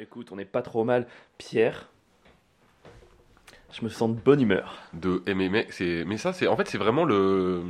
[0.00, 1.06] Écoute, on n'est pas trop mal.
[1.36, 1.90] Pierre,
[3.70, 4.78] je me sens de bonne humeur.
[4.94, 5.68] De, eh, mais, mais,
[6.06, 7.62] mais ça, c'est, en fait, c'est vraiment le,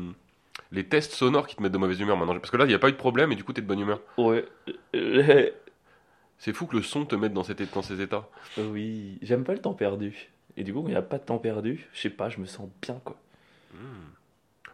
[0.70, 2.38] les tests sonores qui te mettent de mauvaise humeur maintenant.
[2.38, 3.66] Parce que là, il n'y a pas eu de problème et du coup, t'es de
[3.66, 4.00] bonne humeur.
[4.16, 4.44] Ouais.
[6.38, 7.52] C'est fou que le son te mette dans, ces
[8.00, 8.28] états.
[8.58, 10.30] oui, j'aime pas le temps perdu.
[10.56, 12.38] Et du coup, quand il n'y a pas de temps perdu, je sais pas, je
[12.38, 13.16] me sens bien quoi.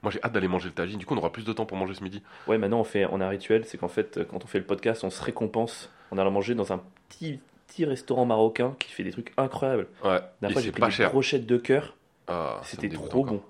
[0.02, 0.98] Moi, j'ai hâte d'aller manger le tagine.
[0.98, 2.23] Du coup, on aura plus de temps pour manger ce midi.
[2.46, 4.66] Ouais, maintenant on, fait, on a un rituel, c'est qu'en fait, quand on fait le
[4.66, 9.04] podcast, on se récompense en allant manger dans un petit, petit restaurant marocain qui fait
[9.04, 9.86] des trucs incroyables.
[10.04, 10.21] Ouais.
[10.43, 11.11] La fois, j'ai pris pas des cher.
[11.11, 11.96] brochettes de cœur,
[12.29, 13.25] Ah, c'était trop encore.
[13.25, 13.43] bon.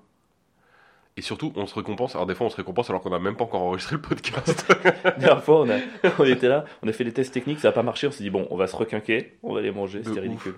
[1.15, 2.13] Et surtout, on se récompense.
[2.13, 4.71] Alors, des fois, on se récompense alors qu'on n'a même pas encore enregistré le podcast.
[5.03, 5.79] La dernière fois, on, a,
[6.19, 8.21] on était là, on a fait les tests techniques, ça n'a pas marché, on s'est
[8.23, 10.53] dit, bon, on va se requinquer, on va aller manger, c'était ridicule.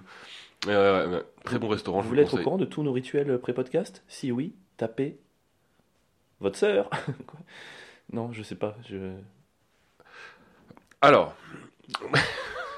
[0.68, 1.22] Ouais.
[1.46, 2.00] Très bon restaurant.
[2.00, 4.04] Vous je voulez être au courant de tous nos rituels pré-podcast?
[4.10, 5.18] Si oui, tapez
[6.42, 6.90] votre sœur.
[8.12, 8.76] Non, je sais pas.
[8.90, 9.12] Je...
[11.02, 11.36] Alors,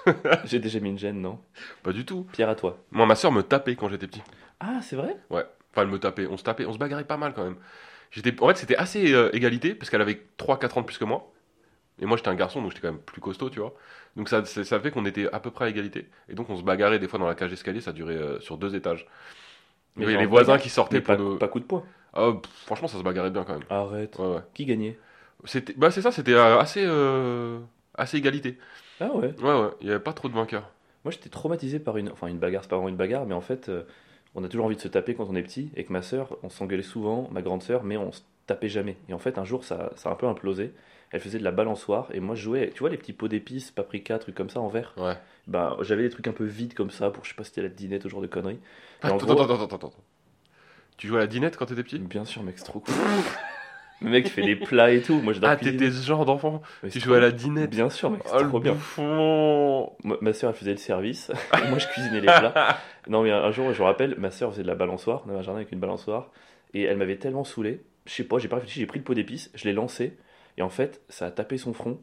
[0.46, 1.40] J'ai déjà mis une gêne, non?
[1.84, 2.28] Pas du tout.
[2.32, 2.78] Pierre, à toi.
[2.92, 4.24] Moi, ma soeur me tapait quand j'étais petit.
[4.60, 5.16] Ah, c'est vrai?
[5.30, 5.46] Ouais.
[5.72, 6.28] Enfin, elle me tapait.
[6.28, 6.66] On se tapait.
[6.66, 7.58] On se bagarrait pas mal quand même.
[8.12, 8.34] J'étais...
[8.42, 11.32] En fait, c'était assez euh, égalité parce qu'elle avait 3-4 ans de plus que moi.
[12.00, 13.74] Et moi, j'étais un garçon, donc j'étais quand même plus costaud, tu vois.
[14.16, 16.10] Donc ça, ça ça fait qu'on était à peu près à égalité.
[16.30, 17.80] Et donc, on se bagarrait des fois dans la cage d'escalier.
[17.82, 19.08] Ça durait euh, sur deux étages.
[19.96, 21.38] Mais Il y avait les voisins qui sortaient pour pas, nous.
[21.38, 21.84] pas coup de poing.
[22.14, 23.68] Ah, pff, franchement, ça se bagarrait bien quand même.
[23.70, 24.18] Arrête.
[24.18, 24.42] Ouais, ouais.
[24.54, 24.98] Qui gagnait?
[25.46, 25.74] C'était...
[25.74, 27.60] Bah, c'est ça, c'était euh, assez, euh,
[28.02, 28.58] assez égalité.
[29.00, 29.34] Ah ouais.
[29.42, 29.70] Ouais, ouais.
[29.82, 30.70] Il n'y avait pas trop de vainqueurs.
[31.04, 33.42] Moi, j'étais traumatisé par une, enfin une bagarre, c'est pas vraiment une bagarre, mais en
[33.42, 33.84] fait, euh,
[34.36, 35.70] on a toujours envie de se taper quand on est petit.
[35.74, 38.98] Et avec ma sœur, on s'engueulait souvent, ma grande sœur, mais on se tapait jamais.
[39.10, 40.74] Et en fait, un jour, ça, ça a un peu implosé.
[41.12, 43.72] Elle faisait de la balançoire et moi, je jouais, tu vois, les petits pots d'épices,
[43.72, 44.94] paprika, trucs comme ça en verre.
[44.98, 45.18] Ouais.
[45.48, 47.64] Bah, j'avais des trucs un peu vides comme ça pour, je sais pas, si c'était
[47.64, 48.60] la dinette, ce genre de conneries.
[49.04, 49.94] Et en Attends, gros- attends, attends, attends, attends.
[50.98, 52.00] Tu jouais à la dinette quand t'étais petit?
[52.00, 52.94] Bien sûr, mec, c'est trop cool.
[54.02, 55.22] Le mec fait des plats et tout.
[55.22, 55.78] Moi, j'adore Ah, cuisiner.
[55.78, 58.22] t'étais ce genre d'enfant Mais Tu c'est jouais à trop- la dinette Bien sûr, mec,
[58.26, 58.74] c'est Oh, le trop bien.
[58.74, 61.32] bouffon Moi, ma soeur, elle faisait le service.
[61.70, 62.78] moi, je cuisinais les plats.
[63.08, 65.24] Non, mais un, un jour, je me rappelle, ma soeur faisait de la balançoire.
[65.26, 66.32] On avait un jardin avec une balançoire.
[66.74, 67.82] Et elle m'avait tellement saoulé.
[68.06, 68.80] Je sais pas, j'ai pas réfléchi.
[68.80, 70.18] J'ai pris le pot d'épices, je l'ai lancé.
[70.58, 72.00] Et en fait, ça a tapé son front.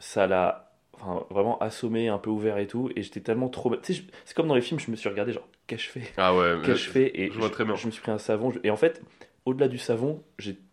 [0.00, 2.90] Ça l'a enfin, vraiment assommé, un peu ouvert et tout.
[2.96, 3.74] Et j'étais tellement trop.
[3.76, 6.12] Tu sais, je- c'est comme dans les films, je me suis regardé, genre, qu'ai-je fait?
[6.16, 7.18] Ah ouais, mais- Qu'ai-je fait?
[7.18, 7.76] Et je vois très bien.
[7.76, 8.50] je me suis pris un savon.
[8.50, 9.00] je- Et en fait,
[9.46, 10.22] au-delà du savon,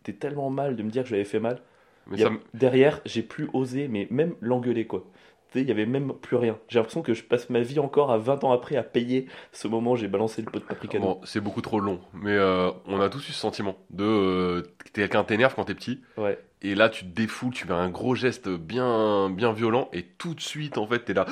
[0.05, 1.59] j'étais tellement mal de me dire que je l'avais fait mal.
[2.07, 5.05] mais a- ça Derrière, j'ai plus osé, mais même l'engueuler, quoi.
[5.51, 6.57] Tu sais, il y avait même plus rien.
[6.69, 9.67] J'ai l'impression que je passe ma vie encore à 20 ans après à payer ce
[9.67, 10.97] moment où j'ai balancé le pot de paprika.
[10.97, 14.63] Bon, c'est beaucoup trop long, mais euh, on a tous eu ce sentiment de euh,
[14.93, 16.39] quelqu'un t'énerve quand t'es petit, Ouais.
[16.61, 20.33] et là tu te défoules, tu fais un gros geste bien bien violent, et tout
[20.35, 21.25] de suite en fait t'es là,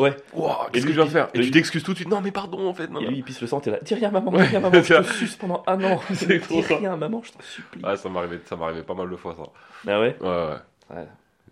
[0.00, 0.16] Ouais.
[0.34, 2.20] Ouah, Et qu'est-ce que lui, je de faire Et tu t'excuses tout de suite, non
[2.20, 3.10] mais pardon en fait, non, Et non.
[3.10, 3.78] lui, il pisse le sang, t'es là.
[3.82, 6.00] Dis rien, maman, dis rien, maman, je te suce pendant un an.
[6.10, 7.82] Dis rien, maman, je t'en supplie.
[7.84, 9.42] Ah ça m'arrivait, ça m'arrivait pas mal de fois ça.
[9.90, 10.16] Ah ouais?
[10.20, 10.96] Ouais, ouais.
[10.96, 11.06] Ouais.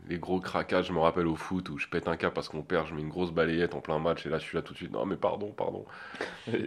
[0.09, 2.63] Les gros craquages, je me rappelle au foot où je pète un câble parce qu'on
[2.63, 4.73] perd, je mets une grosse balayette en plein match et là je suis là tout
[4.73, 4.91] de suite.
[4.93, 5.85] Non mais pardon, pardon.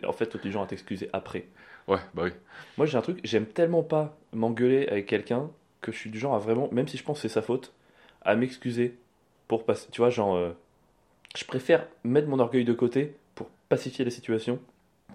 [0.07, 1.45] En fait, toi, tu es du genre à t'excuser après.
[1.87, 2.31] Ouais, bah oui.
[2.77, 5.49] Moi, j'ai un truc, j'aime tellement pas m'engueuler avec quelqu'un
[5.81, 7.73] que je suis du genre à vraiment, même si je pense que c'est sa faute,
[8.21, 8.95] à m'excuser
[9.47, 9.87] pour passer.
[9.91, 10.55] Tu vois, genre, euh,
[11.35, 14.59] je préfère mettre mon orgueil de côté pour pacifier la situation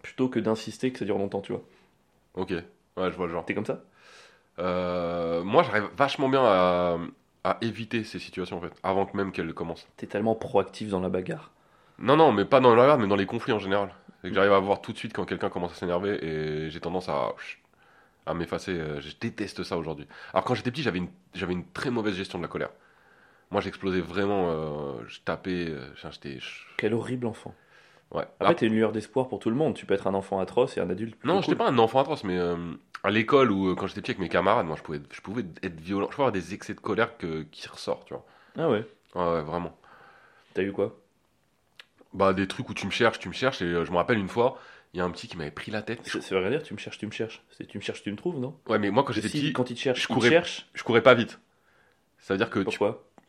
[0.02, 1.62] plutôt que d'insister que ça dure longtemps, tu vois.
[2.34, 3.44] Ok, ouais, je vois le genre.
[3.44, 3.82] T'es comme ça?
[4.58, 6.98] Euh, moi j'arrive vachement bien à,
[7.44, 9.86] à éviter ces situations en fait, avant que même qu'elles commencent.
[9.96, 11.50] T'es tellement proactif dans la bagarre.
[11.98, 13.90] Non, non, mais pas dans la bagarre, mais dans les conflits en général.
[14.22, 16.80] C'est que j'arrive à voir tout de suite quand quelqu'un commence à s'énerver et j'ai
[16.80, 17.34] tendance à,
[18.26, 18.72] à m'effacer.
[18.72, 20.06] euh, Je déteste ça aujourd'hui.
[20.32, 22.70] Alors quand j'étais petit, j'avais une, j'avais une très mauvaise gestion de la colère.
[23.50, 26.38] Moi j'explosais vraiment, euh, je tapais, euh, j'étais.
[26.76, 27.54] Quel horrible enfant.
[28.12, 28.24] Ouais.
[28.40, 29.74] Après, t'es une lueur d'espoir pour tout le monde.
[29.74, 31.42] Tu peux être un enfant atroce et un adulte Non, cool.
[31.42, 32.56] j'étais pas un enfant atroce, mais euh,
[33.02, 35.80] à l'école ou quand j'étais petit avec mes camarades, moi je pouvais, je pouvais être
[35.80, 36.06] violent.
[36.06, 38.24] Je pouvais avoir des excès de colère que, qui ressortent, tu vois.
[38.56, 39.76] Ah ouais Ouais, ouais, vraiment.
[40.54, 40.96] T'as eu quoi?
[42.14, 44.28] Bah, des trucs où tu me cherches, tu me cherches, et je me rappelle une
[44.28, 44.58] fois,
[44.94, 46.00] il y a un petit qui m'avait pris la tête.
[46.04, 47.42] C'est ça veut rien dire, tu me cherches, tu me cherches.
[47.50, 48.58] C'est tu me cherches, tu me trouves, non?
[48.68, 50.66] Ouais, mais moi quand j'étais Si, petit, quand il te cherche, je courais- cherche.
[50.74, 51.38] je courais pas vite.
[52.18, 52.78] Ça veut dire que tu...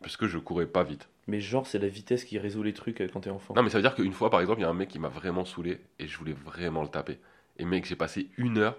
[0.02, 1.10] Parce que je courais pas vite.
[1.28, 3.54] Mais genre, c'est la vitesse qui résout les trucs euh, quand t'es enfant.
[3.56, 5.00] Non, mais ça veut dire qu'une fois, par exemple, il y a un mec qui
[5.00, 7.20] m'a vraiment saoulé, et je voulais vraiment le taper.
[7.58, 8.78] Et mec, j'ai passé une heure,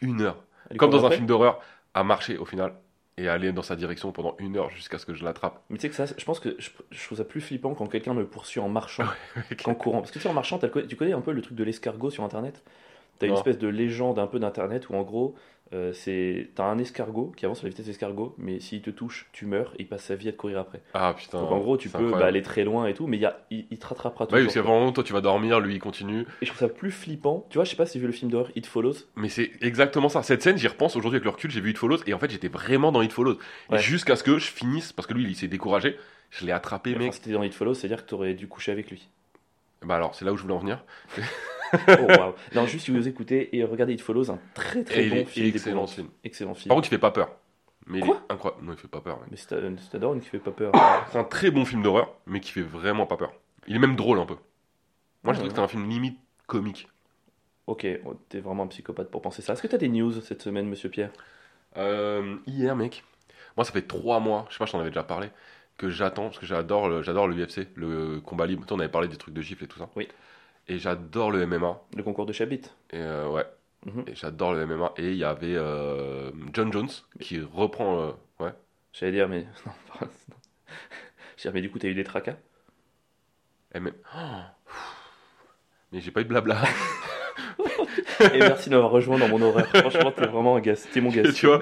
[0.00, 0.44] une heure,
[0.76, 1.60] comme dans un film d'horreur,
[1.94, 2.74] à marcher au final,
[3.16, 5.62] et à aller dans sa direction pendant une heure jusqu'à ce que je l'attrape.
[5.70, 7.86] Mais tu sais que ça, je pense que je, je trouve ça plus flippant quand
[7.86, 9.04] quelqu'un me poursuit en marchant
[9.64, 10.00] qu'en courant.
[10.00, 12.24] Parce que tu sais, en marchant, tu connais un peu le truc de l'escargot sur
[12.24, 12.62] internet?
[13.18, 15.34] T'as une espèce de légende un peu d'internet où en gros,
[15.74, 19.28] euh, c'est t'as un escargot qui avance à la vitesse d'escargot, mais s'il te touche,
[19.32, 20.80] tu meurs, il passe sa vie à te courir après.
[20.94, 21.40] Ah putain.
[21.40, 23.26] Donc en gros, tu c'est peux bah, aller très loin et tout, mais il, y
[23.26, 24.42] a, il, il te rattrapera toujours.
[24.44, 26.22] parce qu'avant, toi tu vas dormir, lui il continue.
[26.40, 27.46] Et je trouve ça plus flippant.
[27.50, 28.94] Tu vois, je sais pas si tu as vu le film d'horreur It Follows.
[29.16, 30.22] Mais c'est exactement ça.
[30.22, 32.30] Cette scène, j'y repense aujourd'hui avec le recul, j'ai vu It Follows, et en fait
[32.30, 33.34] j'étais vraiment dans It Follows.
[33.70, 33.78] Et Ouais.
[33.78, 35.96] Jusqu'à ce que je finisse, parce que lui il s'est découragé,
[36.30, 37.14] Je l'ai attrapé, Enfin, mec.
[37.14, 39.08] si t'étais dans It Follows, c'est-à-dire que t'aurais dû coucher avec lui.
[39.82, 40.84] Bah alors, c'est là où je voulais en venir.
[41.72, 42.34] Oh, waouh.
[42.54, 45.16] Non, juste si vous écoutez et regardez It Follows, un très très Et il bon
[45.16, 45.46] est film.
[45.48, 46.08] excellent film.
[46.24, 46.68] Excellent film.
[46.68, 47.30] Par contre, il fait pas peur.
[47.86, 48.64] Mais il Quoi est incroyable.
[48.64, 49.20] Non, il fait pas peur.
[49.30, 49.58] Mais c'est
[50.20, 50.72] qui fait pas peur.
[51.10, 53.32] C'est un très bon film d'horreur, mais qui fait vraiment pas peur.
[53.66, 54.36] Il est même drôle un peu.
[55.22, 56.88] Moi, je trouve que c'est un film limite comique.
[57.66, 59.52] ok, oh, t'es vraiment un psychopathe pour penser ça.
[59.54, 61.10] Est-ce que t'as des news cette semaine, monsieur Pierre?
[61.76, 63.04] Euh, hier, mec,
[63.56, 65.28] moi, ça fait trois mois, je sais pas, je t'en avais déjà parlé,
[65.76, 68.64] que j'attends, parce que j'adore le, j'adore le UFC, le combat libre.
[68.70, 69.88] On avait parlé des trucs de gifles et tout ça.
[69.96, 70.08] Oui.
[70.68, 71.80] Et j'adore le MMA.
[71.96, 73.46] Le concours de Chabit Et euh, ouais.
[73.86, 74.04] Mhm.
[74.06, 74.92] Et j'adore le MMA.
[74.96, 76.88] Et il y avait euh, John Jones
[77.20, 78.00] qui reprend.
[78.00, 78.52] euh, ouais.
[78.92, 79.46] J'allais dire, mais.
[79.66, 80.36] Non, pas- non.
[81.36, 82.36] J'allais dire, mais du coup, t'as eu des tracas?
[83.74, 83.94] MM.
[84.14, 84.42] Oh.
[85.92, 86.62] Mais j'ai pas eu de blabla.
[88.34, 89.66] Et merci de m'avoir rejoint dans mon horaire.
[89.68, 90.74] Franchement, t'es vraiment un gars.
[90.92, 91.30] T'es mon gars.
[91.32, 91.60] Tu vois.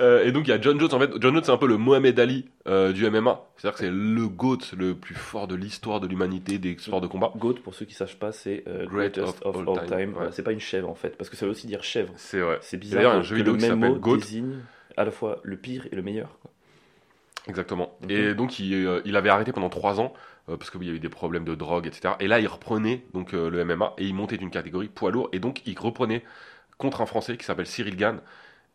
[0.00, 0.92] Euh, et donc il y a John Jones.
[0.92, 3.42] En fait, John Jones c'est un peu le Mohamed Ali euh, du MMA.
[3.56, 7.06] C'est-à-dire que c'est le GOAT le plus fort de l'histoire de l'humanité des sports de
[7.06, 7.32] combat.
[7.36, 9.98] Goat, pour ceux qui sachent pas, c'est euh, Great greatest of of, all time.
[9.98, 10.16] time.
[10.16, 10.28] Ouais.
[10.32, 12.12] c'est pas une chèvre en fait, parce que ça veut aussi dire chèvre.
[12.16, 12.58] C'est vrai.
[12.62, 14.16] C'est D'ailleurs, bizarre un que jeu vidéo qui s'appelle Goat.
[14.16, 14.54] désigne
[14.96, 16.38] à la fois le pire et le meilleur.
[16.40, 16.50] quoi.
[17.48, 17.98] Exactement.
[18.08, 20.12] Et donc il, euh, il avait arrêté pendant trois ans
[20.46, 22.14] parce qu'il y avait des problèmes de drogue, etc.
[22.20, 25.28] Et là il reprenait donc euh, le MMA et il montait d'une catégorie poids lourd
[25.32, 26.22] et donc il reprenait
[26.78, 28.20] contre un Français qui s'appelle Cyril Gann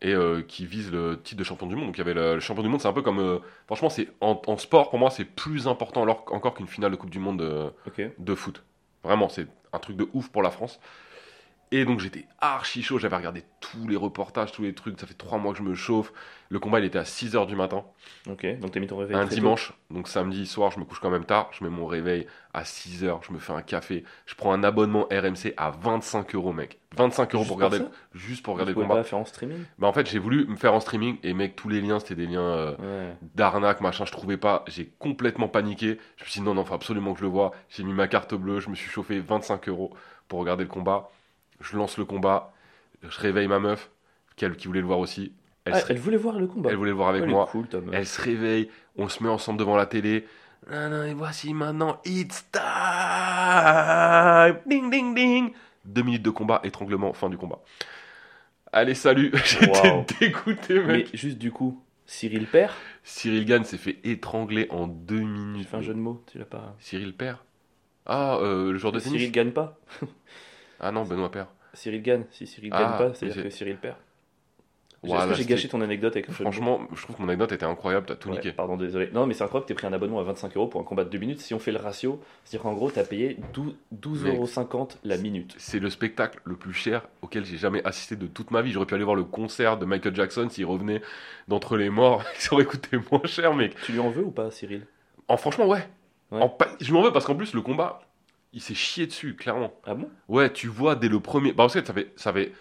[0.02, 1.88] et euh, qui vise le titre de champion du monde.
[1.88, 3.90] Donc il y avait le, le champion du monde, c'est un peu comme euh, franchement
[3.90, 7.10] c'est en, en sport pour moi c'est plus important alors, encore qu'une finale de Coupe
[7.10, 7.74] du Monde
[8.18, 8.64] de foot.
[9.04, 10.80] Vraiment c'est un truc de ouf pour la France.
[11.72, 15.14] Et donc j'étais archi chaud, j'avais regardé tous les reportages, tous les trucs, ça fait
[15.16, 16.14] trois mois que je me chauffe.
[16.50, 17.84] Le combat il était à 6h du matin
[18.30, 18.46] Ok.
[18.60, 19.36] Donc t'as mis ton réveil un tôt.
[19.36, 22.64] dimanche, donc samedi soir, je me couche quand même tard, je mets mon réveil à
[22.64, 26.80] 6h, je me fais un café, je prends un abonnement RMC à 25 euros, mec.
[26.96, 27.82] 25 euros pour regarder,
[28.14, 28.96] juste pour regarder le combat.
[28.96, 29.60] pas faire en streaming?
[29.78, 32.16] Bah en fait, j'ai voulu me faire en streaming et mec, tous les liens, c'était
[32.16, 33.14] des liens euh, Ouais.
[33.36, 36.00] d'arnaque, machin, je trouvais pas, j'ai complètement paniqué.
[36.16, 37.52] Je me suis dit non, non, faut absolument que je le vois.
[37.68, 39.94] J'ai mis ma carte bleue, je me suis chauffé 25 euros
[40.30, 41.10] pour regarder le combat.
[41.62, 42.54] Je lance le combat,
[43.04, 43.90] je réveille ma meuf,
[44.36, 45.34] qui, qui voulait le voir aussi.
[45.66, 46.70] Elle, Ah, se- elle voulait voir le combat.
[46.70, 47.48] elle voulait le voir avec elle moi.
[47.52, 47.68] cool.
[47.92, 50.26] Elle se réveille, on se met ensemble devant la télé.
[50.72, 52.62] Non, et voici maintenant, it's time
[54.66, 55.54] Ding, ding, ding
[55.86, 57.60] Deux minutes de combat, étranglement, fin du combat.
[58.72, 60.06] Allez, salut J'étais Wow.
[60.20, 61.10] dégoûté, Mais mec.
[61.16, 62.74] juste du coup, Cyril perd?
[63.04, 65.68] Cyril Gann s'est fait étrangler en deux J'ai minutes.
[65.70, 66.76] fait un jeu de mots, tu l'as pas.
[66.80, 67.38] Cyril perd?
[68.06, 69.78] Ah, euh, le joueur de tennis Cyril gagne pas.
[70.80, 71.48] Ah non, Benoît perd.
[71.74, 72.24] Cyril gagne.
[72.32, 73.96] Si Cyril Ah, gagne pas, mais c'est-à-dire c'est- que Cyril perd.
[75.04, 77.66] Voilà, Est-ce que j'ai gâché ton anecdote avec Franchement, je trouve que mon anecdote était
[77.68, 78.52] incroyable, t'as tout Ouais, niqué.
[78.52, 79.10] Pardon, désolé.
[79.14, 81.04] Non, mais c'est incroyable que tu pris un abonnement à 25 euros pour un combat
[81.04, 81.40] de 2 minutes.
[81.40, 84.26] Si on fait le ratio, c'est-à-dire qu'en gros, tu as payé 12 12,50
[84.96, 85.54] euros la minute.
[85.60, 88.72] C'est le spectacle le plus cher auquel j'ai jamais assisté de toute ma vie.
[88.72, 91.02] J'aurais pu aller voir le concert de Michael Jackson s'il revenait
[91.48, 92.24] d'entre les morts.
[92.40, 93.76] Ça aurait coûté moins cher, mec.
[93.86, 94.88] Tu lui en veux ou pas, Cyril?
[95.28, 95.88] En franchement, ouais.
[96.32, 96.42] Ouais.
[96.42, 98.02] En Je m'en veux parce qu'en plus, le combat,
[98.54, 99.74] il s'est chié dessus, clairement.
[99.86, 100.10] Ah bon?
[100.28, 101.52] Ouais, tu vois dès le premier.
[101.52, 102.54] Bah, parce que ça fait, ça fait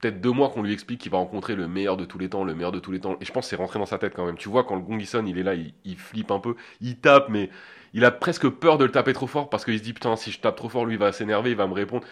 [0.00, 2.44] peut-être deux mois qu'on lui explique qu'il va rencontrer le meilleur de tous les temps,
[2.44, 3.16] le meilleur de tous les temps.
[3.20, 4.36] Et je pense que c'est rentré dans sa tête quand même.
[4.36, 6.56] Tu vois, quand le gong il sonne, il est là, il, il flippe un peu,
[6.80, 7.50] il tape, mais
[7.94, 10.30] il a presque peur de le taper trop fort parce qu'il se dit putain, si
[10.30, 12.04] je tape trop fort, lui il va s'énerver, il va me répondre.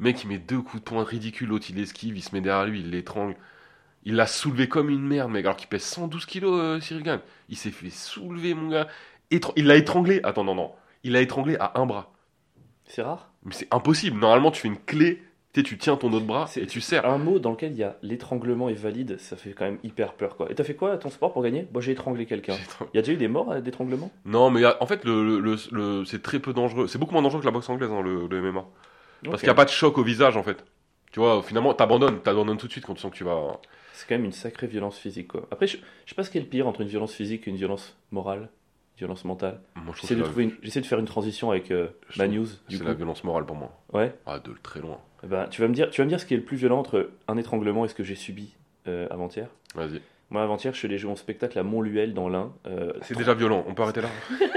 [0.00, 2.66] Mec, il met deux coups de poing ridicules, l'autre il esquive, il se met derrière
[2.66, 3.36] lui, il l'étrangle.
[4.04, 7.20] Il l'a soulevé comme une merde, mec, alors qu'il pèse 112 kilos, euh, Cyril Gann.
[7.48, 8.88] Il s'est fait soulever, mon gars.
[9.32, 10.20] Étr- il l'a étranglé.
[10.24, 10.72] Attends, non, non.
[11.06, 12.12] Il l'a étranglé à un bras.
[12.84, 14.18] C'est rare Mais c'est impossible.
[14.18, 17.06] Normalement, tu fais une clé, tu sais, tu tiens ton autre bras et tu serres.
[17.06, 20.14] Un mot dans lequel il y a l'étranglement est valide, ça fait quand même hyper
[20.14, 20.50] peur quoi.
[20.50, 21.68] Et t'as fait quoi à ton sport pour gagner?
[21.72, 22.54] Moi j'ai étranglé quelqu'un.
[22.92, 24.10] Il y a déjà eu des morts à d'étranglement?
[24.24, 26.88] Non, mais a- en fait, le, le- le- c'est très peu dangereux.
[26.88, 28.64] C'est beaucoup moins dangereux que la boxe anglaise, hein, le, MMA.
[29.24, 30.64] Parce qu'il n'y a pas de choc au visage, en fait.
[31.12, 33.60] Tu vois, finalement, t'abandonnes, t'abandonnes tout de suite quand tu sens que tu vas.
[33.92, 35.48] C'est quand même une sacrée violence physique quoi.
[35.50, 37.50] Après, je, je sais pas ce qui est le pire entre une violence physique et
[37.50, 38.50] une violence morale,
[38.98, 39.60] violence mentale.
[40.00, 40.50] J'essaie de, trouver une-
[40.80, 42.46] de faire une transition avec euh, ma news.
[42.68, 43.72] C'est la violence morale pour moi.
[43.92, 44.14] Ouais.
[44.26, 44.98] Ah, de très loin.
[45.24, 46.56] Eh ben, tu vas me dire, tu vas me dire ce qui est le plus
[46.56, 48.54] violent entre un étranglement et ce que j'ai subi
[48.86, 49.48] euh, avant-hier.
[49.74, 50.00] Vas-y.
[50.30, 52.52] Moi avant-hier, je suis allé jouer en spectacle à Montluel dans l'Ain.
[52.66, 54.08] euh, C'est déjà violent, on peut arrêter là.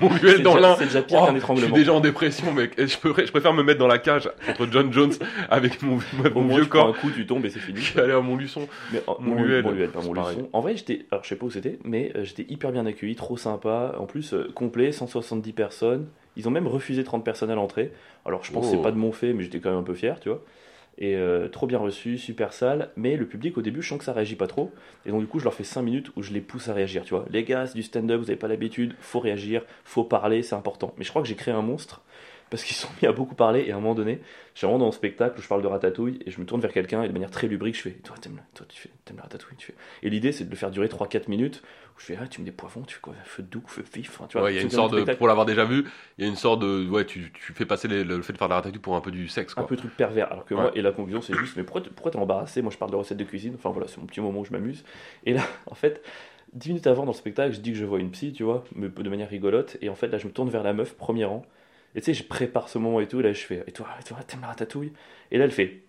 [0.00, 0.76] Mon duel c'est dans l'un.
[0.76, 1.74] C'est déjà pire Oh, qu'un je suis étranglement.
[1.76, 2.72] déjà en dépression, mec.
[2.78, 5.12] Et je, préfère, je préfère me mettre dans la cage contre John Jones
[5.48, 7.60] avec mon, Au mon moins, vieux tu prends corps un coup, tu tombes et c'est
[7.60, 7.80] fini.
[7.80, 8.68] qui allait à mon luçon.
[8.92, 10.50] Mais en- Montluel, Montluel, pas Montluçon.
[10.52, 13.14] En vrai, j'étais, alors je sais pas où c'était, mais euh, j'étais hyper bien accueilli,
[13.16, 13.94] trop sympa.
[13.98, 16.08] En plus, euh, complet, 170 personnes.
[16.36, 17.90] Ils ont même refusé 30 personnes à l'entrée.
[18.26, 18.76] Alors je pense que Oh.
[18.76, 20.42] c'est pas de mon fait, mais j'étais quand même un peu fier, tu vois.
[20.98, 22.90] Et euh, trop bien reçu, super salle.
[22.96, 24.72] Mais le public, au début, je sens que ça réagit pas trop.
[25.04, 27.04] Et donc, du coup, je leur fais 5 minutes où je les pousse à réagir,
[27.04, 27.26] tu vois.
[27.30, 30.94] Les gars, c'est du stand-up, vous avez pas l'habitude, faut réagir, faut parler, c'est important.
[30.98, 32.02] Mais je crois que j'ai créé un monstre.
[32.50, 33.64] Parce qu'ils sont mis à beaucoup parler.
[33.66, 34.20] Et à un moment donné,
[34.54, 36.60] je suis vraiment dans un spectacle où je parle de ratatouille et je me tourne
[36.60, 38.90] vers quelqu'un et de manière très lubrique, je fais Toi, t'aimes la, toi, tu fais,
[39.04, 39.74] t'aimes la ratatouille tu fais.
[40.02, 41.62] Et l'idée, c'est de le faire durer 3-4 minutes.
[41.96, 44.10] Où je fais Ah, tu mets des poivrons, tu fais quoi Feu doux, feu vif.
[44.10, 45.14] Enfin, tu vois, Ouais, y a une sorte un de.
[45.14, 45.84] Pour l'avoir déjà vu,
[46.18, 46.86] il y a une sorte de.
[46.88, 49.00] Ouais, tu, tu fais passer les- le fait de faire de la ratatouille pour un
[49.00, 49.66] peu du sexe, un quoi.
[49.66, 50.30] peu truc pervers.
[50.30, 50.60] Alors que Ouais.
[50.60, 52.60] moi, et la conclusion, c'est juste, mais pourquoi, pourquoi t'es embarrassé?
[52.62, 53.54] Moi, je parle de recettes de cuisine.
[53.56, 54.84] Enfin, voilà, c'est mon petit moment où je m'amuse.
[55.24, 56.02] Et là, en fait,
[56.52, 58.64] 10 minutes avant dans le spectacle, je dis que je vois une psy, tu vois,
[58.74, 59.78] mais de manière rigolote.
[59.80, 61.44] Et en fait, là, je me tourne vers la meuf, premier rang.
[61.96, 63.20] Et tu sais, je prépare ce moment et tout.
[63.20, 64.92] Là, je fais, et toi, et toi, t'aimes la ratatouille?
[65.30, 65.82] Et là, elle fait,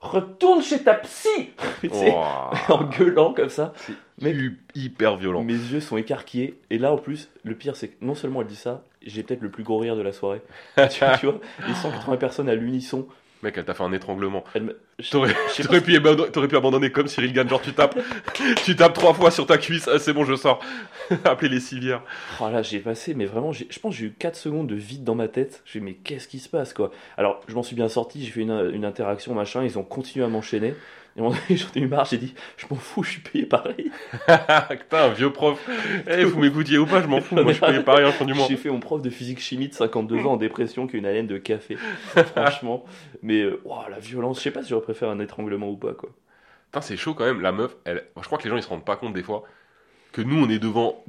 [0.00, 2.50] retourne chez ta psy Tu sais, Ouah.
[2.70, 3.74] en gueulant comme ça.
[4.20, 4.36] Mec.
[4.74, 5.44] Hyper violent.
[5.44, 6.58] Mes yeux sont écarquillés.
[6.70, 9.42] Et là, en plus, le pire, c'est que non seulement elle dit ça, j'ai peut-être
[9.42, 10.40] le plus gros rire de la soirée.
[10.90, 13.06] tu, tu vois, les 180 personnes à l'unisson.
[13.42, 14.42] Mec, elle t'a fait un étranglement.
[14.60, 14.76] Me-
[15.10, 17.96] T'aurais pu, abandonner- t'aurais pu abandonner comme Cyril Gann, genre tu tapes,
[18.64, 20.58] tu tapes trois fois sur ta cuisse, ah, c'est bon, je sors.
[21.24, 22.02] Appelez les civières.
[22.40, 25.04] Oh là, j'ai passé, mais vraiment, je pense que j'ai eu 4 secondes de vide
[25.04, 25.62] dans ma tête.
[25.66, 26.90] J'ai dit, mais qu'est-ce qui se passe, quoi?
[27.16, 30.24] Alors, je m'en suis bien sorti, j'ai fait une, une interaction, machin, ils ont continué
[30.24, 30.74] à m'enchaîner.
[31.18, 33.90] Et donné, j'en ai eu marre, j'ai dit, je m'en fous, je suis payé pareil.
[34.70, 35.58] Putain, un vieux prof.
[36.06, 38.34] Eh, vous m'écoutiez ou pas, je m'en fous, moi je payais pas rien, je du
[38.34, 38.46] mois.
[38.48, 41.38] J'ai fait mon prof de physique chimie de 52 ans en dépression qu'une haleine de
[41.38, 41.76] café.
[42.34, 42.84] Franchement.
[43.22, 43.60] Mais, euh,
[43.90, 46.10] la violence, je sais pas si j'aurais préféré un étranglement ou pas, quoi.
[46.66, 48.04] Putain, c'est chaud quand même, la meuf, elle...
[48.16, 49.44] je crois que les gens ils se rendent pas compte des fois
[50.12, 51.02] que nous on est devant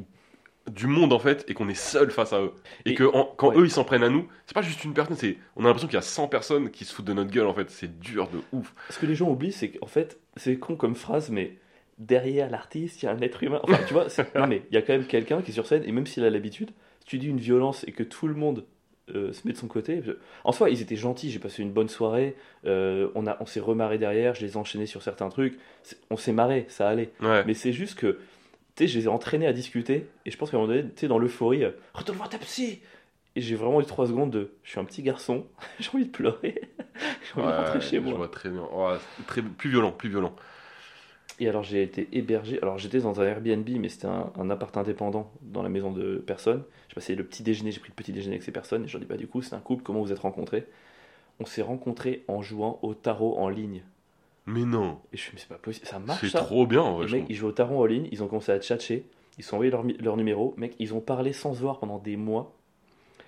[0.69, 2.53] du monde en fait et qu'on est seul face à eux.
[2.85, 3.57] Et, Et- que en- quand ouais.
[3.57, 5.87] eux ils s'en prennent à nous, c'est pas juste une personne, c'est on a l'impression
[5.87, 8.29] qu'il y a 100 personnes qui se foutent de notre gueule en fait, c'est dur
[8.29, 8.73] de ouf.
[8.89, 11.57] Ce que les gens oublient, c'est qu'en fait, c'est con comme phrase, mais
[11.97, 13.59] derrière l'artiste, il y a un être humain.
[13.63, 15.83] Enfin, tu vois, non, mais il y a quand même quelqu'un qui est sur scène,
[15.85, 16.71] et même s'il a l'habitude,
[17.01, 18.65] si tu dis une violence et que tout le monde
[19.15, 20.01] euh, se met de son côté.
[20.43, 22.35] En soi, ils étaient gentils, j'ai passé une bonne soirée,
[22.65, 25.57] euh, on, a, on s'est remarré derrière, je les ai enchaînés sur certains trucs,
[26.11, 27.09] on s'est marré, ça allait.
[27.19, 27.43] Ouais.
[27.47, 28.19] Mais c'est juste que,
[28.79, 30.89] tu sais, je les ai entraînés à discuter, et je pense qu'à un moment donné,
[30.89, 32.81] tu sais, dans l'euphorie, euh, retourne voir ta psy
[33.35, 35.47] Et j'ai vraiment eu trois secondes de, je suis un petit garçon,
[35.79, 36.61] j'ai envie de pleurer,
[37.23, 38.13] j'ai envie de rentrer chez je moi.
[38.15, 38.67] vois très bien.
[39.27, 40.35] Très, plus violent, plus violent.
[41.39, 44.75] Et alors j'ai été hébergé, alors j'étais dans un Airbnb, mais c'était un, un appart
[44.77, 46.63] indépendant dans la maison de personnes.
[46.89, 48.93] J'ai passé le petit déjeuner, j'ai pris le petit déjeuner avec ces personnes, et je
[48.93, 50.67] leur dis, bah du coup c'est un couple, comment vous êtes rencontrés?
[51.39, 53.83] On s'est rencontrés en jouant au tarot en ligne.
[54.49, 56.39] Mais non, Et je me suis dit, mais c'est pas possible, ça marche c'est ça
[56.39, 57.05] trop bien en vrai.
[57.05, 59.05] Les mecs, ils jouent au tarot en ligne, ils ont commencé à tchatcher,
[59.37, 62.55] ils sont envoyé leur, numéro, mec, ils ont parlé sans se voir pendant des mois.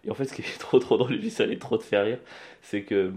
[0.03, 2.19] Et en fait, ce qui est trop trop drôle, ça allait trop te faire rire,
[2.61, 3.13] c'est que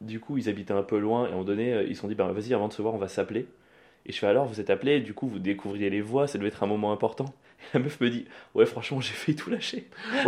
[0.00, 2.02] du coup, ils habitaient un peu loin, et à un moment donné, euh, ils se
[2.02, 3.46] sont dit, bah vas-y, avant de se voir, on va s'appeler.
[4.06, 6.48] Et je fais alors, vous êtes appelés, du coup, vous découvriez les voix, ça devait
[6.48, 7.26] être un moment important.
[7.74, 9.86] La meuf me dit, ouais, franchement, j'ai fait tout lâcher.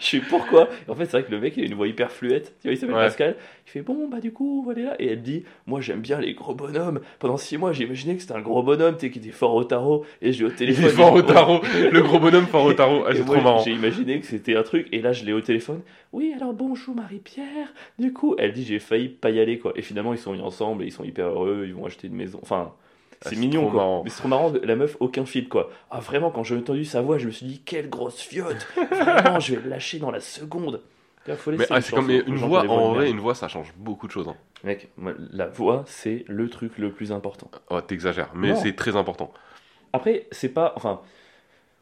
[0.00, 0.68] Je sais pourquoi?
[0.86, 2.54] Et en fait, c'est vrai que le mec, il a une voix hyper fluette.
[2.60, 3.02] Tu vois, il s'appelle Ouais.
[3.04, 3.36] Pascal.
[3.66, 4.94] Il fait, bon, bah, du coup, voilà.
[5.00, 7.00] Et elle dit, moi, j'aime bien les gros bonhommes.
[7.18, 9.54] Pendant six mois, j'ai imaginé que c'était un gros bonhomme, tu sais, qui était fort
[9.54, 10.04] au tarot.
[10.22, 10.84] Et je l'ai au Il téléphone.
[10.84, 11.22] est fort au Ouais.
[11.26, 11.60] tarot,
[11.92, 13.04] le gros bonhomme fort au tarot.
[13.06, 13.62] Ah, c'est trop marrant.
[13.64, 15.80] J'ai imaginé que c'était un truc, et là je l'ai au téléphone.
[16.12, 17.72] Oui, alors bonjour Marie-Pierre.
[17.98, 19.72] Du coup, elle dit j'ai failli pas y aller quoi.
[19.76, 22.14] Et finalement, ils sont mis ensemble et ils sont hyper heureux, ils vont acheter une
[22.14, 22.38] maison.
[22.42, 22.72] Enfin,
[23.24, 23.80] c'est c'est mignon quoi.
[23.80, 24.02] marrant.
[24.04, 25.70] Mais c'est trop marrant, la meuf, aucun fil quoi.
[25.90, 28.66] Ah, vraiment, quand j'ai entendu sa voix, je me suis dit quelle grosse fiotte.
[28.90, 30.82] Vraiment, je vais le lâcher dans la seconde.
[31.26, 33.72] Il faut Mais ah, c'est comme mais une voix, en vrai, une voix ça change
[33.76, 34.28] beaucoup de choses.
[34.28, 34.36] Hein.
[34.62, 34.90] Mec,
[35.32, 37.50] la voix, c'est le truc le plus important.
[37.70, 39.32] Oh, t'exagères, mais c'est très important.
[39.92, 40.72] Après, c'est pas.
[40.76, 41.00] Enfin,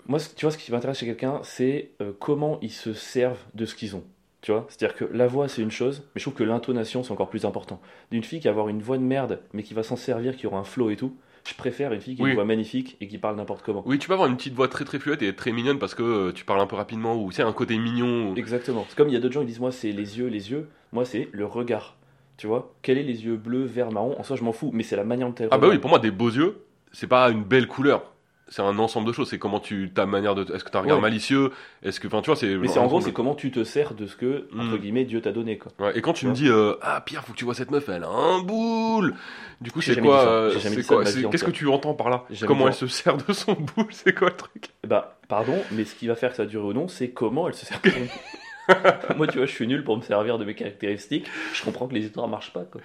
[0.07, 3.67] moi, tu vois, ce qui m'intéresse chez quelqu'un, c'est euh, comment ils se servent de
[3.67, 4.05] ce qu'ils ont.
[4.43, 4.67] Tu vois?
[4.69, 7.45] C'est-à-dire que la voix, c'est une chose, mais je trouve que l'intonation, c'est encore plus
[7.45, 7.81] important.
[8.11, 10.49] D'une fille qui va avoir une voix de merde, mais qui va s'en servir, qui
[10.49, 12.31] aura un flow et tout, je préfère une fille qui a Oui.
[12.31, 13.83] une voix magnifique et qui parle n'importe comment.
[13.87, 16.03] Oui, tu peux avoir une petite voix très très fluette et très mignonne parce que
[16.03, 18.31] euh, tu parles un peu rapidement ou c'est un côté mignon.
[18.33, 18.85] ou- Exactement.
[18.89, 20.69] C'est comme il y a d'autres gens qui disent, moi, c'est les yeux, les yeux.
[20.93, 21.97] Moi, c'est le regard.
[22.37, 22.73] Tu vois?
[22.83, 25.05] Quel est les yeux bleus, vert, marron En soi, je m'en fous, mais c'est la
[25.05, 26.59] manière dont elle Ah bah oui, pour moi, des beaux yeux,
[26.93, 28.12] c'est pas une belle couleur.
[28.53, 29.29] C'est un ensemble de choses.
[29.31, 30.43] C'est comment tu ta manière de.
[30.55, 31.03] Est-ce que t'as un regard Ouais.
[31.03, 31.51] malicieux?
[31.83, 32.55] Est-ce que, enfin, tu vois, c'est.
[32.57, 34.79] Mais c'est en gros, c'est comment tu te sers de ce que, entre Mm.
[34.79, 35.59] guillemets, Dieu t'a donné.
[35.59, 35.73] Quoi.
[35.81, 37.89] Ouais, et quand tu me dis euh, ah Pierre, faut que tu vois cette meuf,
[37.89, 39.15] elle a un boule.
[39.61, 42.25] Du coup, c'est quoi euh, de Qu'est-ce que tu entends par là?
[42.47, 43.87] Comment elle se sert de son boule?
[43.91, 44.69] C'est quoi le truc?
[44.87, 47.55] Bah, pardon, mais ce qui va faire que ça dure ou non, c'est comment elle
[47.55, 47.81] se sert.
[49.17, 51.27] Moi, tu vois, je suis nul pour me servir de mes caractéristiques.
[51.55, 52.65] Je comprends que les histoires marchent pas.
[52.65, 52.81] Quoi.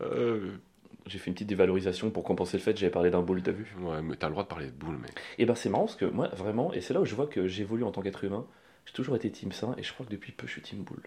[0.00, 0.52] Euh,
[1.06, 3.52] J'ai fait une petite dévalorisation pour compenser le fait que j'avais parlé d'un boule, t'as
[3.52, 5.12] vu Ouais, mais t'as le droit de parler de boule, mec.
[5.38, 7.46] Et ben, c'est marrant parce que moi, vraiment, et c'est là où je vois que
[7.46, 8.46] j'évolue en tant qu'être humain.
[8.86, 11.02] J'ai toujours été team sain et je crois que depuis peu, je suis team boule.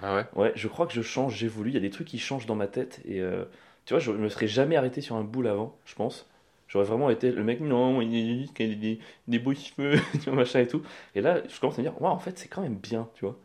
[0.00, 0.26] Ah ouais?
[0.34, 1.70] Ouais, je crois que je change, j'évolue.
[1.70, 3.44] Il y a des trucs qui changent dans ma tête et euh,
[3.84, 6.28] tu vois, je me serais jamais arrêté sur un boule avant, je pense.
[6.68, 9.38] J'aurais vraiment été le mec, non, il y a juste qu'il y a des, des
[9.38, 10.82] beaux cheveux, tu vois, machin et tout.
[11.14, 13.24] Et là, je commence à me dire, ouais, en fait, c'est quand même bien, tu
[13.24, 13.38] vois.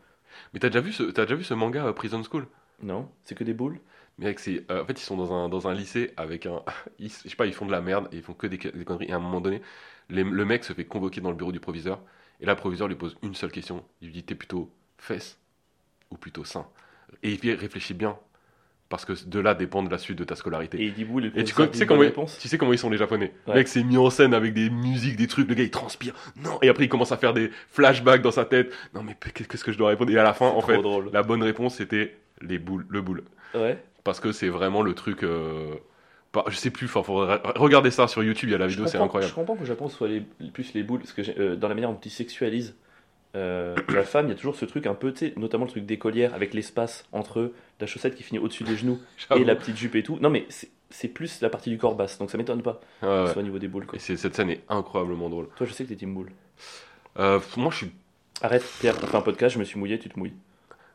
[0.54, 2.46] Mais t'as déjà vu ce, déjà vu ce manga euh, Prison School?
[2.82, 3.80] Non, c'est que des boules?
[4.18, 6.62] Mais mec, c'est, euh, en fait, ils sont dans un, dans un lycée avec un.
[6.98, 8.84] Ils, je sais pas, ils font de la merde et ils font que des, des
[8.84, 9.06] conneries.
[9.08, 9.62] Et à un moment donné,
[10.10, 12.00] les- le mec se fait convoquer dans le bureau du proviseur.
[12.40, 13.84] Et là, le proviseur lui pose une seule question.
[14.00, 15.38] Il lui dit T'es plutôt fesse
[16.10, 16.66] ou plutôt sain?
[17.22, 18.16] Et puis réfléchis bien,
[18.88, 20.80] parce que de là dépend de la suite de ta scolarité.
[20.82, 22.02] Et Eddie Boule, Et tu, tu sais comment,
[22.40, 23.54] tu sais comment ils sont les japonais Ouais.
[23.54, 26.14] Mec, c'est mis en scène avec des musiques, des trucs, le gars il transpire.
[26.36, 28.72] Non, et après il commence à faire des flashbacks dans sa tête.
[28.94, 30.10] Non mais qu'est- qu'est-ce que je dois répondre?
[30.10, 31.10] Et à la fin, en fait, drôle.
[31.12, 33.24] la bonne réponse c'était les boules, le boule.
[33.54, 33.82] Ouais.
[34.04, 35.22] Parce que c'est vraiment le truc.
[35.22, 35.74] euh,
[36.32, 38.86] pas- je sais plus, enfin, faudrait regarder ça sur YouTube, il y a la vidéo,
[38.86, 39.30] c'est incroyable.
[39.30, 41.74] Je comprends que le Japon soit les, plus les boules, parce que euh, dans la
[41.74, 42.74] manière dont ils sexualisent
[43.36, 46.34] euh, la femme, il y a toujours ce truc un peu, notamment le truc d'écolière
[46.34, 48.98] avec l'espace entre la chaussette qui finit au-dessus des genoux
[49.36, 50.18] et la petite jupe et tout.
[50.20, 50.70] Non, mais c'est-
[51.08, 53.26] plus la partie du corps basse, donc ça m'étonne pas que ouais.
[53.26, 53.86] ce soit au niveau des boules.
[53.86, 53.96] Quoi.
[53.96, 55.48] Et c'est- cette scène est incroyablement drôle.
[55.56, 56.30] Toi, je sais que t'es team boule.
[57.18, 57.90] Moi, je suis,
[58.40, 60.32] Arrête, Pierre, t'as fait un podcast, je me suis mouillé, tu te mouilles.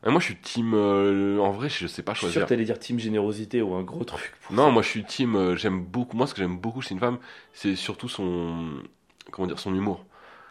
[0.06, 0.74] Euh, moi, je suis team.
[0.74, 2.44] euh, en vrai, je sais pas Je suis sûr choisir.
[2.46, 4.34] que t'allais dire team générosité ou un gros truc.
[4.42, 4.72] pour Non, ça.
[4.72, 5.36] moi, je suis team.
[5.36, 6.16] euh, j'aime beaucoup.
[6.18, 7.18] Moi, ce que j'aime beaucoup chez une femme,
[7.54, 8.82] c'est surtout son.
[9.32, 10.06] Comment dire, son humour.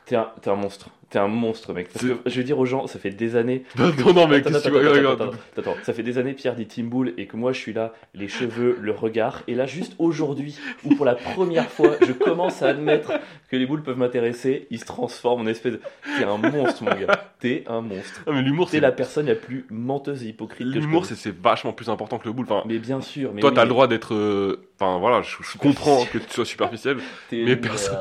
[0.05, 0.91] T'es un, t'es un monstre.
[1.09, 1.89] T'es un monstre, mec.
[1.93, 3.63] Parce que je veux dire aux gens, ça fait des années.
[3.79, 5.75] non, non, mec, Attends, attends, vois attends.
[5.85, 8.27] Ça fait des années, Pierre dit Team Bull, et que moi je suis là, les
[8.27, 9.43] cheveux, le regard.
[9.47, 13.13] Et là, juste aujourd'hui, où pour la première fois, je commence à admettre
[13.51, 15.81] que les boules peuvent m'intéresser, il se transforme en espèce de.
[16.19, 17.25] T'es un monstre, mon gars.
[17.39, 18.23] T'es un monstre.
[18.27, 18.81] Ah, mais l'humour, T'es c'est.
[18.81, 22.33] la personne la plus menteuse et hypocrite que L'humour, c'est vachement plus important que le
[22.33, 22.47] boule.
[22.49, 23.31] Enfin, Mais bien sûr.
[23.33, 24.15] Mais toi, oui, t'as mais le droit d'être.
[24.15, 26.99] euh, Enfin, voilà, je, je comprends que tu sois superficiel.
[27.33, 27.93] mais perso-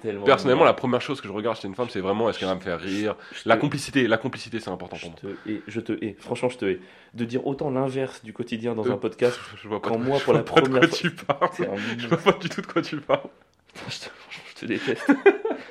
[0.00, 0.24] tellement.
[0.24, 2.56] Personnellement, la première chose que je regarde chez une femme, c'est vraiment est-ce qu'elle va
[2.56, 3.16] me faire rire.
[3.44, 5.32] La complicité, la complicité, c'est important Je pour moi.
[5.44, 6.16] te hais, je te hais.
[6.18, 6.80] Franchement, je te hais.
[7.14, 10.04] De dire autant l'inverse du quotidien dans Euh, un podcast, Je vois pas, quand de-
[10.04, 11.70] moi, je pour vois la pas de première quoi fois- tu parles.
[11.72, 13.20] un Je vois pas du tout de quoi tu parles.
[13.88, 14.04] Je te,
[14.50, 15.08] je te déteste.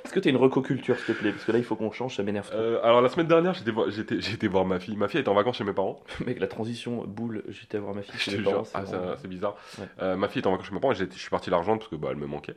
[0.03, 1.31] Est-ce que t'as une recoculture, s'il te plaît?
[1.31, 2.49] Parce que là, il faut qu'on change, ça m'énerve.
[2.51, 3.87] Euh, alors la semaine dernière, j'étais voir,
[4.51, 4.97] voir ma fille.
[4.97, 6.03] Ma fille était en vacances chez mes parents.
[6.25, 8.63] Mec, la transition boule, j'étais voir ma fille chez mes parents.
[8.73, 9.55] ah, c'est c'est bizarre.
[9.77, 9.85] Ouais.
[10.01, 11.79] Euh, ma fille était en vacances chez mes parents et je suis parti la rejoindre
[11.81, 12.55] parce que bah, elle me manquait.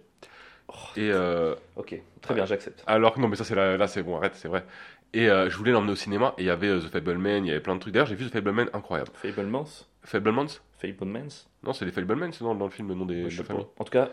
[0.68, 2.82] Oh, Et euh, Ok, très bien, j'accepte.
[2.86, 4.64] alors non mais ça c'est là c'est bon arrête c'est vrai.
[5.12, 7.48] Et euh, je voulais l'emmener au cinéma et il y avait euh, The Fableman, il
[7.48, 7.92] y avait plein de trucs.
[7.94, 9.10] D'ailleurs j'ai vu The Fableman incroyable.
[9.14, 9.64] Fablemans?
[10.02, 10.46] Fablemans?
[10.78, 11.46] Fablemans?
[11.62, 13.44] Non c'est les Fableman c'est dans, dans le film le nom des, Ouais, de la
[13.44, 13.66] famille.
[13.78, 14.10] En tout cas,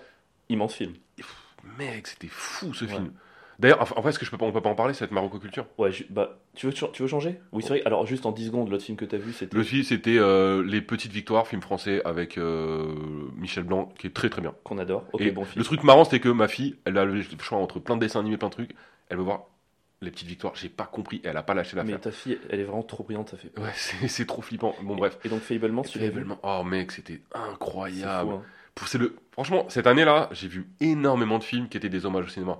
[0.49, 0.93] immense film.
[1.77, 2.91] Mec c'était fou ce Ouais.
[2.91, 3.13] film.
[3.61, 5.65] D'ailleurs en vrai est-ce que je peux pas, on peut pas en parler cette Maroco-culture
[5.77, 7.39] Ouais, je- bah, tu veux, tu veux changer?
[7.51, 7.81] Oui, c'est vrai.
[7.85, 10.63] Alors, juste en 10 secondes, l'autre film que t'as vu, c'était Le film c'était euh,
[10.65, 12.93] Les Petites Victoires, film français avec euh,
[13.37, 14.53] Michel Blanc qui est très très bien.
[14.63, 15.05] qu'on adore.
[15.13, 15.59] Ok, Et bon film.
[15.59, 18.19] le truc marrant, c'était que ma fille, elle a le choix entre plein de dessins
[18.19, 18.75] animés, plein de trucs.
[19.09, 19.45] Elle veut voir
[20.01, 20.53] les petites victoires.
[20.55, 21.21] J'ai pas compris.
[21.23, 22.01] Elle a pas lâché Mais l'affaire.
[22.01, 23.51] ta fille, elle est vraiment trop brillante, ça fait.
[23.59, 23.69] Ouais,
[24.07, 24.73] c'est trop flippant.
[24.81, 25.19] Bon, bref.
[25.23, 26.37] Et donc, Fablemans, tu Fableman.
[26.41, 28.29] Oh, mec, c'était incroyable.
[28.31, 28.41] fou, hein.
[28.73, 29.15] Pour- le...
[29.31, 32.57] Franchement, cette année-là, j'ai vu énormément de films qui étaient des hommages au cinéma.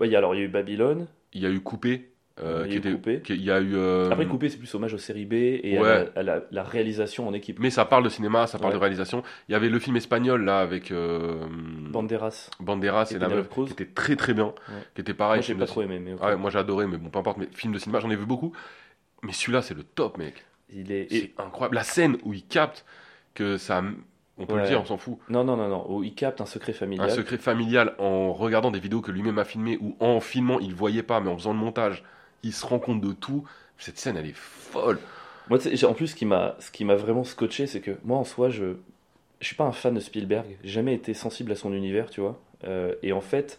[0.00, 1.06] Ouais, il y a- alors, il y a eu Babylone.
[1.32, 2.06] Il y a eu Coupé.
[2.42, 2.92] euh, Il y a qui était...
[2.96, 3.20] Coupé.
[3.20, 3.74] qui- Il y a eu.
[3.76, 6.62] euh, Après, Coupé, c'est plus hommage aux séries B et à, la, à la- la
[6.62, 7.58] réalisation en équipe.
[7.60, 8.78] Mais ça parle de cinéma, ça parle Ouais.
[8.78, 9.22] de réalisation.
[9.48, 11.44] Il y avait le film espagnol, là, avec euh,
[11.90, 12.48] Banderas.
[12.60, 13.66] Banderas Et et la meuf, Cruz.
[13.66, 14.46] qui était très très bien.
[14.46, 14.74] Ouais.
[14.94, 15.38] Qui était pareil.
[15.40, 16.22] Moi, j'ai pas trop aimé, mais ok.
[16.22, 17.36] Ouais, moi j'ai adoré, mais bon, peu importe.
[17.38, 18.52] Mais film de cinéma, j'en ai vu beaucoup.
[19.22, 20.44] Mais celui-là, c'est le top, mec.
[20.72, 21.08] il est.
[21.10, 21.74] C'est et- incroyable.
[21.74, 22.86] La scène où il capte
[23.34, 23.82] que ça.
[24.40, 24.62] On peut Ouais.
[24.62, 25.18] le dire, on s'en fout.
[25.28, 26.02] Non, non, non, non.
[26.02, 27.08] il capte un secret familial.
[27.10, 30.74] Un secret familial en regardant des vidéos que lui-même a filmées ou en filmant, il
[30.74, 32.02] voyait pas, mais en faisant le montage,
[32.42, 33.44] il se rend compte de tout.
[33.78, 34.98] Cette scène, elle est folle.
[35.48, 38.24] Moi, en plus, ce qui m'a, ce qui m'a vraiment scotché, c'est que moi, en
[38.24, 38.74] soi, je,
[39.40, 40.46] je suis pas un fan de Spielberg.
[40.62, 42.40] J'ai jamais été sensible à son univers, tu vois.
[42.64, 43.58] Euh, et en fait,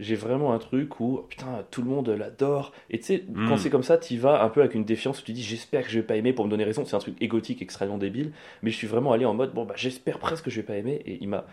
[0.00, 2.72] j'ai vraiment un truc où, putain, tout le monde l'adore.
[2.90, 3.48] Et tu sais, Mm.
[3.48, 5.84] quand c'est comme ça, tu vas un peu avec une défiance où tu dis, j'espère
[5.84, 6.84] que je vais pas aimer pour me donner raison.
[6.84, 8.32] C'est un truc égotique, extrêmement débile.
[8.62, 10.76] Mais je suis vraiment allé en mode, bon, bah, j'espère presque que je vais pas
[10.76, 11.00] aimer.
[11.06, 11.44] Et il m'a.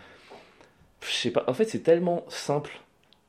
[1.02, 1.44] Je sais pas.
[1.48, 2.72] En fait, c'est tellement simple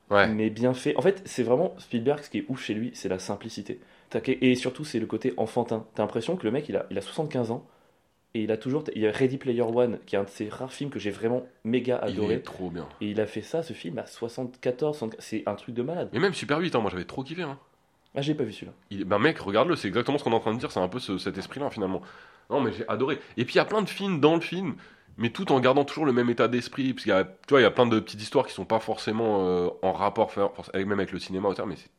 [0.09, 0.27] Ouais.
[0.27, 0.95] mais bien fait.
[0.95, 3.79] En fait, c'est vraiment Spielberg, ce qui est ouf chez lui, c'est la simplicité.
[4.25, 5.85] Et surtout, c'est le côté enfantin.
[5.93, 7.63] T'as l'impression que le mec, il a, il a 75 ans,
[8.35, 8.83] et il a toujours.
[8.95, 11.11] Il y a Ready Player One, qui est un de ces rares films que j'ai
[11.11, 12.35] vraiment méga Il adoré.
[12.35, 12.87] est trop bien.
[13.01, 16.09] Et il a fait ça, ce film, à 74, 75 c'est un truc de malade.
[16.13, 17.41] Mais même Super 8, hein, moi j'avais trop kiffé.
[17.43, 17.57] Hein.
[18.15, 18.73] Ah, j'ai pas vu celui-là.
[18.91, 19.05] Il...
[19.05, 20.99] Ben mec, regarde-le, c'est exactement ce qu'on est en train de dire, c'est un peu
[20.99, 22.01] ce- cet esprit-là finalement.
[22.49, 23.19] Non mais j'ai adoré.
[23.37, 24.75] Et puis il y a plein de films dans le film,
[25.17, 27.59] mais tout en gardant toujours le même état d'esprit, parce qu'il y a, tu vois,
[27.59, 30.31] il y a plein de petites histoires qui sont pas forcément euh, en rapport,
[30.73, 31.89] même avec le cinéma, mais c'est...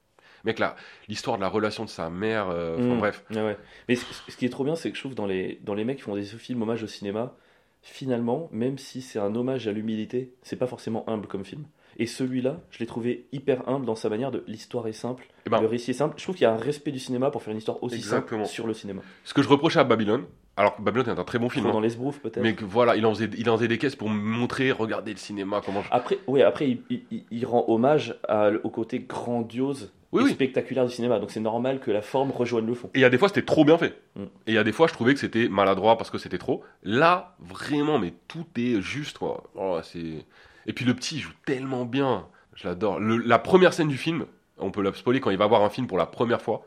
[0.45, 0.61] Mec,
[1.09, 2.99] l'histoire de la relation de sa mère, euh, enfin, Mm.
[2.99, 3.25] bref.
[3.31, 3.57] Ouais.
[3.89, 5.99] Mais ce, qui est trop bien, c'est que je trouve dans les, dans les mecs
[5.99, 7.35] qui font des films hommage au cinéma,
[7.83, 11.65] finalement, même si c'est un hommage à l'humilité, c'est pas forcément humble comme film.
[11.97, 15.51] Et celui-là, je l'ai trouvé hyper humble dans sa manière de l'histoire est simple, Eh
[15.51, 16.15] ben, le récit est simple.
[16.19, 18.45] Je trouve qu'il y a un respect du cinéma pour faire une histoire aussi Exactement.
[18.45, 19.03] simple sur le cinéma.
[19.25, 20.25] ce que je reprochais à Babylone,
[20.57, 22.43] alors que Babylone est un très bon film, hein, dans l'esbrouf peut-être.
[22.43, 25.11] mais que voilà, il en, faisait, il en faisait des caisses pour me montrer, regarder
[25.13, 25.89] le cinéma, comment je...
[25.91, 30.25] Après, oui, après il, il- il- il rend hommage à- au côté grandiose Oui, et
[30.25, 30.31] oui.
[30.33, 31.19] spectaculaire du cinéma.
[31.21, 32.89] Donc c'est normal que la forme rejoigne le fond.
[32.95, 34.01] Et il y a des fois, c'était trop bien fait.
[34.17, 34.23] Mm.
[34.23, 36.65] Et il y a des fois, je trouvais que c'était maladroit parce que c'était trop.
[36.83, 39.45] Là, vraiment, mais tout est juste, quoi.
[39.55, 40.25] Oh, c'est...
[40.67, 42.27] Et puis le petit il joue tellement bien.
[42.55, 42.99] Je l'adore.
[43.01, 44.27] Le- La première scène du film,
[44.59, 46.67] on peut la spoiler quand il va voir un film pour la première fois.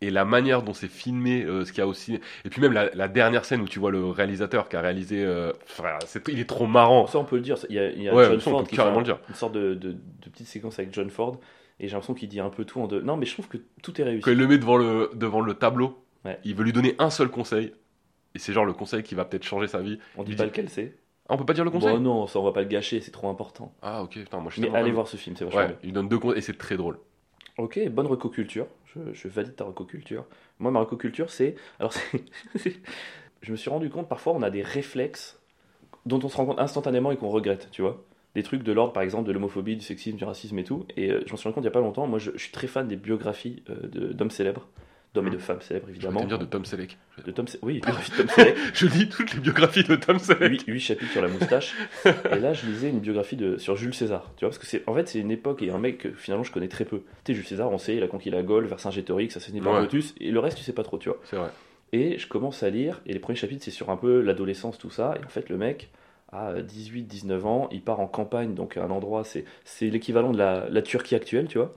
[0.00, 2.20] et la manière dont c'est filmé, euh, ce qu'il y a aussi.
[2.44, 5.24] Et puis même la, la dernière scène où tu vois le réalisateur qui a réalisé.
[5.24, 5.52] euh,
[6.28, 7.06] il est trop marrant.
[7.08, 7.56] Ça, on peut le dire.
[7.68, 9.06] Il y a, il y a Ouais, John ça, on Ford peut qui carrément fait
[9.06, 9.24] le un- dire.
[9.28, 11.40] une sorte de, de, de petite séquence avec John Ford.
[11.80, 13.00] Et j'ai l'impression qu'il dit un peu tout en deux.
[13.00, 14.22] Non, mais je trouve que tout est réussi.
[14.22, 16.38] Quand il le met devant le, devant le tableau, Ouais.
[16.44, 17.72] il veut lui donner un seul conseil.
[18.34, 19.98] Et c'est genre le conseil qui va peut-être changer sa vie.
[20.16, 20.94] On dit pas dit- lequel c'est.
[21.28, 23.00] Ah, on peut pas dire le conseil Bon, non, ça, on va pas le gâcher,
[23.00, 23.72] c'est trop important.
[23.82, 25.76] Ah, ok, putain, moi je suis Mais allez voir ce film, c'est vachement Ouais, bien.
[25.84, 26.98] il donne deux conseils et c'est très drôle.
[27.58, 28.66] Ok, bonne recoculture.
[28.86, 30.24] Je, je valide ta recoculture.
[30.58, 31.54] Moi, ma recoculture, c'est.
[31.78, 32.24] Alors, c'est-
[33.42, 35.38] je me suis rendu compte, parfois, on a des réflexes
[36.06, 38.02] dont on se rend compte instantanément et qu'on regrette, tu vois.
[38.38, 40.86] Des trucs de l'ordre, par exemple, de l'homophobie, du sexisme, du racisme et tout.
[40.96, 42.06] Et euh, je m'en suis rendu compte il y a pas longtemps.
[42.06, 44.68] Moi, je, je suis très fan des biographies euh, de- d'hommes célèbres.
[45.12, 46.24] D'hommes et de femmes célèbres, Je évidemment.
[46.24, 46.98] dire de Tom Selleck.
[47.26, 48.56] De Tom Se- Oui, biographie de Tom Selleck.
[48.74, 50.62] Je lis toutes les biographies de Tom Selleck.
[50.68, 51.74] 8, chapitres sur la moustache.
[52.04, 54.30] et là, je lisais une biographie de, sur Jules César.
[54.36, 56.44] Tu vois, parce que c'est en fait, c'est une époque et un mec que finalement
[56.44, 56.98] je connais très peu.
[57.24, 59.78] Tu sais, Jules César, on sait, il a conquis la Gaule, Vercingétorix, assassiné par.
[59.80, 61.18] Brutus, et le reste, tu sais pas trop, tu vois.
[61.24, 61.48] C'est vrai.
[61.94, 64.90] Et je commence à lire, et les premiers chapitres, c'est sur un peu l'adolescence, tout
[64.90, 65.14] ça.
[65.20, 65.88] Et en fait, le mec
[66.32, 69.44] a 18, 19 ans, il part en campagne, donc à un endroit, c'est,
[69.80, 71.74] l'équivalent de la, la Turquie actuelle, tu vois.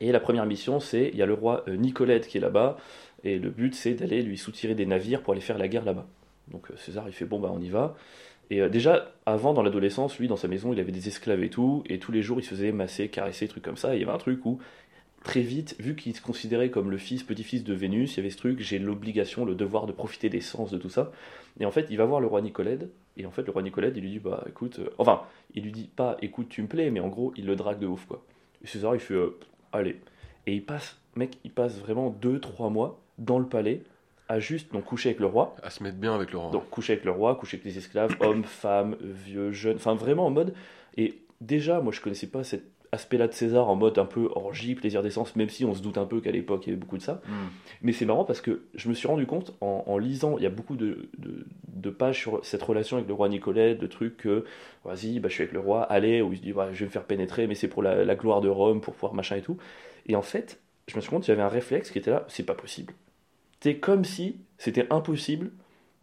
[0.00, 2.76] Et la première mission, c'est, il y a le roi euh, Nicolette qui est là-bas,
[3.24, 6.06] et le but, c'est d'aller lui soutirer des navires pour aller faire la guerre là-bas.
[6.48, 7.96] Donc euh, César, il fait, bon, bah on y va.
[8.50, 11.50] Et euh, déjà, avant, dans l'adolescence, lui, dans sa maison, il avait des esclaves et
[11.50, 13.94] tout, et tous les jours, il se faisait masser, caresser, trucs comme ça.
[13.94, 14.58] Et il y avait un truc où,
[15.26, 18.30] très vite, vu qu'il se considérait comme le fils, petit-fils de Vénus, il y avait
[18.30, 21.10] ce truc, j'ai l'obligation, le devoir de profiter des sens de tout ça.
[21.58, 23.96] Et en fait, il va voir le roi Nicolède, et en fait, le roi Nicolède,
[23.96, 25.22] il lui dit, bah écoute, euh, enfin,
[25.54, 27.88] il lui dit pas, écoute, tu me plais, mais en gros, il le drague de
[27.88, 28.24] ouf, quoi.
[28.62, 29.36] Et César, il fait, euh,
[29.72, 29.96] allez.
[30.46, 33.82] Et il passe, mec, il passe vraiment 2-3 mois dans le palais,
[34.28, 35.56] à juste donc coucher avec le roi.
[35.60, 36.52] À se mettre bien avec Laurent.
[36.52, 40.26] Donc coucher avec le roi, coucher avec les esclaves, hommes, femmes, vieux, jeunes, enfin vraiment
[40.26, 40.54] en mode.
[40.96, 42.62] Et déjà, moi je connaissais pas cet
[42.92, 45.98] aspect-là de César en mode un peu orgie, plaisir d'essence, même si on se doute
[45.98, 47.20] un peu qu'à l'époque il y avait beaucoup de ça.
[47.26, 47.48] Hmm.
[47.82, 50.46] Mais c'est marrant parce que je me suis rendu compte en, en lisant, il y
[50.46, 54.16] a beaucoup de, de, de pages sur cette relation avec le roi Nicolet, de trucs
[54.16, 54.44] que,
[54.84, 56.86] vas-y, bah, je suis avec le roi, allez, où il se dit, bah, je vais
[56.86, 59.42] me faire pénétrer, mais c'est pour la, la gloire de Rome, pour pouvoir machin et
[59.42, 59.56] tout.
[60.06, 62.10] Et en fait, je me suis rendu compte qu'il y avait un réflexe qui était
[62.10, 62.94] là, c'est pas possible.
[63.60, 65.50] C'est comme si c'était impossible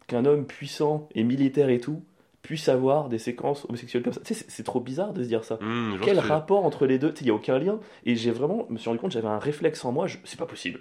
[0.06, 2.02] qu'un homme puissant et militaire et tout
[2.44, 4.20] puisse avoir des séquences homosexuelles comme ça.
[4.24, 5.58] Tu sais, c'est- trop bizarre de se dire ça.
[5.60, 7.08] Vois Quel rapport entre les deux?
[7.12, 7.80] Tu sais, Il n'y a aucun lien.
[8.06, 10.38] Et j'ai vraiment, je me suis rendu compte, j'avais un réflexe en moi, je- c'est
[10.38, 10.80] pas possible.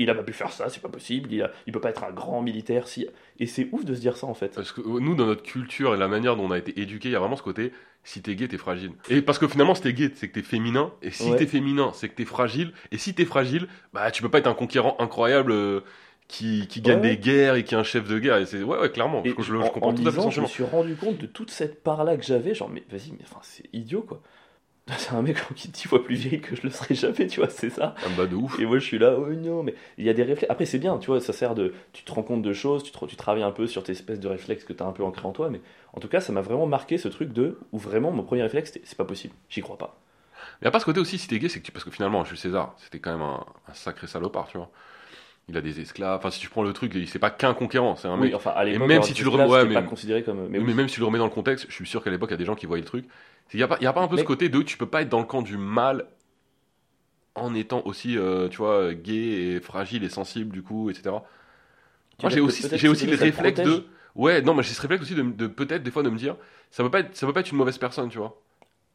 [0.00, 1.32] Il a pas pu faire ça, c'est pas possible.
[1.32, 2.88] Il, a, il peut pas être un grand militaire.
[2.88, 3.06] Si...
[3.38, 4.52] Et c'est ouf de se dire ça en fait.
[4.56, 7.08] Parce que euh, nous, dans notre culture et la manière dont on a été éduqué,
[7.10, 7.72] il y a vraiment ce côté
[8.02, 8.90] si t'es gay, t'es fragile.
[9.08, 10.92] Et parce que finalement, si t'es gay, c'est que t'es féminin.
[11.00, 11.36] Et si Ouais.
[11.36, 12.72] t'es féminin, c'est que t'es fragile.
[12.90, 15.80] Et si t'es fragile, bah tu peux pas être un conquérant incroyable euh,
[16.28, 17.16] qui, qui gagne Ouais.
[17.16, 18.38] des guerres et qui est un chef de guerre.
[18.38, 19.22] Et c'est ouais, ouais, clairement.
[19.24, 20.96] Et je, je- je en, comprends en tout à fait lisant, je me suis rendu
[20.96, 22.54] compte de toute cette part-là que j'avais.
[22.54, 24.20] Genre, mais vas-y, mais enfin, c'est idiot quoi.
[24.98, 27.40] C'est un mec qui est dix fois plus vieille que je le serais jamais, tu
[27.40, 27.94] vois, c'est ça.
[28.02, 28.58] Ah bah de ouf.
[28.58, 30.50] Et moi je suis là, oh non, mais il y a des réflexes.
[30.50, 31.72] Après c'est bien, tu vois, ça sert de.
[31.94, 34.20] Tu te rends compte de choses, tu, te- tu travailles un peu sur tes espèces
[34.20, 35.60] de réflexes que tu as un peu ancré en toi, mais
[35.94, 37.58] en tout cas ça m'a vraiment marqué ce truc de.
[37.72, 39.98] Où vraiment mon premier réflexe c'est pas possible, j'y crois pas.
[40.62, 41.72] Y a pas ce côté aussi si t'es gay, c'est que tu...
[41.72, 44.70] parce que finalement, Jules César, c'était quand même un, un sacré salopard, tu vois.
[45.48, 46.18] Il a des esclaves.
[46.18, 48.30] Enfin, si tu prends le truc, c'est pas qu'un conquérant, c'est un mec.
[48.30, 50.48] Oui, enfin à l'époque, même avoir si tu le remets- ouais, mais- pas considéré comme.
[50.48, 52.30] Mais, Mais, même si tu le remets dans le contexte, je suis sûr qu'à l'époque,
[52.30, 53.04] il y a des gens qui voyaient le truc.
[53.52, 54.86] Il n'y a, pas- y a pas un peu Mais- ce côté de tu peux
[54.86, 56.06] pas être dans le camp du mal
[57.34, 61.16] en étant aussi, euh, tu vois, gay et fragile et sensible, du coup, etc.
[62.18, 63.84] Tu Moi, j'ai aussi, j'ai aussi le réflexe de.
[64.14, 66.36] Ouais, non, mais j'ai ce réflexe aussi de, de peut-être des fois de me dire,
[66.70, 68.40] ça peut pas être, ça peut pas être une mauvaise personne, tu vois.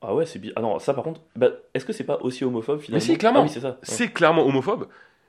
[0.01, 0.53] Ah ouais, c'est bien.
[0.55, 3.05] Ah non, ça par contre, bah, est-ce que c'est pas aussi homophobe finalement?
[3.05, 3.39] si, clairement.
[3.41, 3.71] Ah oui, c'est ça.
[3.71, 4.88] Ouais, C'est clairement homophobe,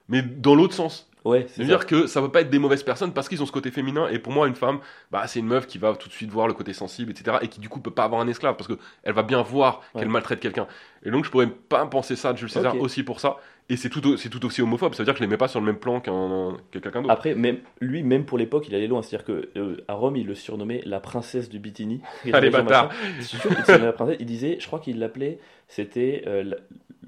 [0.09, 1.10] mais dans l'autre sens.
[1.25, 1.47] Ouais.
[1.49, 4.09] C'est-à-dire que ça peut pas être des mauvaises personnes parce qu'ils ont ce côté féminin.
[4.09, 4.79] Et pour moi, une femme,
[5.11, 7.37] bah, c'est une meuf qui va tout de suite voir le côté sensible, etc.
[7.43, 9.83] Et qui du coup peut pas avoir un esclave parce que elle va bien voir
[9.99, 10.67] qu'elle maltraite quelqu'un.
[11.05, 13.37] Et donc je pourrais pas penser ça de Jules César aussi pour ça.
[13.69, 14.95] Et c'est tout, c'est tout aussi homophobe.
[14.95, 17.03] Ça veut dire que je les mets pas sur le même plan qu'un que quelqu'un
[17.03, 17.13] d'autre.
[17.15, 19.01] Après, même, lui, même pour l'époque, il allait loin.
[19.03, 22.01] C'est-à-dire que euh, à Rome, il le surnommait la princesse du Bitini.
[22.25, 22.89] Et Allez, machin, bâtard.
[22.89, 22.99] machin.
[23.19, 24.17] Je suis sûr qu'il le surnommait la princesse.
[24.19, 26.57] Il disait, je crois qu'il l'appelait, c'était euh, la-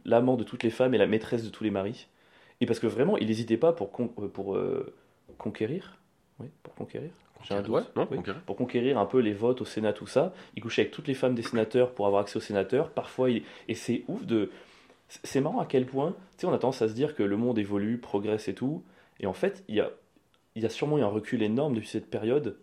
[0.05, 2.07] l'amant de toutes les femmes et la maîtresse de tous les maris.
[2.63, 4.95] Et parce que vraiment, il n'hésitait pas pour, con- euh, pour euh,
[5.37, 5.99] conquérir.
[6.39, 7.11] Oui, pour conquérir.
[7.43, 7.75] J'ai un doute.
[7.75, 8.19] Ouais, non, Oui.
[8.47, 10.33] Pour conquérir un peu les votes au Sénat, tout ça.
[10.55, 12.91] Il couchait avec toutes les femmes des sénateurs pour avoir accès aux sénateurs.
[12.91, 13.43] Parfois, il...
[13.67, 14.53] et c'est ouf de.
[15.09, 17.37] C'est marrant à quel point, tu sais, on a tendance à se dire que le
[17.37, 18.85] monde évolue, progresse et tout.
[19.19, 19.91] Et en fait, il y a,
[20.55, 22.59] il y a sûrement eu un recul énorme depuis cette période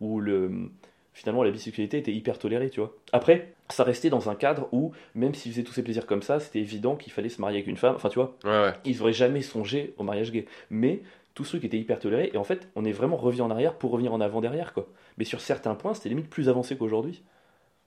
[0.00, 0.70] où le,
[1.18, 2.94] finalement la bisexualité était hyper tolérée, tu vois.
[3.12, 6.38] Après, ça restait dans un cadre où, même s'il faisait tous ses plaisirs comme ça,
[6.38, 7.96] c'était évident qu'il fallait se marier avec une femme.
[7.96, 8.72] Enfin, tu vois, Ouais, ouais.
[8.84, 10.46] ils n'auraient jamais songé au mariage gay.
[10.70, 11.02] Mais
[11.34, 12.30] tout ce truc était hyper toléré.
[12.32, 14.86] Et en fait, on est vraiment revenu en arrière pour revenir en avant derrière, quoi.
[15.18, 17.22] Mais sur certains points, c'était limite plus avancé qu'aujourd'hui.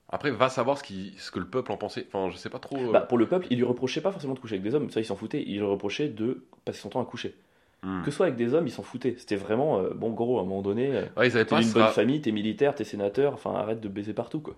[0.10, 2.06] Après, va savoir ce, qui, ce que le peuple en pensait.
[2.12, 2.76] Enfin, je sais pas trop.
[2.78, 4.90] euh, Bah, pour le peuple, il lui reprochait pas forcément de coucher avec des hommes,
[4.90, 5.42] ça il s'en foutait.
[5.48, 7.34] Il lui reprochait de passer son temps à coucher.
[7.84, 8.02] Hmm.
[8.04, 9.16] Que ce soit avec des hommes, ils s'en foutaient.
[9.18, 12.22] C'était vraiment, euh, bon, gros, à un moment donné, euh, Ouais, t'es ce bonne famille,
[12.22, 14.56] t'es militaire, t'es sénateur, enfin arrête de baiser partout, quoi.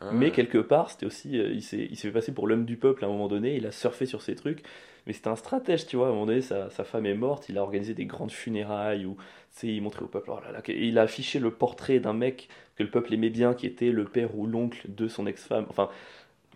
[0.00, 0.10] Ah.
[0.12, 2.76] Mais quelque part, c'était aussi, euh, il s'est il s'est fait passer pour l'homme du
[2.76, 4.62] peuple à un moment donné, il a surfé sur ces trucs,
[5.06, 6.06] mais c'était un stratège, tu vois.
[6.06, 9.04] À un moment donné, sa, sa femme est morte, il a organisé des grandes funérailles
[9.04, 9.16] où,
[9.62, 12.48] il montrait au peuple, oh là là, que- il a affiché le portrait d'un mec
[12.76, 15.66] que le peuple aimait bien, qui était le père ou l'oncle de son ex-femme.
[15.68, 15.90] Enfin,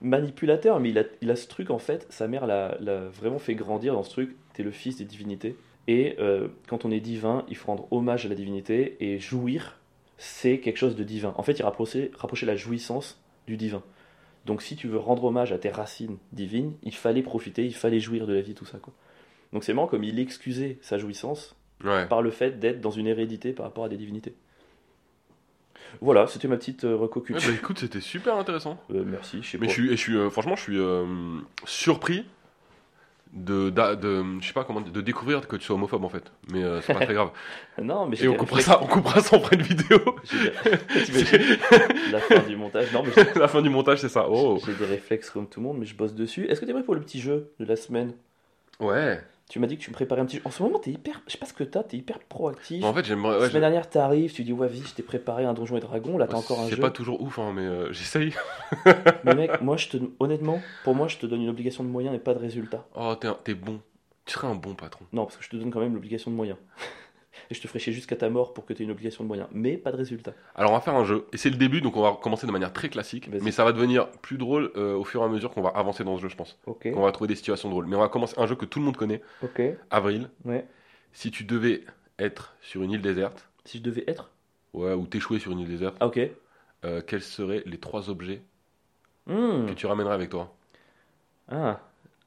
[0.01, 3.39] manipulateur, mais il a, il a ce truc en fait, sa mère l'a l'a vraiment
[3.39, 5.57] fait grandir dans ce truc, t'es le fils des divinités.
[5.89, 9.79] Et euh, quand on est divin, il faut rendre hommage à la divinité et jouir,
[10.19, 11.33] c'est quelque chose de divin.
[11.37, 13.83] En fait, il rapprochait, rapprochait la jouissance du divin.
[14.47, 18.01] Donc si tu veux rendre hommage à tes racines divines, il fallait profiter, il fallait
[18.01, 18.79] jouir de la vie, tout ça.
[18.79, 18.93] Quoi.
[19.53, 22.07] Donc c'est marrant comme il excusait sa jouissance Ouais.
[22.09, 24.35] par le fait d'être dans une hérédité par rapport à des divinités.
[26.01, 27.51] Voilà, c'était ma petite euh, reco Ouais, culture.
[27.51, 28.79] bah, écoute, c'était super intéressant.
[28.91, 29.73] Euh, merci, je sais Mais pas.
[29.73, 30.79] je suis, et je suis euh, franchement, je suis
[31.67, 32.25] surpris
[33.33, 36.33] de, de, je sais pas comment, de découvrir que tu sois homophobe en fait.
[36.51, 37.31] Mais euh, c'est pas très grave.
[37.83, 39.99] Non, mais Et on coupera ça, on coupera ça en fin de vidéo.
[42.11, 42.91] la fin du montage.
[42.91, 44.27] Non, mais La fin du montage, c'est ça.
[44.31, 44.59] Oh.
[44.65, 46.47] j'ai des réflexes comme tout le monde, mais je bosse dessus.
[46.47, 48.15] Est-ce que t'es prêt pour le petit jeu de la semaine?
[48.81, 49.21] Ouais.
[49.49, 50.41] Tu m'as dit que tu me préparais un petit.
[50.45, 51.21] En ce moment, t'es hyper.
[51.29, 52.83] Je sais pas ce que t'as, t'es hyper proactif.
[52.85, 53.35] En fait, j'aimerais.
[53.35, 55.81] la Ouais, semaine dernière, t'arrives, tu dis ouais, vas-y, je t'ai préparé un donjon et
[55.81, 56.19] dragon.
[56.19, 56.81] Là, t'as encore un c'est jeu.
[56.83, 58.33] pas toujours ouf, hein, mais euh, j'essaye.
[59.23, 59.97] Mais mec, moi, je te.
[60.19, 62.85] Honnêtement, pour moi, je te donne une obligation de moyens et pas de résultat.
[62.97, 63.81] Oh, t'es, un- t'es bon.
[64.25, 65.05] Tu serais un bon patron.
[65.13, 66.59] Non, parce que je te donne quand même l'obligation de moyens.
[67.51, 69.29] et je te ferai chier jusqu'à ta mort pour que tu aies une obligation de
[69.29, 69.49] moyens.
[69.53, 70.33] Mais pas de résultat.
[70.55, 71.27] Alors, on va faire un jeu.
[71.33, 73.29] Et c'est le début, donc on va commencer de manière très classique.
[73.43, 76.05] Mais ça va devenir plus drôle euh, au fur et à mesure qu'on va avancer
[76.05, 76.59] dans ce jeu, je pense.
[76.65, 77.87] Qu'on va trouver des situations drôles.
[77.87, 79.23] Mais on va commencer un jeu que tout le monde connaît.
[79.43, 79.61] Ok.
[79.91, 80.29] Avril.
[80.45, 80.67] Ouais.
[81.13, 81.83] Si tu devais
[82.19, 84.31] être sur une île déserte, Si je devais être?
[84.75, 86.21] ouais, ou t'échouer sur une île déserte, Ah, ok.
[86.85, 88.43] euh, quels seraient les trois objets
[89.27, 89.67] Hmm.
[89.67, 90.55] que tu ramènerais avec toi?
[91.51, 91.81] Ah.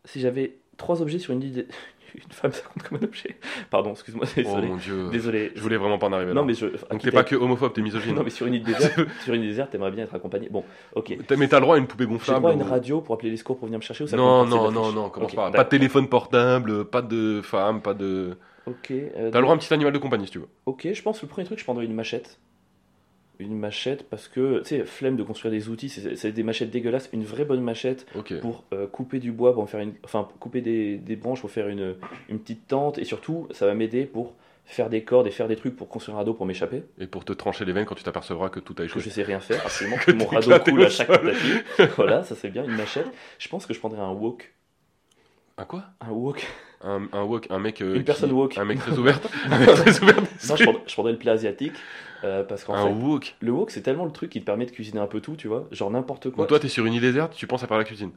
[0.05, 1.67] Si j'avais trois objets sur une île.
[2.15, 3.37] Une femme, ça compte comme un objet.
[3.69, 4.67] Pardon, excuse-moi, Oh désolé.
[4.67, 5.09] mon dieu.
[5.11, 5.51] Désolé.
[5.55, 6.41] Je voulais vraiment pas en arriver là.
[6.41, 6.65] Non, mais je.
[6.89, 8.15] Donc t'es pas que homophobe, t'es misogyne.
[8.15, 10.49] Non, mais sur une île déserte, sur une île déserte, t'aimerais bien être accompagné.
[10.49, 10.63] Bon,
[10.95, 11.17] ok.
[11.27, 12.39] T'as- Mais t'as le droit à une poupée J'ai gonflable.
[12.39, 14.17] droit à une ou- radio pour appeler les secours pour venir me chercher ou ça
[14.17, 15.51] Non, non, non, non, commence Ok, pas.
[15.51, 18.37] Pas de téléphone portable, pas de femme, pas de.
[18.65, 18.91] Ok.
[18.91, 20.47] euh, T'as le droit à un petit animal de compagnie si tu veux.
[20.65, 22.39] Ok, je pense que le premier truc, je prendrais une machette.
[23.39, 27.09] Une machette parce que, tu sais, flemme de construire des outils, c'est des machettes dégueulasses.
[27.13, 28.05] Une vraie bonne machette
[28.41, 31.49] pour euh, couper du bois, pour en faire une, enfin, couper des, des branches pour
[31.49, 31.95] faire une,
[32.27, 32.97] une petite tente.
[32.97, 36.15] Et surtout, ça va m'aider pour faire des cordes et faire des trucs pour construire
[36.15, 36.83] un radeau pour m'échapper.
[36.99, 39.01] Et pour te trancher les veines quand tu t'apercevras que tout a Que échoué.
[39.01, 39.95] je sais rien faire, absolument.
[39.97, 41.91] Que Que mon radeau coule à chaque tapis.
[41.95, 42.65] voilà, ça c'est bien.
[42.65, 43.07] Une machette.
[43.39, 44.53] Je pense que je prendrais un wok.
[45.57, 45.85] Un quoi?
[46.01, 46.45] Un wok.
[46.83, 47.81] un, un wok, un mec.
[47.81, 48.57] euh, Une personne qui- woke.
[48.57, 49.19] Un mec très ouvert.
[49.49, 50.15] un mec très ouvert.
[50.49, 51.73] Non, je prendrais, je prendrais le plat asiatique.
[52.23, 53.35] Euh, parce qu'en Un fait, wok.
[53.39, 55.47] le wok c'est tellement le truc qui te permet de cuisiner un peu tout, tu
[55.47, 55.67] vois.
[55.71, 56.43] Genre n'importe quoi.
[56.43, 58.11] Donc toi t'es sur une île déserte, tu penses à faire la cuisine.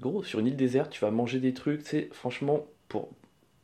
[0.00, 3.08] Gros, sur une île déserte, tu vas manger des trucs, tu sais, franchement, pour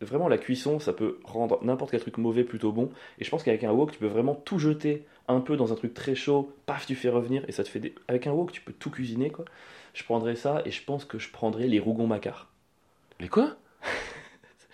[0.01, 2.91] vraiment la cuisson, ça peut rendre n'importe quel truc mauvais plutôt bon.
[3.19, 5.77] Et je pense qu'avec un wok, tu peux vraiment tout jeter un peu dans un
[5.77, 7.95] truc très chaud, paf, tu fais revenir et ça te fait des.
[8.09, 9.45] Avec un wok, tu peux tout cuisiner, quoi.
[9.95, 12.49] Je prendrais ça et je pense que je prendrais les rougons macquart.
[13.21, 13.55] Les quoi?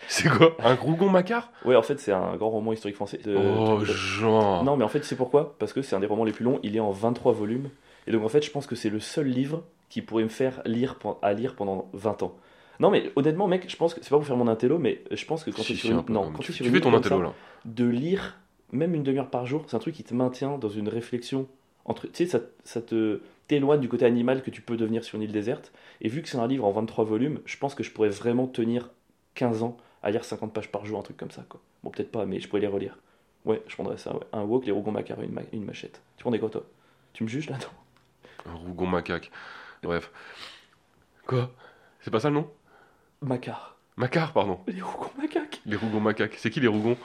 [0.08, 3.18] C'est quoi Un rougon macquart Ouais, en fait, c'est un grand roman historique français.
[3.24, 4.64] de- Oh, genre.
[4.64, 5.54] Non, mais en fait, c'est pourquoi?
[5.58, 7.70] Parce que c'est un des romans les plus longs, il est en 23 volumes.
[8.06, 10.62] Et donc, en fait, je pense que c'est le seul livre qui pourrait me faire
[10.64, 12.36] lire à lire pendant 20 ans.
[12.80, 15.24] Non, mais honnêtement, mec, je pense que c'est pas pour faire mon intello, mais je
[15.26, 16.94] pense que quand Si, tu sur un une, non, quand tu, tu une fais ton
[16.94, 17.32] intello ça, là.
[17.66, 18.38] de lire
[18.72, 21.46] même une demi-heure par jour, c'est un truc qui te maintient dans une réflexion
[21.84, 25.16] entre, tu sais, ça, ça te t'éloigne du côté animal que tu peux devenir sur
[25.16, 25.72] une île déserte.
[26.00, 28.46] Et vu que c'est un livre en 23 volumes, je pense que je pourrais vraiment
[28.46, 28.90] tenir
[29.34, 31.60] 15 ans à lire 50 pages par jour, un truc comme ça, quoi.
[31.82, 32.96] Bon, peut-être pas, mais je pourrais les relire.
[33.44, 34.24] Ouais, je prendrais ça, ouais.
[34.32, 36.00] Un wok, les rougons macar et une, ma- une machette.
[36.16, 36.64] Tu prendrais quoi, toi?
[37.12, 37.68] Tu me juges là-dedans
[38.46, 39.30] Un rougon macaque.
[39.82, 40.10] Bref.
[41.26, 41.50] Quoi?
[42.00, 42.50] C'est pas ça le nom?
[43.22, 43.76] Macar.
[43.96, 44.60] Macar, pardon.
[44.66, 46.34] Les rougons macaques Les rougons macaques.
[46.38, 46.96] C'est qui les rougons?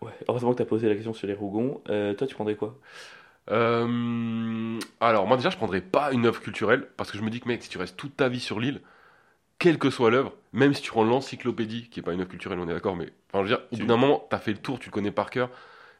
[0.00, 1.80] Ouais, heureusement que t'as posé la question sur les rougons.
[1.88, 2.76] Euh, toi, tu prendrais quoi?
[3.50, 7.40] Euh, Alors, moi déjà, je prendrais pas une œuvre culturelle parce que je me dis
[7.40, 8.80] que, mec, si tu restes toute ta vie sur l'île,
[9.58, 12.58] quelle que soit l'œuvre, même si tu prends l'encyclopédie, qui est pas une œuvre culturelle,
[12.60, 14.58] on est d'accord, mais enfin, je veux dire, au bout d'un moment, t'as fait le
[14.58, 15.50] tour, tu le connais par cœur,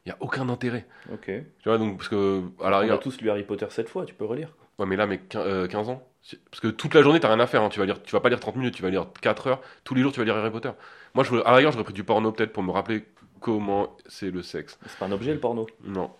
[0.07, 0.87] il y a aucun intérêt.
[1.13, 1.25] Ok.
[1.27, 3.89] Tu vois, donc, parce que, à la On a rigueur, tous lu Harry Potter 7
[3.89, 4.55] fois, tu peux relire.
[4.79, 6.03] ouais, mais là, mec, quin- euh, 15 ans.
[6.23, 7.69] C'est- Parce que toute la journée, t'as rien à faire, hein.
[7.69, 9.95] tu, vas lire, tu vas pas lire 30 minutes, tu vas lire 4 heures, tous
[9.95, 10.71] les jours, tu vas lire Harry Potter.
[11.15, 13.05] Moi, je, à la rigueur, j'aurais pris du porno peut-être pour me rappeler
[13.41, 14.79] comment c'est le sexe.
[14.87, 15.67] C'est pas un objet, le porno.
[15.85, 16.11] Non.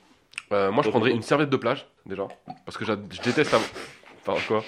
[0.53, 2.27] Euh, moi, je prendrais une serviette de plage, déjà.
[2.65, 3.53] Parce que j'a- je déteste.
[3.55, 3.69] avoir-
[4.27, 4.65] Enfin, quoi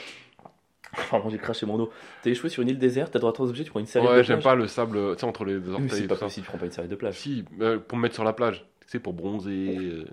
[1.11, 1.90] Pardon, j'ai craché mon eau.
[2.22, 4.11] T'es échoué sur une île déserte, t'as droit à trois objets, tu prends une serviette
[4.11, 5.90] Ouais, de j'aime plage pas le sable, tu sais, entre les deux Mais orteils.
[5.90, 6.26] c'est et pas tout ça.
[6.26, 7.18] possible, tu prends pas une serviette de plage.
[7.18, 8.64] Si, euh, pour me mettre sur la plage.
[8.83, 9.76] Tu sais, pour bronzer.
[9.79, 10.05] euh.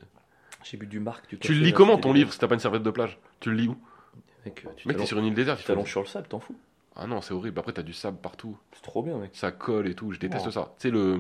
[0.64, 2.40] J'ai bu du marque, du Tu café, le lis là, comment c'était ton livre si
[2.40, 3.18] t'as pas une serviette de plage?
[3.40, 3.78] Tu le lis où?
[4.46, 5.58] Mec, euh, tu Mec, t'es t'allonges- sur une île déserte.
[5.58, 6.56] tu il faut- t'allonges sur le sable, t'en fous.
[6.96, 7.60] Ah non, c'est horrible.
[7.60, 8.58] Après, t'as du sable partout.
[8.74, 9.32] C'est trop bien, mec.
[9.34, 10.12] Ça colle et tout.
[10.12, 10.52] Je déteste Oh.
[10.52, 10.74] ça.
[10.80, 11.18] Tu sais, le.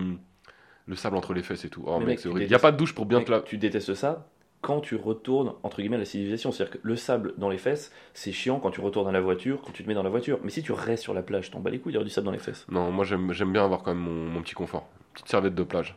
[0.89, 1.83] Le sable entre les fesses et tout.
[1.85, 2.41] Oh Mais mec, mec, c'est tu horrible.
[2.43, 3.39] Y a détestes- pas de douche pour bien Mec, te la.
[3.41, 4.27] Tu détestes ça?
[4.67, 6.51] Quand tu retournes entre guillemets à la civilisation.
[6.51, 9.61] C'est-à-dire que le sable dans les fesses, c'est chiant quand tu retournes dans la voiture,
[9.61, 10.39] quand tu te mets dans la voiture.
[10.43, 12.31] Mais si tu restes sur la plage, t'en bats les couilles d'avoir du sable dans
[12.33, 12.65] les fesses.
[12.69, 14.85] Non, moi j'aime bien avoir quand même mon, mon petit confort.
[15.13, 15.95] Petite serviette de plage.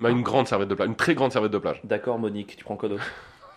[0.00, 0.88] Bah, une grande serviette de plage.
[0.88, 1.80] Une très grande serviette de plage.
[1.84, 3.04] D'accord, Monique, tu prends quoi d'autre?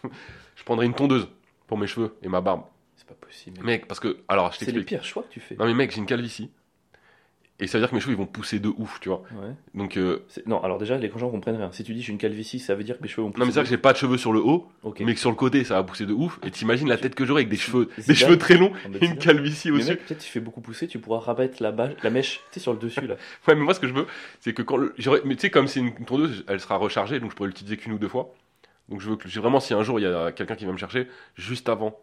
[0.56, 1.28] Je prendrais une tondeuse
[1.66, 2.62] pour mes cheveux et ma barbe.
[2.96, 3.58] C'est pas possible.
[3.58, 3.66] mec.
[3.66, 4.18] Mec, parce que.
[4.28, 4.88] Alors, je c'est t'explique.
[4.88, 5.56] pires choix que tu fais.
[5.56, 6.52] Non, mais mec, j'ai une calvitie.
[7.60, 9.24] Et ça veut dire que mes cheveux ils vont pousser de ouf, tu vois.
[9.32, 9.50] Ouais.
[9.74, 11.72] Donc, euh, Non, alors déjà, les gens comprennent rien.
[11.72, 13.40] Si tu dis j'ai une calvitie, ça veut dire que mes cheveux vont pousser.
[13.40, 15.00] non, mais c'est vrai que j'ai pas de cheveux sur le haut, Ok.
[15.04, 16.38] mais que sur le côté ça va pousser de ouf.
[16.46, 19.18] Et t'imagines la tête que j'aurai avec des cheveux, des cheveux très longs et une
[19.18, 22.42] calvitie Mais mec, peut-être tu fais beaucoup pousser, tu pourras rabattre la, bâche- la mèche,
[22.52, 23.16] tu sais, sur le dessus là.
[23.48, 24.06] Ouais, mais moi ce que je veux,
[24.40, 24.94] c'est que quand le...
[25.00, 27.78] j'aurais- mais tu sais comme c'est une tondeuse, elle sera rechargée, donc je pourrais l'utiliser
[27.78, 28.34] qu'une ou deux fois.
[28.90, 30.72] Donc je veux que j'ai vraiment si un jour il y a quelqu'un qui va
[30.74, 31.98] me chercher juste avant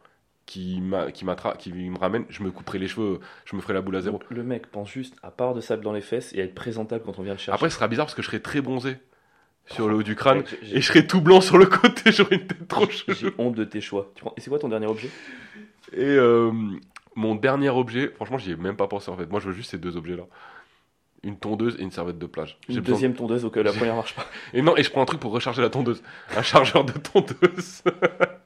[0.47, 0.83] qui
[1.15, 1.25] qui
[1.59, 4.19] qui me ramène, je me couperai les cheveux, je me ferai la boule à zéro.
[4.19, 6.55] Donc, le mec pense juste à part de sable dans les fesses et à être
[6.55, 7.53] présentable quand on vient le chercher.
[7.53, 8.97] Après ce sera bizarre parce que je serai très bronzé
[9.67, 12.37] sur le haut du crâne j'ai- et je serai tout blanc sur le côté, j'aurai
[12.37, 13.33] une tête trop J'ai chelou.
[13.39, 14.11] honte de tes choix.
[14.15, 14.35] Tu prends...
[14.37, 15.09] Et c'est quoi ton dernier objet?
[15.93, 16.53] Et euh,
[17.15, 19.31] mon dernier objet, franchement j'y ai même pas pensé en fait.
[19.31, 20.25] Moi je veux juste ces deux objets là.
[21.23, 22.59] Une tondeuse et une serviette de plage.
[22.69, 24.27] Une J'ai deuxième tondeuse au cas où la première marche pas.
[24.53, 26.03] Et non, et je prends un truc pour recharger la tondeuse.
[26.37, 27.83] Un chargeur de tondeuse.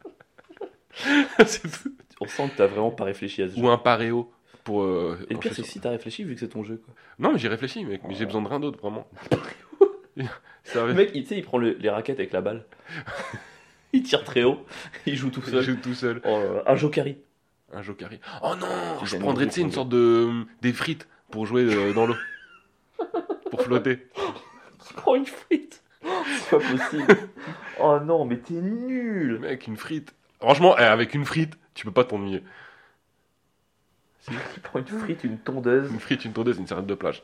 [2.20, 3.62] On sent que t'as vraiment pas réfléchi à ce jeu.
[3.62, 4.30] Ou un paréo
[4.64, 4.82] pour.
[4.82, 6.82] euh, Et le pire, c'est que si t'as réfléchi, vu que c'est ton jeu.
[6.84, 6.94] Quoi.
[7.18, 8.02] Non, mais j'ai réfléchi, mec.
[8.08, 9.06] Mais j'ai besoin de rien d'autre, vraiment.
[10.16, 12.64] Le mec, il, tu sais, il prend le- les raquettes avec la balle.
[13.92, 14.64] il tire très haut.
[15.06, 15.62] Il joue tout Je seul.
[15.62, 16.20] joue tout seul.
[16.24, 17.18] Oh, euh, un jokari.
[17.72, 18.18] Un jokari.
[18.42, 20.28] Oh non Je prendrais, tu sais, une sorte de.
[20.60, 22.16] des frites pour jouer euh, dans l'eau.
[23.50, 24.08] pour flotter.
[24.90, 25.82] Il prend une frite.
[26.02, 27.16] C'est pas possible.
[27.80, 29.38] oh non, mais t'es nul.
[29.40, 30.14] Mec, une frite.
[30.40, 32.42] Franchement, eh, avec une frite, tu peux pas t'ennuyer.
[34.30, 35.90] Il prend une frite, une tondeuse.
[35.90, 37.22] Une frite, une tondeuse, une serviette de plage.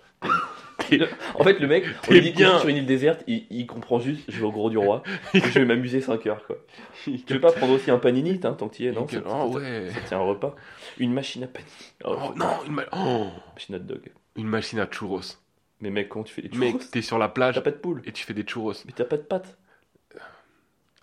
[1.35, 2.59] En fait, le mec, on lui dit bien.
[2.59, 5.03] sur une île déserte, il, il comprend juste je vais au gros du roi.
[5.35, 6.46] et je vais m'amuser 5 heures.
[6.46, 6.57] quoi.
[7.05, 9.07] Tu veux pas prendre aussi un panini, hein, tant que tu y es, non?
[9.07, 9.88] Ça- Oh ouais.
[10.07, 10.55] C'est un repas.
[10.98, 11.70] Une machine à panini.
[12.05, 14.11] Oh, Oh non, une, ma- oh, machine hot dog.
[14.37, 15.20] une machine à churros.
[15.81, 16.61] Mais mec, comment tu fais des churros?
[16.79, 18.00] Mec, t'es sur la plage T'as pas de poule.
[18.07, 18.72] et tu fais des churros.
[18.87, 19.59] Mais t'as pas de pâte.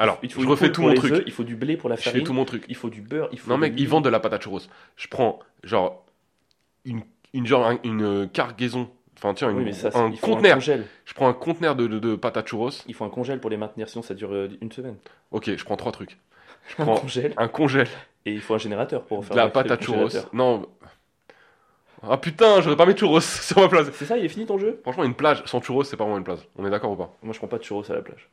[0.02, 1.24] Alors, Il faut je refais tout mon truc.
[1.26, 2.26] il faut du blé pour la Je fais farine.
[2.26, 2.66] tout mon truc.
[2.68, 3.30] Il faut du beurre.
[3.32, 4.60] Il faut Non, mec, ils vendent de la pâte à churros.
[4.96, 6.04] Je prends, genre,
[6.86, 7.02] une,
[7.34, 8.90] une, genre, un- une euh, cargaison.
[9.18, 10.60] Enfin, tiens, une- Oui, mais ça, c'est- un un conteneur.
[10.60, 12.72] je prends un conteneur de, de, de pâte à churros.
[12.88, 14.96] Il faut un congèle pour les maintenir, sinon ça dure euh, une semaine.
[15.30, 16.18] Ok, je prends trois trucs.
[16.68, 17.34] Je Un prends congèle.
[17.38, 17.88] un congèle,
[18.26, 20.08] Et il faut un générateur pour de faire la pâte à le churros.
[20.34, 20.66] Non.
[22.04, 23.88] Ah putain, j'aurais pas mis de churros sur ma place.
[23.94, 24.80] C'est ça, il est fini ton jeu?
[24.82, 26.40] Franchement, une plage sans churros, c'est pas vraiment une plage.
[26.58, 27.16] On est d'accord ou pas?
[27.22, 28.28] Moi je prends pas de churros à la plage.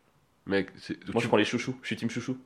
[0.49, 0.95] Mec, c'est.
[1.09, 1.77] Moi tu- je prends les chouchous.
[1.83, 2.37] Je suis team chouchou.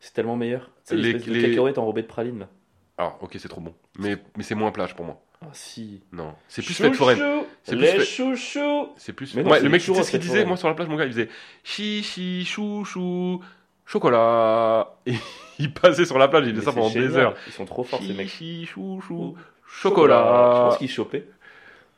[0.00, 0.70] C'est tellement meilleur.
[0.90, 2.48] Les- l'espèce de les- cacahuètes enrobées de praline là.
[2.96, 3.74] Ah, ok, c'est trop bon.
[3.98, 5.20] Mais, mais c'est moins plage pour moi.
[5.40, 6.02] Ah si.
[6.12, 6.34] Non.
[6.48, 7.18] C'est plus fête foraine.
[7.62, 9.34] C'est plus Les chouchous C'est plus.
[9.36, 10.44] Mais non, ouais, le les mec, tu sais ce qu'il disait?
[10.44, 11.28] Moi, sur la plage, mon gars, il faisait
[11.62, 13.40] chichi, chou, chou,
[13.86, 14.96] chocolat.
[15.06, 15.14] Et
[15.58, 17.34] il passait sur la plage, il faisait ça pendant des heures.
[17.46, 18.28] Ils sont trop forts ces mecs.
[18.28, 19.36] Chichi, chou, chou, Ouh.
[19.66, 20.66] Je chocolat.
[20.70, 21.28] pense qu'ils chopaient.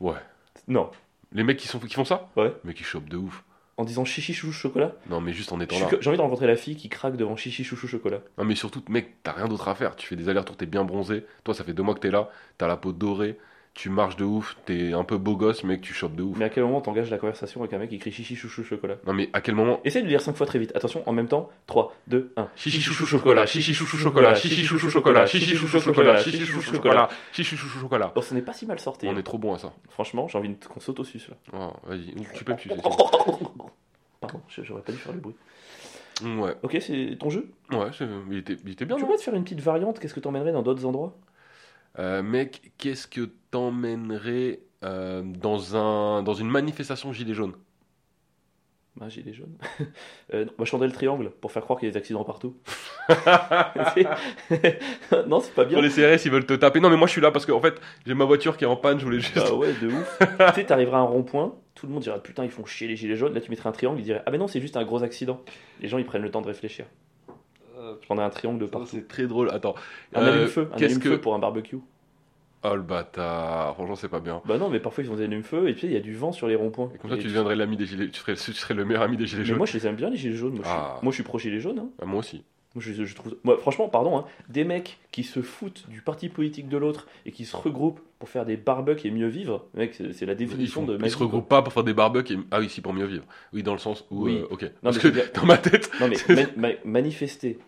[0.01, 0.15] Ouais.
[0.69, 0.91] Non.
[1.33, 2.29] Les mecs qui, sont, qui font ça?
[2.37, 2.53] Ouais.
[2.65, 3.45] Mais qui chopent de ouf.
[3.81, 4.93] En disant chichi chouchou chocolat.
[5.09, 5.89] Non, mais juste en étant là.
[6.03, 8.19] J'ai envie de rencontrer la fille qui craque devant chichi chouchou chocolat.
[8.37, 9.97] Non, mais surtout, mec, t'as rien d'autre à faire.
[9.97, 11.25] Tu fais des allers-retours, t'es bien bronzé.
[11.45, 12.29] Toi, ça fait deux mois que t'es là.
[12.59, 13.39] T'as la peau dorée.
[13.73, 14.57] Tu marches de ouf.
[14.67, 16.37] T'es un peu beau gosse, mec, tu chopes de ouf.
[16.37, 18.97] Mais à quel moment t'engages la conversation avec un mec qui crie chichi chouchou chocolat?
[19.07, 20.73] Non, mais à quel moment Essaye de le dire 5 fois très vite.
[20.75, 21.49] Attention, en même temps.
[21.67, 22.49] 3, 2, 1.
[22.57, 27.09] Chichi chouchou chocolat, chichi chouchou chocolat, chichi chouchou chocolat, chichi chouchou chocolat, chichi chouchou chocolat,
[27.33, 28.13] chichi chouchou chocolat.
[28.17, 29.07] Oh, ce n'est pas si mal sorti.
[29.09, 29.73] On est trop bon à ça.
[29.89, 31.37] Franchement, j'ai envie de- qu'on saute au sus là.
[31.53, 32.75] Oh, vas-y, tu peux me sucer.
[34.21, 35.35] Pardon, j'aurais pas dû faire le bruit.
[36.23, 37.49] Ouais, Ok, c'est ton jeu?
[37.73, 37.87] Ouais,
[38.31, 38.97] il était, bien.
[38.97, 41.17] Tu pourrais te faire une petite variante Qu'est-ce que t'emmènerais dans d'autres endroits?
[42.01, 47.53] Euh, mec, qu'est-ce que t'emmènerais euh, dans, un, dans une manifestation gilet jaune?
[48.99, 49.57] Ah, gilet jaune.
[50.35, 52.57] euh, non, bah, je le triangle pour faire croire qu'il y a des accidents partout.
[55.27, 55.75] non, c'est pas bien.
[55.75, 56.81] Pour les CRS, ils veulent te taper.
[56.81, 58.69] Non, mais moi je suis là parce que en fait, j'ai ma voiture qui est
[58.69, 59.39] en panne, je voulais juste.
[59.39, 60.19] Ah ouais, de ouf.
[60.19, 62.97] tu sais, t'arriveras à un rond-point, tout le monde dira putain, ils font chier les
[62.97, 63.35] gilets jaunes.
[63.35, 65.43] Là, tu mettrais un triangle, ils diraient ah, mais non, c'est juste un gros accident.
[65.81, 66.87] Les gens, ils prennent le temps de réfléchir.
[68.01, 68.87] Je prendrais un triangle de partout.
[68.91, 69.51] C'est très drôle.
[69.51, 69.75] Attends.
[70.15, 71.79] Un Euh, allume-feu, un qu'est-ce allume-feu que- pour un barbecue.
[72.63, 74.43] Oh le bâtard, franchement, c'est pas bien.
[74.45, 76.31] Bah non, mais parfois ils ont des allumes-feu et puis il y a du vent
[76.31, 76.91] sur les ronds-points.
[76.95, 78.11] Et comme ça, tu deviendrais l'ami des gilets.
[78.11, 79.57] Tu serais, tu serais le meilleur ami des gilets Mais jaunes.
[79.59, 80.53] moi, je les aime bien les gilets jaunes.
[80.57, 80.99] Moi, je suis, Ah.
[81.03, 81.79] moi, je suis pro gilets jaunes.
[81.79, 81.89] hein.
[82.03, 82.43] Ah, moi aussi.
[82.75, 83.35] Moi, je, je trouve...
[83.45, 87.33] moi, franchement, pardon, hein, des mecs qui se foutent du parti politique de l'autre et
[87.33, 90.83] qui se regroupent pour faire des barbecues et mieux vivre, mec, c'est la Ils, définition
[90.83, 92.35] font- de ils se regroupent pas pour faire des barbecues.
[92.35, 92.39] Et...
[92.53, 93.25] Ah oui, si, pour mieux vivre.
[93.55, 94.25] Oui, dans le sens où.
[94.27, 94.37] Oui.
[94.37, 94.63] euh, ok.
[94.65, 95.91] Non, Parce que dire- dans ma tête.
[95.99, 96.17] Non, mais
[96.57, 97.59] ma- ma- manifester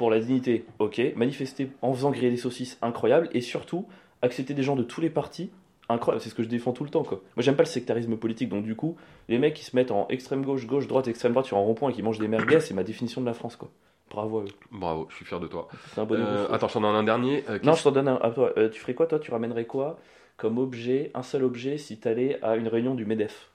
[0.00, 0.98] pour la dignité, ok.
[1.14, 3.28] Manifester en faisant griller des saucisses, incroyable.
[3.34, 3.86] Et surtout,
[4.22, 5.50] accepter des gens de tous les partis,
[5.90, 7.02] incroyable, c'est ce que je défends tout le temps.
[7.04, 7.20] Quoi.
[7.36, 8.96] Moi, j'aime pas le sectarisme politique, donc du coup,
[9.28, 11.90] les mecs qui se mettent en extrême gauche, gauche, droite, extrême droite sur un rond-point
[11.90, 13.56] et qui mangent des merguez, c'est ma définition de la France.
[13.56, 13.68] quoi.
[14.10, 14.54] Bravo à eux.
[14.72, 15.68] Bravo, je suis fier de toi.
[15.92, 17.44] C'est un bon Euh, attends, je t'en donne un dernier.
[17.50, 18.54] Euh, Non, je t'en donne un à toi.
[18.56, 19.18] Euh, tu ferais quoi, toi?
[19.18, 19.98] Tu ramènerais quoi
[20.38, 23.50] comme objet, un seul objet, si t'allais à une réunion du MEDEF?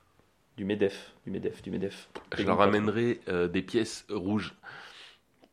[0.58, 2.08] Du MEDEF, du MEDEF, du MEDEF.
[2.38, 4.54] je leur ramènerai euh, des pièces rouges.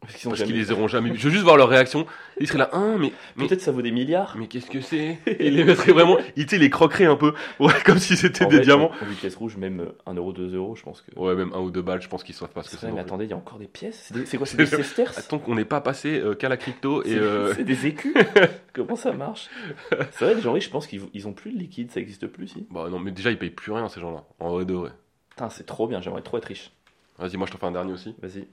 [0.03, 1.15] Parce qu'ils jamais les auront jamais.
[1.15, 2.07] Je veux juste voir leur réaction.
[2.41, 4.35] Ils seraient là, hein, mais, mais, Peut-être ça vaut des milliards.
[4.37, 5.19] mais qu'est-ce que c'est?
[5.39, 6.19] Ils les mettraient vraiment.
[6.37, 7.35] Ils les croqueraient un peu.
[7.61, 8.91] Ouais, comme si c'était des diamants.
[9.09, 11.17] Dit pièce rouge, même euh, 1 euro, 2 euros, je pense que.
[11.19, 13.01] Ouais, même un ou deux balles, je pense qu'ils savent pas ce que C'est mais
[13.01, 14.13] attendez, il y a encore des pièces?
[14.25, 15.19] C'est quoi C'est des sesterces?
[15.19, 18.15] Attends qu'on n'est pas passé euh, qu'à la crypto et C'est euh, c'est des écus?
[18.73, 19.49] Comment ça marche?
[20.13, 22.27] C'est vrai, les gens riches, je pense qu'ils ils ont plus de liquide, ça existe
[22.27, 22.67] plus, si.
[22.71, 24.91] bah non mais déjà ils payent plus rien ces gens-là en vrai de vrai.
[25.31, 26.73] Putain, c'est trop bien, j'aimerais trop être riche.
[27.19, 28.15] Vas-y moi je t'en fais un dernier aussi.
[28.21, 28.49] Vas-y.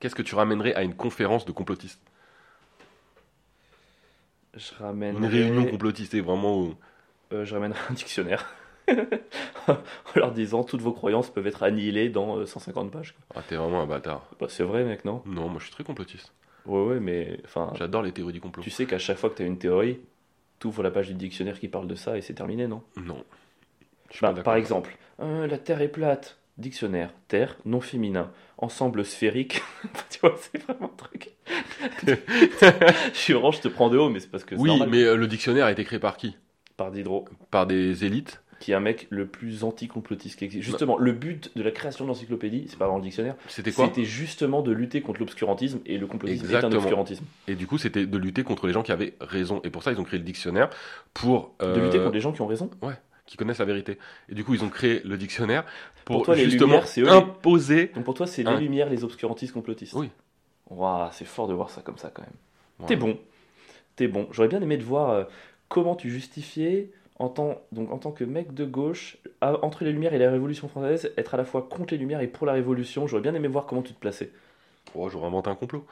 [0.00, 2.00] Qu'est-ce que tu ramènerais à une conférence de complotistes
[4.54, 5.16] Je ramène.
[5.16, 6.74] Une réunion complotiste et vraiment où-
[7.32, 8.46] Euh, je ramènerai un dictionnaire.
[9.68, 9.76] en
[10.14, 13.12] leur disant toutes vos croyances peuvent être annihilées dans euh, 150 pages.
[13.14, 13.40] quoi.
[13.40, 14.28] ah t'es vraiment un bâtard.
[14.38, 15.22] Bah, c'est vrai, mec, non?
[15.26, 16.32] Non moi je suis très complotiste.
[16.66, 18.62] Ouais, ouais, mais enfin, J'adore les théories du complot.
[18.62, 19.98] tu sais qu'à chaque fois que tu as une théorie,
[20.60, 22.82] tu ouvres la page du dictionnaire qui parle de ça et c'est terminé, non?
[22.96, 23.24] Non.
[24.20, 24.32] Bah.
[24.44, 26.38] Par exemple, euh, la Terre est plate.
[26.58, 29.62] Dictionnaire, Terre, non féminin, ensemble sphérique.
[30.10, 31.32] tu vois, c'est vraiment un truc.
[32.06, 32.16] je
[33.18, 34.88] suis orange, je te prends de haut, mais c'est parce que c'est Oui normal.
[34.90, 36.36] mais euh, le dictionnaire a été créé par qui?
[36.76, 38.40] Par Diderot, Par des élites.
[38.60, 40.64] qui est un mec le plus anti-complotiste qui existe.
[40.64, 43.86] Justement, le but de la création de l'encyclopédie, c'est pas dans le dictionnaire, C'était quoi?
[43.86, 46.72] C'était justement de lutter contre l'obscurantisme, et le complotisme est Exactement.
[46.72, 47.24] un obscurantisme.
[47.48, 49.60] Et du coup c'était de lutter contre les gens qui avaient raison.
[49.64, 50.70] Et pour ça ils ont créé le dictionnaire
[51.12, 51.54] pour...
[51.60, 52.70] De euh, lutter contre les gens qui ont raison?
[53.26, 53.98] Qui connaissent la vérité.
[54.28, 55.64] Et du coup, ils ont créé le dictionnaire
[56.04, 57.86] pour, Pour toi, justement Lumières, imposer.
[57.94, 59.94] Donc pour toi, c'est les lumières, les obscurantistes complotistes.
[59.94, 60.10] Oui.
[60.70, 62.86] Waouh, c'est fort de voir ça comme ça quand même.
[62.86, 63.18] T'es bon.
[63.96, 64.28] T'es bon.
[64.32, 65.24] J'aurais bien aimé de voir euh,
[65.68, 69.92] comment tu justifiais, en tant, donc, en tant que mec de gauche, à- entre les
[69.92, 72.52] Lumières et la Révolution française, être à la fois contre les Lumières et pour la
[72.52, 73.06] Révolution.
[73.06, 74.30] J'aurais bien aimé voir comment tu te plaçais.
[74.94, 75.86] Oh, j'aurais inventé un complot.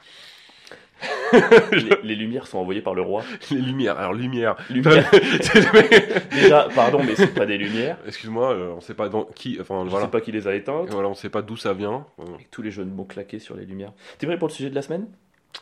[1.71, 3.23] les, les Lumières sont envoyées par le roi.
[3.51, 3.97] Les lumières.
[3.97, 4.55] Alors, lumière.
[4.69, 5.09] Lumières,
[5.73, 7.97] mec- déjà, pardon, mais c'est pas des Lumières.
[8.07, 9.57] Excuse-moi, euh, on sait pas dans qui.
[9.61, 10.05] Enfin, Je voilà.
[10.05, 10.89] sais pas qui les a éteintes.
[10.91, 12.05] Voilà, on sait pas d'où ça vient.
[12.51, 13.93] Tous les jeux de mots claqués sur les Lumières.
[14.17, 15.07] T'es prêt pour le sujet de la semaine?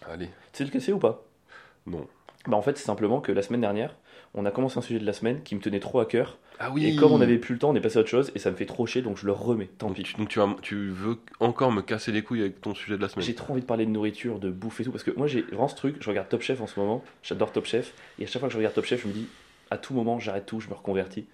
[0.09, 0.27] Allez.
[0.27, 1.23] Tu sais lequel c'est ou pas?
[1.85, 2.07] Non.
[2.47, 3.95] Bah en fait, c'est simplement que la semaine dernière,
[4.33, 6.37] on a commencé un sujet de la semaine qui me tenait trop à cœur.
[6.59, 6.85] Ah oui.
[6.85, 8.51] Et comme on avait plus le temps, on est passé à autre chose et ça
[8.51, 9.67] me fait trop chier donc je le remets.
[9.77, 10.03] Tant Donc, pis.
[10.03, 13.01] tu, donc tu, vas- tu veux encore me casser les couilles avec ton sujet de
[13.01, 15.11] la semaine J'ai trop envie de parler de nourriture, de bouffe et tout parce que
[15.17, 15.97] moi j'ai vraiment ce truc.
[15.99, 17.03] Je regarde Top Chef en ce moment.
[17.23, 19.27] J'adore Top Chef et à chaque fois que je regarde Top Chef, je me dis
[19.71, 21.25] à tout moment j'arrête tout, je me reconvertis.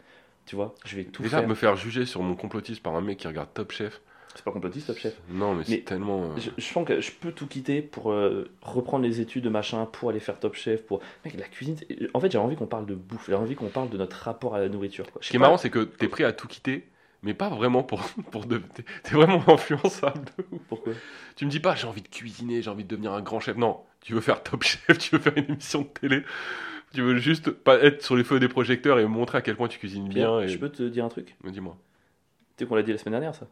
[0.46, 1.48] Tu vois, je vais tout Déjà, faire.
[1.48, 4.02] me faire juger sur mon complotisme par un mec qui regarde Top Chef.
[4.36, 5.16] C'est pas complotiste Top Chef.
[5.30, 6.24] Non, mais, Mais c'est tellement.
[6.24, 9.50] euh, Je, je pense que je peux tout quitter pour euh, reprendre les études de
[9.50, 11.76] machin, pour aller faire Top Chef, pour mec la cuisine.
[11.78, 14.16] c'est- En fait, j'ai envie qu'on parle de bouffe, j'ai envie qu'on parle de notre
[14.16, 15.12] rapport à la nourriture.
[15.12, 15.22] quoi.
[15.22, 16.88] Ce qui est pas- marrant, c'est que t'es prêt à tout quitter,
[17.24, 18.02] mais pas vraiment pour.
[18.32, 18.62] pour de...
[19.04, 20.26] T'es vraiment influençable.
[20.70, 20.94] Pourquoi?
[21.36, 23.58] Tu me dis pas, j'ai envie de cuisiner, j'ai envie de devenir un grand chef.
[23.58, 26.24] Non, tu veux faire top chef, tu veux faire une émission de télé.
[26.94, 29.68] Tu veux juste pas être sur les feux des projecteurs et montrer à quel point
[29.68, 30.40] tu cuisines bien.
[30.42, 30.48] Et...
[30.48, 31.36] je peux te dire un truc?
[31.44, 31.78] Dis-moi.
[32.58, 33.48] Tu sais qu'on l'a dit la semaine dernière, ça?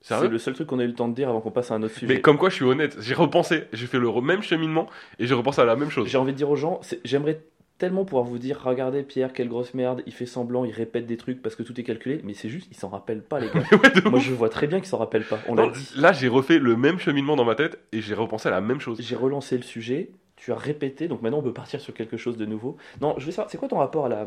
[0.00, 1.74] C'est le seul truc qu'on a eu le temps de dire avant qu'on passe à
[1.74, 2.06] un autre sujet.
[2.14, 2.96] Mais comme quoi, je suis honnête.
[3.00, 4.86] J'ai repensé, j'ai fait le même cheminement
[5.18, 6.08] et j'ai repensé à la même chose.
[6.08, 7.40] J'ai envie de dire aux gens, j'aimerais
[7.78, 11.16] tellement pouvoir vous dire, regardez Pierre, quelle grosse merde, il fait semblant, il répète des
[11.16, 13.62] trucs parce que tout est calculé, mais c'est juste, il s'en rappelle pas, les gars.
[13.72, 15.38] Ouais, Moi, je vois très bien qu'il s'en rappelle pas.
[15.46, 15.92] On Non, dit.
[15.96, 18.80] Là, j'ai refait le même cheminement dans ma tête et j'ai repensé à la même
[18.80, 18.98] chose.
[19.00, 22.36] J'ai relancé le sujet, tu as répété, donc maintenant on peut partir sur quelque chose
[22.36, 22.76] de nouveau.
[23.00, 24.26] Non, je veux savoir, c'est quoi ton rapport à la,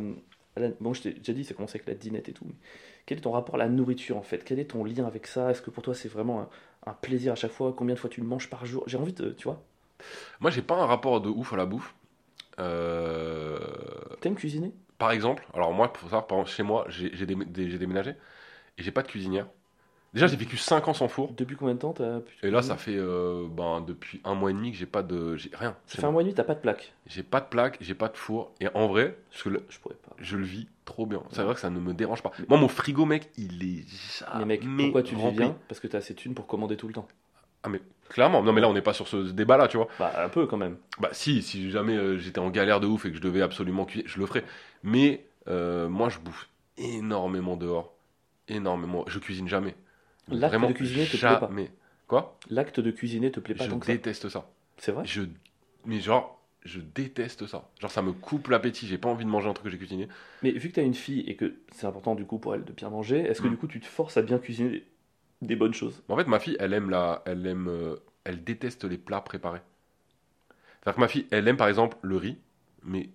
[0.55, 2.45] à la- Bon, je t'ai déjà dit, c'est commencé avec la dinette et tout.
[2.47, 2.55] mais
[3.05, 4.43] quel est ton rapport à la nourriture en fait?
[4.43, 5.51] Quel est ton lien avec ça?
[5.51, 6.49] Est-ce que pour toi c'est vraiment un,
[6.91, 7.73] un plaisir à chaque fois?
[7.77, 8.83] Combien de fois tu le manges par jour?
[8.87, 9.31] J'ai envie de.
[9.31, 9.61] Tu vois?
[10.39, 11.93] Moi, j'ai pas un rapport de ouf à la bouffe.
[12.59, 13.59] Euh,
[14.19, 14.73] T'aimes cuisiner?
[14.97, 18.11] Par exemple, alors moi, pour savoir, par exemple, chez moi, j'ai déménagé
[18.77, 19.47] et j'ai pas de cuisinière.
[20.13, 21.31] Déjà, j'ai vécu 5 ans sans four.
[21.37, 24.51] Depuis combien de temps t'as pu Et là, ça fait euh, ben, depuis un mois
[24.51, 25.37] et demi que j'ai pas de.
[25.37, 25.75] J'ai rien.
[25.87, 26.91] Ça fait un mois et demi, t'as pas de plaque.
[27.07, 28.51] J'ai pas de plaque, j'ai pas de four.
[28.59, 30.13] Et en vrai, parce que le- Je pourrais pas.
[30.17, 31.23] je le vis trop bien.
[31.31, 32.31] C'est vrai que ça ne me dérange pas.
[32.49, 33.85] Moi, mon frigo, mec, il est
[34.35, 35.37] mais jamais mec, pourquoi tu le vis rempli.
[35.37, 35.57] bien?
[35.69, 37.07] Parce que t'as assez de thunes pour commander tout le temps.
[37.63, 38.43] Ah, mais clairement.
[38.43, 39.87] Non, mais là, on n'est pas sur ce débat-là, tu vois.
[39.97, 40.75] Bah, un peu quand même.
[40.99, 43.85] Bah, si, si jamais euh, j'étais en galère de ouf et que je devais absolument
[43.85, 44.43] cuisiner, je le ferais.
[44.83, 47.93] Mais euh, moi, je bouffe énormément dehors.
[48.49, 49.05] Énormément.
[49.07, 49.75] Je cuisine jamais.
[50.29, 51.51] L'acte de cuisiner te plaît pas.
[52.07, 52.37] Quoi?
[52.49, 53.91] L'acte de cuisiner te plaît pas Je tant que ça.
[53.93, 54.49] déteste ça.
[54.77, 55.03] C'est vrai?
[55.05, 55.21] Je,
[55.85, 57.69] mais genre, je déteste ça.
[57.79, 58.87] Genre, ça me coupe l'appétit.
[58.87, 60.07] J'ai pas envie de manger un truc que j'ai cuisiné.
[60.43, 62.71] Mais vu que t'as une fille et que c'est important du coup pour elle de
[62.73, 63.51] bien manger, est-ce que Mm.
[63.51, 64.85] du coup tu te forces à bien cuisiner des,
[65.41, 66.03] des bonnes choses?
[66.09, 69.61] En fait, ma fille, elle aime la, elle aime, euh, elle déteste les plats préparés.
[70.83, 72.37] C'est-à-dire que ma fille, elle aime par exemple le riz,
[72.83, 73.09] mais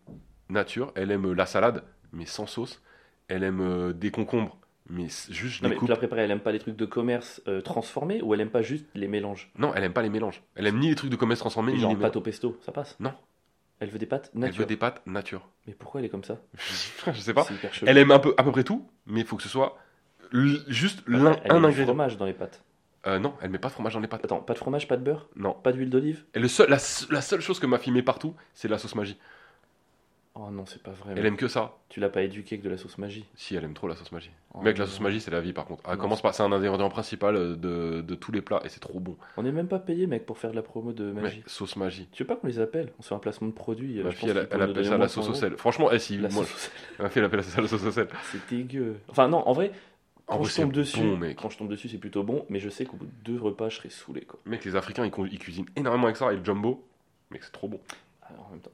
[0.49, 0.93] nature.
[0.95, 1.83] Elle aime la salade,
[2.13, 2.81] mais sans sauce.
[3.29, 4.57] elle aime euh, des concombres,
[4.89, 5.87] mais juste je Non, les mais coupe.
[5.89, 8.63] plat préparé, elle aime pas les trucs de commerce euh, transformés ou elle aime pas
[8.63, 9.51] juste les mélanges?
[9.59, 10.43] Non, elle aime pas les mélanges.
[10.55, 12.17] Elle aime ni les trucs de commerce transformés, ni Genre les pâte mélanges.
[12.17, 12.97] au pesto, ça passe?
[13.01, 13.13] Non.
[13.79, 14.59] Elle veut des pâtes Elle nature.
[14.61, 15.49] veut des pâtes nature.
[15.67, 16.39] Mais pourquoi elle est comme ça?
[17.13, 17.47] Je sais pas.
[17.85, 19.77] Elle aime un peu, à peu près tout, mais il faut que ce soit
[20.69, 21.85] juste Elle l'un, met un du ingrédient.
[21.87, 22.63] fromage dans les pâtes.
[23.07, 24.25] Euh, non, elle met pas de fromage dans les pâtes.
[24.25, 25.53] Attends, pas de fromage, pas de beurre, Non.
[25.53, 26.25] pas d'huile d'olive?
[26.35, 28.79] Et le seul, la, se- la seule chose que ma fille met partout, c'est la
[28.79, 29.17] sauce magie.
[30.39, 31.15] Oh non, c'est pas vrai.
[31.17, 31.75] Elle aime que ça.
[31.89, 33.25] Tu l'as pas éduqué avec de la sauce magie.
[33.37, 34.31] Si, elle aime trop la sauce magie.
[34.53, 35.83] Oh, Mec, la sauce magie, c'est la vie par contre.
[35.87, 38.61] Elle Non, commence c'est- par, c'est un ingrédient principal euh, de, de tous les plats
[38.63, 39.17] et c'est trop bon.
[39.39, 41.39] On n'est même pas payé, mec, pour faire de la promo de magie.
[41.39, 42.07] Mec, sauce magie.
[42.13, 42.93] Tu veux pas qu'on les appelle?
[42.99, 43.99] On se fait un placement de produit.
[43.99, 45.57] euh, Ma fille, elle, elle appelle ça la sauce 100 au sel.
[45.57, 48.09] Franchement, eh, si, La moi, sauce ma fille, elle appelle ça la sauce au sel.
[48.31, 48.97] C'est dégueu.
[49.09, 49.73] Enfin, non, en vrai,
[50.27, 51.39] quand je tombe dessus, bon, mec.
[51.41, 53.71] quand je tombe dessus, c'est plutôt bon, mais je sais qu'au bout de deux repas,
[53.71, 54.39] je serai saoulé, quoi.
[54.45, 56.85] Mec, les Africains, ils, cu- ils cuisinent énormément avec ça et le jumbo.
[57.31, 57.81] Mec, c'est trop bon.
[58.23, 58.71] Ah, en même temps.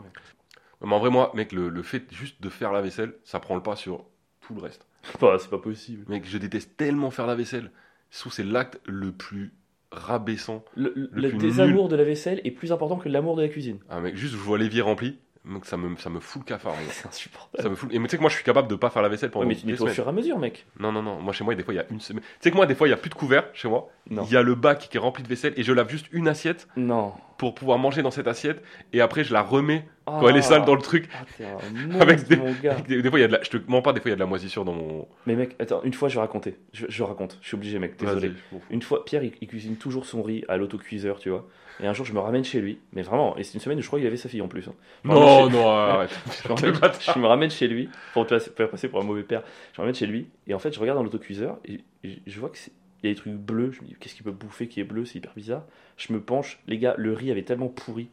[0.84, 3.54] Mais en vrai, moi, mec, le, le fait juste de faire la vaisselle, ça prend
[3.54, 4.04] le pas sur
[4.40, 4.86] tout le reste.
[5.20, 6.04] Bah, c'est pas possible.
[6.08, 7.70] Mec, je déteste tellement faire la vaisselle.
[8.10, 9.52] Que c'est l'acte le plus
[9.90, 10.64] rabaissant.
[10.74, 13.42] Le, le- Le le plus désamour de la vaisselle est plus important que l'amour de
[13.42, 13.78] la cuisine.
[13.88, 15.18] Ah, mec, juste, je vois l'évier rempli.
[15.44, 16.74] Donc, ça me, ça me fout le cafard.
[16.90, 17.62] C'est insupportable.
[17.62, 17.92] Ça me fout.
[17.92, 19.44] Et mais tu sais que moi, je suis capable de pas faire la vaisselle pendant
[19.46, 20.66] Ouais, mais tu nettoies au fur et à mesure, mec.
[20.78, 21.20] Non, non, non.
[21.20, 22.22] Moi, chez moi, des fois, il y a une semaine.
[22.22, 23.88] Tu sais que moi, des fois, il y a plus de couvert chez moi.
[24.08, 24.24] Non.
[24.24, 26.28] Il y a le bac qui est rempli de vaisselle et je lave juste une
[26.28, 27.14] assiette Non.
[27.42, 28.62] Pour pouvoir manger dans cette assiette.
[28.92, 31.08] Et après, je la remets quand elle est sale dans le truc.
[31.12, 31.44] Ah,
[31.90, 32.76] un Avec des- mon gars.
[32.86, 33.42] Des, des fois, il y a de la.
[33.42, 35.08] Je te mens pas, des fois, il y a de la moisissure dans mon.
[35.26, 36.56] Mais mec, attends, une fois, je vais raconter.
[36.72, 37.38] Je, je raconte.
[37.42, 37.96] Je suis obligé, mec.
[37.98, 38.30] Désolé.
[38.70, 41.48] Une fois, Pierre, il, il cuisine toujours son riz à l'autocuiseur, tu vois.
[41.82, 42.78] Et un jour, je me ramène chez lui.
[42.92, 44.68] Mais vraiment, et c'est une semaine où je crois qu'il avait sa fille en plus.
[44.68, 44.74] hein.
[45.02, 46.10] Non, chez- non, arrête.
[46.44, 47.88] je, me ramène, je me ramène chez lui.
[48.12, 49.42] Pour te faire passer pour un mauvais père.
[49.72, 50.28] Je me ramène chez lui.
[50.46, 51.58] Et en fait, je regarde dans l'autocuiseur.
[51.64, 52.72] Et et je vois que c'est-
[53.02, 53.72] il y a des trucs bleus.
[53.72, 55.64] Je me dis, qu'est-ce qu'il peut bouffer qui est bleu C'est hyper bizarre.
[55.96, 56.60] Je me penche.
[56.68, 58.08] Les gars, le riz avait tellement pourri.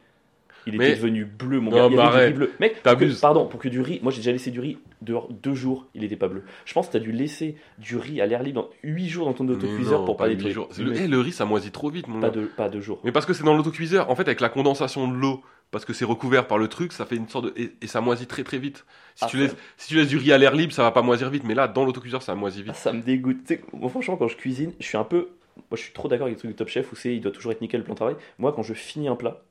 [0.67, 1.87] Il était Mais- devenu bleu, mon Non, gars.
[1.89, 2.51] Il y avait du riz bleu.
[2.59, 3.19] Mec, pour que- T'abuses.
[3.21, 3.99] pardon, pour que du riz.
[4.03, 5.87] Moi, j'ai déjà laissé du riz dehors deux jours.
[5.95, 6.43] Il n'était pas bleu.
[6.65, 9.25] Je pense que tu as dû laisser du riz à l'air libre dans 8 jours
[9.25, 10.53] dans ton autocuiseur non, pour pas, huit nettoyer.
[10.53, 10.67] jours.
[10.77, 12.41] Le, eh, le riz, ça moisit trop vite, mon pas, gars.
[12.41, 12.99] de, pas deux jours.
[13.05, 15.93] Mais parce que c'est dans l'autocuiseur, en fait, avec la condensation de l'eau, parce que
[15.93, 17.53] c'est recouvert par le truc, ça fait une sorte de.
[17.61, 18.85] Et, et ça moisit très très vite.
[19.15, 21.01] Si, Ah, tu laisses, si tu laisses du riz à l'air libre, ça va pas
[21.01, 22.75] moisir vite, mais là, dans l'autocuiseur, ça moisit Ah, vite.
[22.75, 23.51] ça me dégoûte.
[23.73, 25.29] Moi, franchement, quand je cuisine, je suis un peu.
[25.57, 27.31] Moi, je suis trop d'accord avec les trucs de Top Chef où c'est il doit
[27.31, 28.15] toujours être nickel le plan de travail.
[28.37, 29.43] Moi, quand je finis un plat,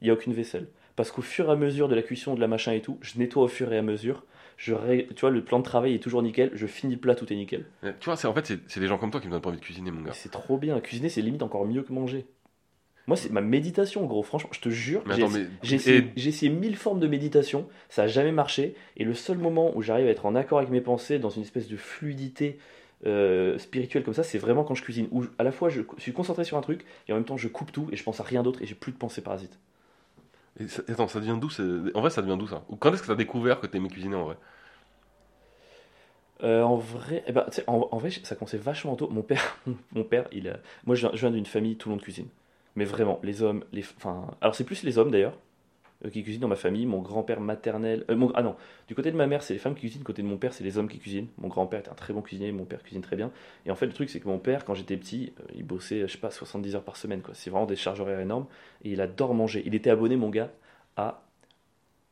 [0.00, 0.68] il n'y a aucune vaisselle.
[0.96, 3.18] Parce qu'au fur et à mesure de la cuisson, de la machin et tout, je
[3.18, 4.24] nettoie au fur et à mesure.
[4.56, 6.50] Je ré- Tu vois, le plan de travail est toujours nickel.
[6.54, 7.66] Je finis le plat, tout est nickel.
[8.00, 9.58] Tu vois, c'est en fait, c'est des gens comme toi qui me donnent pas envie
[9.58, 10.12] de cuisiner, mon gars.
[10.12, 10.80] c'est trop bien.
[10.80, 12.26] Cuisiner, c'est limite encore mieux que manger.
[13.08, 14.22] Moi, c'est ma méditation, gros.
[14.22, 15.04] Franchement, je te jure.
[15.10, 15.46] J'ai- mais.
[15.62, 18.76] Essayé, et- j'ai essayé mille formes de méditation, ça n'a jamais marché.
[18.96, 21.42] Et le seul moment où j'arrive à être en accord avec mes pensées, dans une
[21.42, 22.58] espèce de fluidité
[23.06, 25.08] euh, spirituelle comme ça, c'est vraiment quand je cuisine.
[25.12, 27.48] Où à la fois je suis concentré sur un truc et en même temps je
[27.48, 29.58] coupe tout et je pense à rien d'autre et j'ai plus de pensées parasites.
[30.60, 31.48] et ça- attends, ça devient d'où
[31.94, 34.24] En vrai, ça devient d'où ça quand est-ce que t'as découvert que t'aimais cuisiner en
[34.24, 34.36] vrai?
[36.44, 39.08] Euh, en vrai, eh ben, tu en, en vrai, ça commençait vachement tôt.
[39.10, 39.58] Mon père,
[39.92, 40.58] mon père, il a...
[40.86, 42.28] moi je viens, viens d'une famille tout le monde cuisine.
[42.78, 45.38] Mais vraiment, les hommes, les, enfin, alors c'est plus les hommes d'ailleurs
[46.04, 46.86] euh, qui cuisinent dans ma famille.
[46.86, 48.56] Mon grand-père maternel, euh, mon- ah non,
[48.88, 50.52] du côté de ma mère c'est les femmes qui cuisinent, du côté de mon père
[50.54, 51.28] c'est les hommes qui cuisinent.
[51.38, 53.30] Mon grand-père était un très bon cuisinier, mon père cuisine très bien.
[53.66, 56.02] Et en fait le truc c'est que mon père quand j'étais petit, euh, il bossait,
[56.02, 57.34] je sais pas, 70 heures par semaine quoi.
[57.34, 58.46] C'est vraiment des charges horaires énormes
[58.84, 59.62] et il adore manger.
[59.66, 60.50] Il était abonné mon gars
[60.96, 61.22] à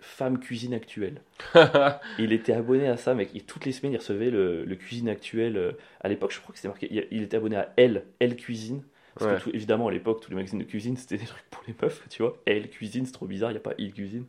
[0.00, 1.22] Femme Cuisine Actuelle.
[2.18, 3.30] Il était abonné à ça, mec.
[3.34, 5.56] Et toutes les semaines, il recevait le, le cuisine actuel.
[5.56, 6.88] euh, À l'époque, je crois que c'était marqué.
[6.90, 8.82] Il, il était abonné à Elle, Elle Cuisine.
[9.16, 9.38] Parce Ouais.
[9.38, 11.74] que tout- évidemment, à l'époque, tous les magazines de cuisine, c'était des trucs pour les
[11.80, 12.36] meufs, tu vois.
[12.44, 14.24] Elle Cuisine, c'est trop bizarre, il n'y a pas Il Cuisine.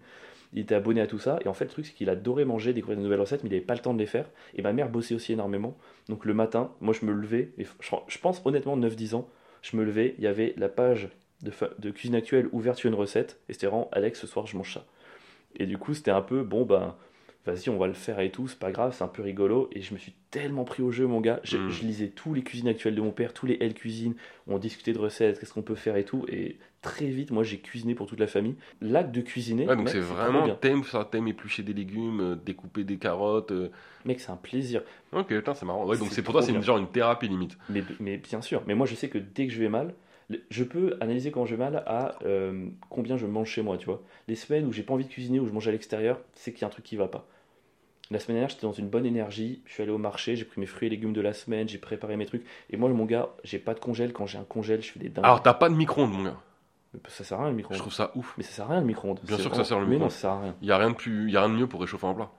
[0.53, 1.39] Il était abonné à tout ça.
[1.43, 3.53] Et en fait, le truc, c'est qu'il adorait manger, découvrir de nouvelles recettes, mais il
[3.53, 4.29] n'avait pas le temps de les faire.
[4.55, 5.77] Et ma mère bossait aussi énormément.
[6.07, 7.51] Donc le matin, moi, je me levais.
[7.57, 9.27] Et je, pense honnêtement, 9-10 ans,
[9.61, 10.15] je me levais.
[10.17, 11.09] Il y avait la page
[11.41, 13.41] de cuisine actuelle ouverte sur une recette.
[13.49, 14.85] Et c'était vraiment Alex, ce soir, je mange ça.
[15.57, 16.95] Et du coup, c'était un peu, bon, ben,
[17.47, 19.69] vas-y, on va le faire et tout, c'est pas grave, c'est un peu rigolo.
[19.71, 21.39] Et je me suis tellement pris au jeu, mon gars.
[21.43, 21.69] Je, Mm.
[21.69, 24.13] je lisais tous les cuisines actuelles de mon père, tous les L cuisines,
[24.47, 26.25] on discutait de recettes, qu'est-ce qu'on peut faire et tout.
[26.29, 28.55] Et très vite, moi, j'ai cuisiné pour toute la famille.
[28.81, 30.47] L'acte de cuisiner, Ouais, donc c'est vraiment.
[30.55, 33.51] T'aimes ça, t'aimes éplucher des légumes, euh, découper des carottes.
[33.51, 33.69] euh.
[34.05, 34.83] Mec, c'est un plaisir.
[35.13, 35.85] Ok, putain, c'est marrant.
[35.85, 37.57] Ouais, donc C'est pour toi, c'est une, genre une thérapie limite.
[37.69, 38.61] Mais, mais bien sûr.
[38.67, 39.93] Mais moi, je sais que dès que je vais mal,
[40.49, 43.85] je peux analyser quand je vais mal à euh, combien je mange chez moi, tu
[43.85, 44.01] vois.
[44.27, 46.61] Les semaines où j'ai pas envie de cuisiner, où je mange à l'extérieur, c'est qu'il
[46.61, 47.25] y a un truc qui va pas.
[48.09, 49.61] La semaine dernière, j'étais dans une bonne énergie.
[49.65, 51.77] Je suis allé au marché, j'ai pris mes fruits et légumes de la semaine, j'ai
[51.77, 52.45] préparé mes trucs.
[52.69, 54.13] Et moi, mon gars, j'ai pas de congèle.
[54.13, 55.25] Quand j'ai un congèle, je fais des dingues.
[55.25, 56.37] Alors, t'as pas de micro-ondes, mon gars.
[56.93, 57.79] Mais ça sert à rien le Je micro-ondes.
[57.79, 58.33] trouve ça ouf.
[58.37, 59.19] Mais ça sert à rien le micro-ondes.
[59.23, 60.55] Bien sûr que ça sert, le Mais non, ça sert à rien.
[60.61, 62.29] Il y a rien de plus, y a rien de mieux pour réchauffer un plat.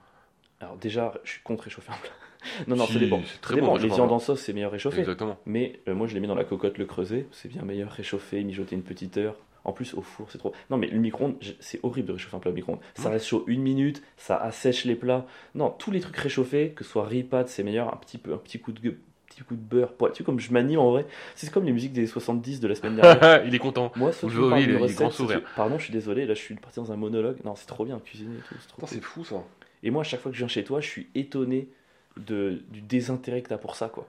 [0.59, 2.11] Alors déjà, je suis contre réchauffer un plat.
[2.67, 3.21] non, non, Si, ça dépend.
[3.23, 3.67] c'est Ça très dépend.
[3.67, 3.75] bon.
[3.77, 4.99] Les viandes en sauce, c'est meilleur réchauffé.
[5.01, 5.37] Exactement.
[5.45, 7.27] Mais euh, moi, je les mets dans la cocotte, le creuset.
[7.31, 9.35] C'est bien meilleur réchauffé, mijoter une petite heure.
[9.65, 10.53] En plus, au four, c'est trop.
[10.69, 12.79] Non, mais le micro-ondes, c'est horrible de réchauffer un plat au micro-ondes.
[12.95, 15.25] Ça reste chaud une minute, ça assèche les plats.
[15.55, 17.93] Non, tous les trucs réchauffés, que ce soit riz, pâtes, c'est meilleur.
[17.93, 18.97] Un petit, peu, un petit coup de gueule.
[19.27, 21.05] Petit coup de beurre, tu sais comme je m'anime en vrai.
[21.35, 23.45] C'est comme les musiques des 70 de la semaine dernière.
[23.47, 23.91] il est content.
[23.95, 25.41] Moi, voyez, d'une il est grand sourire.
[25.55, 27.37] Pardon, je suis désolé, là je suis parti dans un monologue.
[27.45, 28.55] Non, c'est trop bien, cuisiner et tout.
[28.59, 28.95] c'est trop Putain, cool.
[28.97, 29.43] c'est fou ça.
[29.83, 31.69] Et moi, à chaque fois que je viens chez toi, je suis étonné
[32.17, 34.07] de, du désintérêt que t'as pour ça, quoi.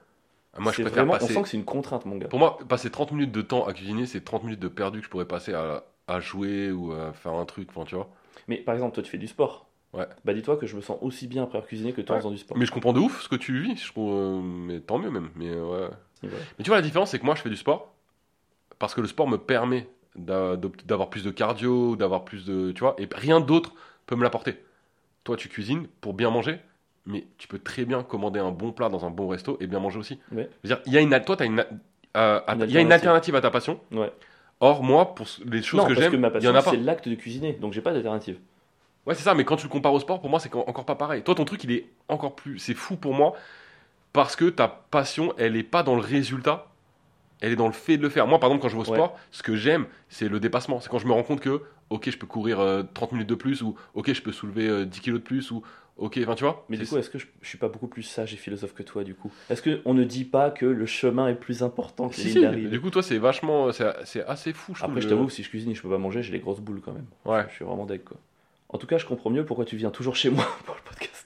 [0.58, 1.32] Moi, je préfère vraiment, passer.
[1.32, 2.28] On sent que c'est une contrainte, mon gars.
[2.28, 5.04] Pour moi, passer 30 minutes de temps à cuisiner, c'est 30 minutes de perdu que
[5.04, 8.10] je pourrais passer à, à jouer ou à faire un truc, enfin, tu vois.
[8.48, 9.66] Mais par exemple, toi, tu fais du sport.
[9.92, 10.06] Ouais.
[10.24, 12.30] Bah, dis-toi que je me sens aussi bien après avoir cuisiné que toi en faisant
[12.30, 12.56] du sport.
[12.56, 15.10] Mais je comprends de ouf ce que tu vis, je trouve, euh, mais tant mieux
[15.10, 15.30] même.
[15.34, 16.30] Mais, euh, ouais.
[16.58, 17.92] Mais tu vois, la différence, c'est que moi, je fais du sport
[18.78, 22.72] parce que le sport me permet d'avoir plus de cardio, d'avoir plus de.
[22.72, 23.72] Tu vois, et rien d'autre
[24.06, 24.56] peut me l'apporter.
[25.24, 26.58] Toi, tu cuisines pour bien manger,
[27.06, 29.80] mais tu peux très bien commander un bon plat dans un bon resto et bien
[29.80, 30.18] manger aussi.
[30.32, 30.48] Ouais.
[30.64, 31.64] Dire, il y a une, toi, as une,
[32.16, 33.34] euh, Une il y a une alternative.
[33.34, 33.80] à ta passion.
[33.92, 34.12] Ouais.
[34.60, 36.70] Or, moi, pour les choses non, que j'aime, il y en a pas.
[36.70, 37.54] c'est l'acte de cuisiner.
[37.54, 38.38] Donc, j'ai pas d'alternative.
[39.06, 40.94] Ouais, c'est ça, mais quand tu le compares au sport, pour moi, c'est encore pas
[40.94, 41.22] pareil.
[41.22, 42.58] Toi, ton truc, il est encore plus.
[42.58, 43.32] C'est fou pour moi
[44.12, 46.66] parce que ta passion, elle est pas dans le résultat,
[47.40, 48.26] elle est dans le fait de le faire.
[48.26, 48.98] Moi, par exemple, quand je vais au Ouais.
[48.98, 50.80] sport, ce que j'aime, c'est le dépassement.
[50.80, 53.34] C'est quand je me rends compte que, ok, je peux courir euh, 30 minutes de
[53.34, 55.62] plus, ou ok, je peux soulever euh, 10 kilos de plus, ou
[56.00, 56.64] ok, enfin, tu vois.
[56.68, 58.82] Mais du coup, est-ce que je, je suis pas beaucoup plus sage et philosophe que
[58.82, 59.30] toi, du coup?
[59.50, 62.80] Est-ce qu'on ne dit pas que le chemin est plus important que Si, si, du
[62.80, 63.70] coup, toi, c'est vachement.
[63.72, 64.90] C'est assez fou, je trouve.
[64.90, 66.40] Après, je le- t'avoue, si je cuisine et que je peux pas manger, j'ai les
[66.40, 67.06] grosses boules quand même.
[67.24, 67.44] Ouais.
[67.50, 68.16] Je suis vraiment deg, quoi.
[68.72, 71.19] En tout cas, je comprends mieux pourquoi tu viens toujours chez moi pour le podcast.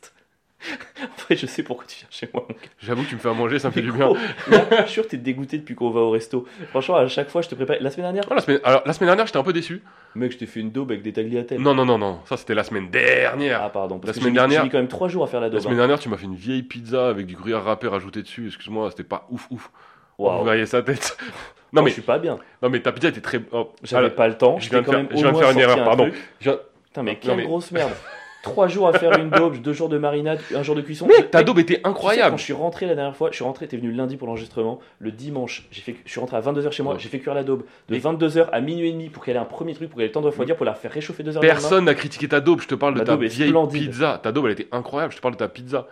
[1.35, 2.47] je sais pourquoi tu viens chez moi.
[2.81, 4.11] J'avoue que tu me fais à manger, ça me fait du bien.
[4.51, 6.47] là, je suis sûr que t'es dégoûté depuis qu'on va au resto.
[6.71, 7.77] Franchement, à chaque fois, je te prépare.
[7.81, 8.61] La semaine dernière, Ah, la, semaine...
[8.65, 9.83] Alors, la semaine dernière, j'étais un peu déçu.
[10.15, 11.61] mec, je t'ai fait une daube avec des tagliatelles.
[11.61, 12.21] Non, non, non, non.
[12.27, 13.61] Ça, c'était la semaine dernière.
[13.63, 13.99] Ah, pardon.
[13.99, 15.51] Parce La que semaine dernière- J'ai mis quand même 3 jours à faire la La
[15.53, 15.61] daube.
[15.61, 15.79] semaine hein.
[15.79, 18.47] dernière, tu m'as fait une vieille pizza avec du gruyère râpé rajouté dessus.
[18.47, 19.71] Excuse-moi, c'était pas ouf, ouf.
[20.19, 20.39] Waouh.
[20.39, 21.17] Vous voyez sa tête.
[21.73, 22.39] Non, mais, je suis pas bien.
[22.63, 23.41] non, mais ta pizza était très.
[23.51, 24.61] oh, J'avais pas le temps.
[24.61, 26.09] je viens de quand faire- même je au viens de moins faire une erreur, pardon.
[26.39, 27.91] Putain, mais quelle grosse merde.
[28.45, 31.07] 3 jours à faire une daube, 2 jours de marinade, un jour de cuisson.
[31.07, 32.31] Mec, ta daube était Tu sais, incroyable.
[32.31, 34.27] quand je suis rentré la dernière fois, je suis rentré, t'es venu le lundi pour
[34.29, 34.81] l'enregistrement.
[35.01, 37.01] Le dimanche, j'ai fait, je suis rentré à 22h chez moi, Ouais.
[37.01, 39.41] j'ai fait cuire la daube de Et- 22h à minuit et demi pour qu'elle ait
[39.41, 41.41] un premier truc, pour qu'elle ait le temps de refroidir, pour la faire réchauffer 2h
[41.43, 41.61] le lendemain.
[41.61, 42.61] Personne n'a critiqué ta daube.
[42.61, 43.83] Je te parle de ta est vieille splendide.
[43.91, 44.21] pizza.
[44.23, 45.13] Ta daube, elle était incroyable.
[45.13, 45.87] Je te parle de ta pizza.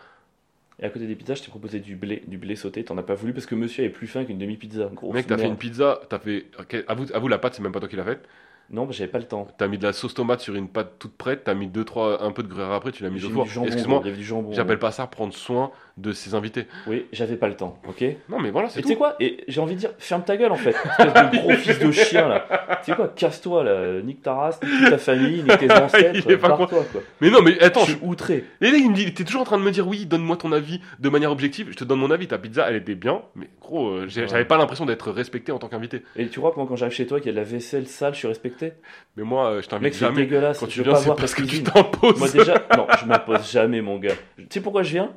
[0.81, 2.83] Et à côté des pizzas, je t'ai proposé du blé, du blé sauté.
[2.83, 4.91] T'en as pas voulu parce que monsieur avait plus faim qu'une demi-pizza.
[5.13, 6.01] Mec, t'as fait une pizza.
[6.09, 6.47] T'as fait.
[6.59, 8.25] ok, Avoue, avoue, la pâte, c'est même pas toi qui l'as faite.
[8.73, 9.47] Non, bah, j'avais pas le temps.
[9.59, 11.45] T'as mis de la sauce tomate sur une pâte toute prête.
[11.45, 12.91] T'as mis deux, trois, un peu de gruyère après.
[12.91, 13.47] Tu l'as mis au four.
[13.67, 14.03] Excuse-moi.
[14.53, 16.67] J'appelle pas ça prendre soin de ses invités.
[16.87, 18.99] Oui, j'avais pas le temps, ok Non, mais voilà, c'est Et tu sais tout.
[19.01, 20.71] quoi Et j'ai envie de dire, ferme ta gueule en fait.
[20.71, 22.47] Espèce de gros fils de chien là.
[22.85, 24.01] Tu sais quoi Casse-toi là.
[24.03, 26.35] Nique ta race, nique toute ta famille, nique tes ancêtres.
[26.37, 27.01] Barre-toi, quoi.
[27.21, 28.45] Mais non, mais attends, je je, suis outré.
[28.61, 30.51] Et là, il me dit, t'es toujours en train de me dire, oui, donne-moi ton
[30.53, 31.69] avis de manière objective.
[31.71, 34.09] Je te donne mon avis, ta pizza, elle était bien, mais gros, euh, Ouais.
[34.09, 36.03] j'avais pas l'impression d'être respecté en tant qu'invité.
[36.17, 38.15] Et tu vois, moi quand j'arrive chez toi, qu'il y a de la vaisselle sale,
[38.15, 38.73] je suis respecté?
[39.17, 40.23] Mais moi, euh, je t'invite Mec, c'est jamais.
[40.23, 40.59] dégueulasse.
[40.59, 43.07] Quand je tu veux viens, pas c'est parce que tu t'imposes Moi déjà, non, je
[43.07, 44.15] m'impose jamais, mon gars.
[44.37, 45.13] Tu sais pourquoi je viens?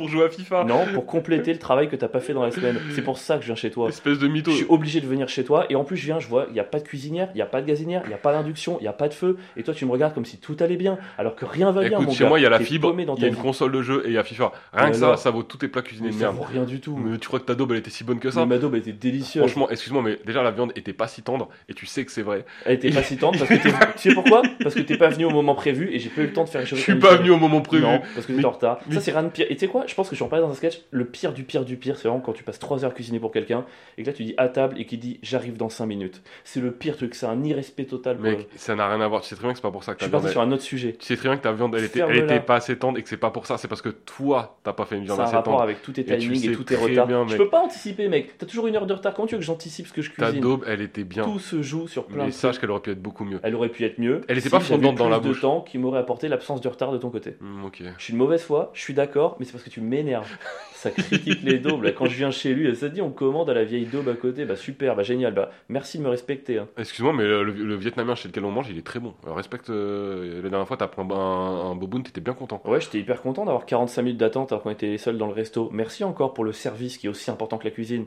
[0.00, 0.64] Pour jouer à FIFA.
[0.64, 2.78] Non, pour compléter le travail que t'as pas fait dans la semaine.
[2.94, 3.88] C'est pour ça que je viens chez toi.
[3.90, 4.50] Espèce de mytho.
[4.50, 6.54] Je suis obligé de venir chez toi et en plus je viens, je vois, il
[6.54, 8.32] n'y a pas de cuisinière, il n'y a pas de gazinière, il n'y a pas
[8.32, 10.56] d'induction, il n'y a pas de feu et toi tu me regardes comme si tout
[10.60, 12.28] allait bien alors que rien va bien Écoute, mon chez gars.
[12.30, 13.40] moi, il y a la T'es fibre, il y a une vie.
[13.40, 14.52] console de jeu et il y a FIFA.
[14.72, 16.64] Rien Mais que ça, alors ça vaut tous tes plats cuisinés Mais ça vaut rien
[16.64, 16.96] du tout.
[16.96, 18.74] Mais tu crois que ta daube, elle était si bonne que Mais ça ma daube
[18.76, 19.44] était délicieuse.
[19.44, 22.22] Franchement, excuse-moi, mais déjà la viande était pas si tendre et tu sais que c'est
[22.22, 22.44] vrai.
[22.64, 23.70] Elle était pas si tendre parce que t'es...
[23.96, 24.40] tu sais pourquoi?
[24.62, 26.48] Parce que t'es pas venu au moment prévu et j'ai pas eu le temps de
[26.48, 27.84] faire Je réchauffer suis ta pas venu au moment prévu.
[28.14, 28.78] Parce que Mais- t'étais en retard.
[28.88, 29.46] mais- Ça, c'est rien de pire.
[29.50, 29.84] Et tu sais quoi?
[29.90, 30.80] Je pense que j'en parlais dans un sketch.
[30.92, 33.18] Le pire du pire du pire, c'est vraiment quand tu passes 3 heures à cuisiner
[33.18, 33.64] pour quelqu'un
[33.98, 36.22] et que là tu dis à table et qu'il dit j'arrive dans 5 minutes.
[36.44, 37.14] C'est le pire truc.
[37.16, 38.16] C'est un irrespect total.
[38.16, 39.22] pour- Mec, ça n'a rien à voir.
[39.22, 40.40] Tu sais très bien que c'est pas pour ça que je ta suis parti sur
[40.40, 40.92] un autre sujet.
[40.98, 42.36] Tu sais très bien que ta viande, elle était, elle Ferme-la.
[42.36, 43.58] était pas assez tendre et que c'est pas pour ça.
[43.58, 45.64] C'est parce que toi, t'as pas fait une viande Ça a un assez rapport tendre.
[45.64, 47.06] avec tous tes timings et, tous tes retards.
[47.08, 48.38] bien, je peux pas anticiper, mec.
[48.38, 49.12] T'as toujours une heure de retard.
[49.14, 51.24] Comment tu veux que j'anticipe ce que je Ta cuisine daube, elle était bien.
[51.24, 53.40] Tout se joue sur plein Mais de sache qu'elle aurait pu être beaucoup mieux.
[53.42, 54.20] Elle aurait pu être mieux.
[54.28, 55.40] Elle était si pas fondante dans la de bouche.
[55.40, 57.36] temps qui m'aurait apporté l'absence de retard de ton côté.
[57.40, 57.82] Hmm, ok.
[57.98, 60.30] Je suis une mauvaise foi, je suis d'accord, mais c'est parce que tu m'énerves.
[60.74, 61.82] Ça critique les daubes.
[61.82, 64.14] Là, quand je viens chez lui, ça dit on commande à la vieille daube à
[64.14, 64.46] côté.
[64.46, 65.34] Bah super, bah génial.
[65.34, 66.58] Bah merci de me respecter.
[66.58, 66.68] hein.
[66.78, 69.12] Excuse-moi, mais le, le vietnamien chez lequel on mange, il est très bon.
[69.24, 69.68] Alors, respecte.
[69.68, 72.62] euh, la dernière fois, t'as pris un, un, un boboon, t'étais bien content.
[72.64, 75.34] Ouais, j'étais hyper content d'avoir 45 minutes d'attente alors qu'on était les seuls dans le
[75.34, 75.68] resto.
[75.70, 78.06] Merci encore pour le service qui est aussi important que la cuisine.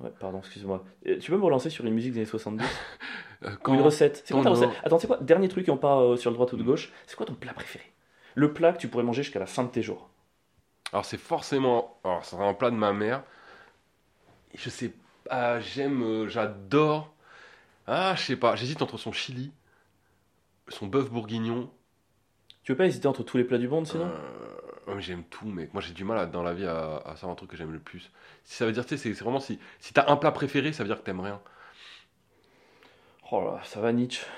[0.00, 0.82] Ouais, pardon, excuse-moi.
[1.06, 2.64] Euh, Tu peux me relancer sur une musique des années 70
[3.44, 4.70] Euh, Ou une recette C'est quoi ta recette?
[4.84, 5.18] Attends, c'est quoi?
[5.20, 6.92] Dernier truc et on part euh, sur le droit ou de gauche.
[7.06, 7.84] C'est quoi ton plat préféré?
[8.40, 10.08] Le plat que tu pourrais manger jusqu'à la fin de tes jours.
[10.92, 11.98] Alors, c'est forcément.
[12.04, 13.22] Alors, sera un plat de ma mère.
[14.54, 14.92] Je sais
[15.28, 17.12] pas, j'aime, euh, j'adore.
[17.86, 19.52] Ah, je sais pas, j'hésite entre son chili,
[20.68, 21.70] son bœuf bourguignon.
[22.64, 24.10] Tu veux pas hésiter entre tous les plats du monde sinon?
[24.88, 25.72] Euh, j'aime tout, mec.
[25.72, 27.72] Moi, j'ai du mal à- dans la vie à, à savoir un truc que j'aime
[27.72, 28.10] le plus.
[28.44, 30.72] Si ça veut dire, tu sais, c'est c'est vraiment si, si t'as un plat préféré,
[30.72, 31.40] ça veut dire que t'aimes rien.
[33.32, 34.24] Oh là, ça va Nietzsche.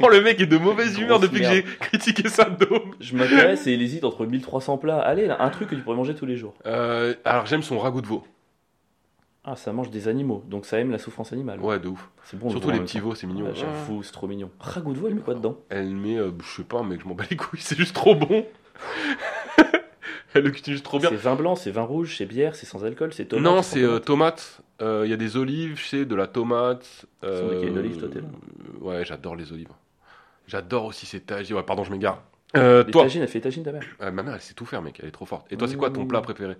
[0.00, 2.94] Oh, le mec est de mauvaise humeur depuis que j'ai critiqué sa dôme.
[2.98, 4.98] Je m'intéresse et il hésite entre 1300 plats.
[4.98, 6.54] Allez, là, un truc que tu pourrais manger tous les jours.
[6.66, 8.24] Euh, alors, j'aime son ragoût de veau.
[9.44, 11.60] Ah, ça mange des animaux, donc ça aime la souffrance animale.
[11.60, 12.08] Ouais, de ouf.
[12.24, 12.50] C'est bon.
[12.50, 13.46] Surtout les même petits veaux, c'est mignon.
[13.46, 14.50] Ouais, J'avoue, c'est trop mignon.
[14.60, 15.56] Ragoût de veau, elle met quoi dedans?
[15.68, 18.14] Elle met, euh, je sais pas, mec, je m'en bats les couilles, c'est juste trop
[18.14, 18.46] bon.
[20.34, 21.08] Elle le cuisine juste trop bien.
[21.10, 23.44] C'est vin blanc, c'est vin rouge, c'est bière, c'est sans alcool, c'est tomate.
[23.44, 24.04] non, c'est euh, tomate.
[24.04, 24.60] tomate.
[24.80, 27.06] Euh, Il y a des olives, je sais, de la tomate.
[27.22, 28.26] C'est vrai qu'il y a une olive, toi, t'es là.
[28.26, 29.68] euh, Ouais, j'adore les olives.
[30.46, 31.56] J'adore aussi ces tagines.
[31.56, 32.22] Ouais, pardon, je m'égare.
[32.56, 33.84] Euh, Les toi, tagines, elle fait les tagines ta mère?
[34.02, 34.98] Euh, ma mère, elle sait tout faire, mec.
[35.00, 35.50] Elle est trop forte.
[35.52, 36.08] Et toi, c'est quoi ton Mmh.
[36.08, 36.56] plat préféré?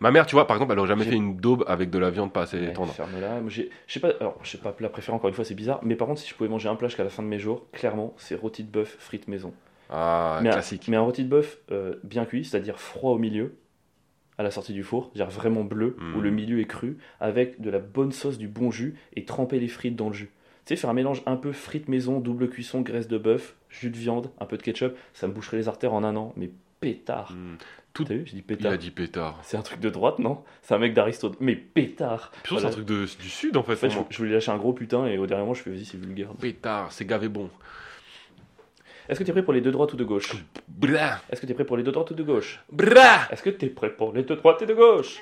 [0.00, 1.98] Ma mère, tu vois, par exemple, elle aurait jamais J'ai- fait une daube avec de
[1.98, 2.92] la viande pas assez Ouais, tendre.
[2.92, 3.40] Ferme-la.
[3.40, 5.54] Moi, j'ai- Je sais pas, alors, je sais pas plat préféré, encore une fois, c'est
[5.54, 5.80] bizarre.
[5.82, 7.66] Mais par contre, si je pouvais manger un plat jusqu'à la fin de mes jours,
[7.72, 9.52] clairement, c'est rôti de bœuf, frites maison.
[9.90, 10.88] Ah, mais, classique.
[10.88, 13.54] Un, mais un rôti de bœuf euh, bien cuit, c'est-à-dire froid au milieu,
[14.38, 16.16] à la sortie du four, c'est-à-dire vraiment bleu, Mm.
[16.16, 19.58] où le milieu est cru, avec de la bonne sauce, du bon jus, et tremper
[19.60, 20.30] les frites dans le jus.
[20.66, 23.90] Tu sais, faire un mélange un peu frites maison, double cuisson, graisse de bœuf, jus
[23.90, 26.50] de viande, un peu de ketchup, ça me boucherait les artères en un an, mais
[26.80, 27.32] pétard.
[27.32, 27.56] Hmm.
[27.94, 28.72] T'as vu, j'ai dit Il pétard.
[28.72, 29.38] a dit pétard.
[29.42, 30.44] C'est un truc de droite, non?
[30.60, 31.38] C'est un mec d'Aristote.
[31.40, 32.60] Mais pétard Voilà.
[32.60, 33.72] c'est un truc de, du sud, en fait.
[33.72, 35.86] En fait, je voulais lâcher un gros putain, et au dernier moment, je fais vas-y,
[35.86, 36.28] c'est vulgaire.
[36.38, 37.48] Pétard, c'est gavé bon.
[39.08, 40.32] Est-ce que t'es prêt pour les deux droites ou de gauche
[40.68, 43.50] Bra, Est-ce que t'es prêt pour les deux droites ou de gauche bra Est-ce que
[43.50, 45.20] t'es prêt pour les deux droites et de gauche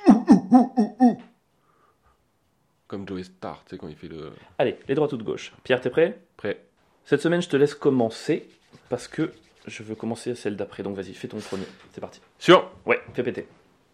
[2.86, 4.32] Comme Joey Star, tu sais, quand il fait le.
[4.58, 5.52] Allez, les droites ou de gauche.
[5.64, 6.60] Pierre, t'es prêt Prêt.
[7.04, 8.48] Cette semaine, je te laisse commencer
[8.88, 9.32] parce que
[9.66, 10.82] je veux commencer celle d'après.
[10.82, 11.64] Donc vas-y, fais ton premier.
[11.92, 12.20] C'est parti.
[12.38, 13.46] Sur Ouais, fais péter.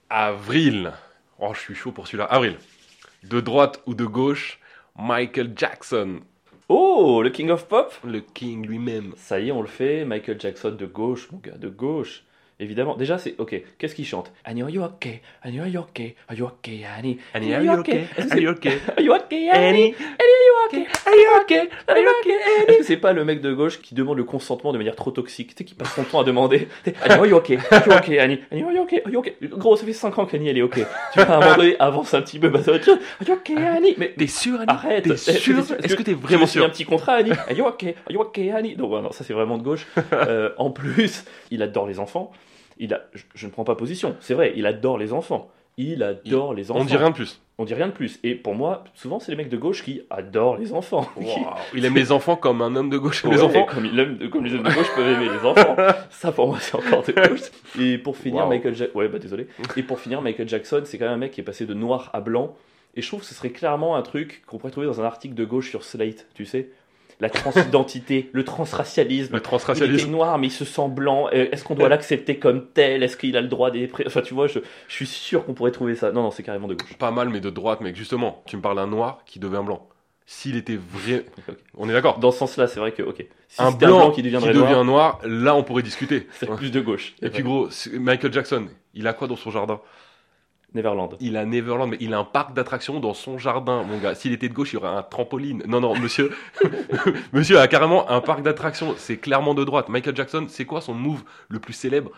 [0.09, 0.93] Avril.
[1.39, 2.25] Oh, je suis chaud pour celui-là.
[2.25, 2.57] Avril.
[3.25, 4.59] De droite ou de gauche,
[4.97, 6.21] Michael Jackson,
[6.73, 9.13] Oh, le King of Pop le king lui-même.
[9.17, 10.05] Ça y est, on le fait.
[10.05, 12.23] Michael Jackson de gauche, mon gars, de gauche.
[12.61, 12.95] Évidemment.
[12.97, 13.61] Déjà, c'est ok.
[13.79, 14.31] Qu'est-ce qu'il chante?
[14.45, 17.71] Annie, are you okay Annie, are you okay Are you okay, Annie Annie, are you
[17.73, 18.05] okay?
[18.19, 18.79] Are c'est- you okay?
[18.97, 22.69] Are you okay, Annie Annie, are you okay Are you okay Are you okay, Annie
[22.69, 25.11] Est-ce que c'est pas le mec de gauche qui demande le consentement de manière trop
[25.11, 25.51] toxique?
[25.51, 26.69] Tu sais, qui passe son temps à demander.
[27.03, 29.37] Annie, are you okay Are you okay, Annie Annie, are you okay Are you okay
[29.43, 30.75] Gros, ça fait 5 ans qu'Annie, elle est ok.
[30.75, 33.33] Tu vois, à un moment donné, avance un petit peu, bah ça va Are you
[33.35, 34.67] okay, Annie Mais T'es sûr, Annie?
[34.69, 35.05] Arrête.
[35.05, 35.67] T'es Est-ce que sûr?
[35.67, 37.33] t'es- Est-ce que t'es tu vraiment me signes un sûr petit contrat, Annie?
[37.33, 39.87] Are you okay Are you okay, Annie non, ça c'est vraiment de gauche.
[40.13, 42.31] Euh, en plus, il adore les enfants.
[42.81, 45.51] Il a, je, je ne prends pas position, c'est vrai, il adore les enfants.
[45.77, 46.81] Il adore les enfants.
[46.81, 47.41] On dit rien de plus.
[47.57, 48.19] On dit rien de plus.
[48.23, 51.09] Et pour moi, souvent, c'est les mecs de gauche qui adorent les enfants.
[51.17, 51.27] Wow.
[51.75, 53.65] Il aime les enfants comme un homme de gauche aime les enfants.
[53.65, 55.77] Comme, il aime- comme les hommes de gauche peuvent aimer les enfants.
[56.11, 57.41] Ça, pour moi, c'est encore de gauche.
[57.79, 58.49] Et pour finir, Wow.
[58.51, 58.99] Michael Jackson.
[58.99, 59.47] Ouais, bah désolé.
[59.77, 62.11] Et pour finir, Michael Jackson, c'est quand même un mec qui est passé de noir
[62.13, 62.57] à blanc.
[62.97, 65.35] Et je trouve que ce serait clairement un truc qu'on pourrait trouver dans un article
[65.35, 66.71] de gauche sur Slate, tu sais.
[67.21, 69.33] La transidentité, le transracialisme.
[69.33, 70.11] Le Il était transracialisme.
[70.11, 71.29] noir, mais il se sent blanc.
[71.33, 73.03] Euh, Est-ce qu'on doit l'accepter comme tel?
[73.03, 73.91] Est-ce qu'il a le droit des.
[74.07, 76.13] Enfin, tu vois, je, je suis sûr qu'on pourrait trouver ça.
[76.13, 76.95] Non, non, c'est carrément de gauche.
[76.99, 77.97] Pas mal, mais de droite, mec.
[77.97, 79.87] Justement, tu me parles d'un noir qui devient blanc.
[80.27, 81.27] S'il était vrai.
[81.77, 83.27] On est d'accord Dans ce sens-là, c'est vrai que, ok.
[83.49, 86.29] Si un c'était blanc, qui qui, deviendrait devient noir, noir, là, on pourrait discuter.
[86.33, 87.15] c'est plus de gauche.
[87.21, 89.81] Et puis, gros, Michael Jackson, il a quoi dans son jardin?
[90.75, 91.17] Neverland.
[91.21, 94.15] Il a Neverland, mais il a un parc d'attractions dans son jardin, mon gars.
[94.15, 95.63] S'il était de gauche, il y aurait un trampoline.
[95.67, 96.31] Non, non, monsieur.
[97.33, 98.95] monsieur a carrément un parc d'attractions.
[98.97, 99.89] C'est clairement de droite.
[99.89, 102.11] Michael Jackson, c'est quoi son move le plus célèbre?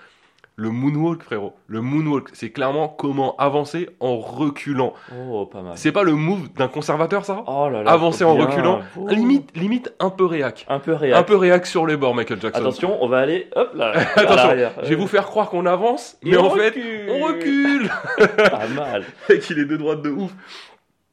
[0.57, 1.55] Le moonwalk, frérot.
[1.67, 4.93] Le moonwalk, c'est clairement comment avancer en reculant.
[5.31, 5.73] Oh, pas mal.
[5.77, 7.43] C'est pas le move d'un conservateur, ça?
[7.47, 7.91] Oh là là.
[7.91, 8.45] Avancer en bien.
[8.47, 8.83] reculant.
[8.99, 9.09] Oh.
[9.09, 10.67] Limite, limite un peu réac.
[10.69, 11.15] Un peu réel.
[11.15, 12.61] Un peu réac sur les bords, Michael Jackson.
[12.61, 13.49] Attention, on va aller.
[13.57, 13.93] Hop là.
[14.17, 14.71] Attention.
[14.83, 16.75] Je vais vous faire croire qu'on avance, Et mais on en fait,
[17.09, 17.91] on recule.
[18.37, 19.05] Pas mal.
[19.31, 20.33] Mec, il est de droite de ouf.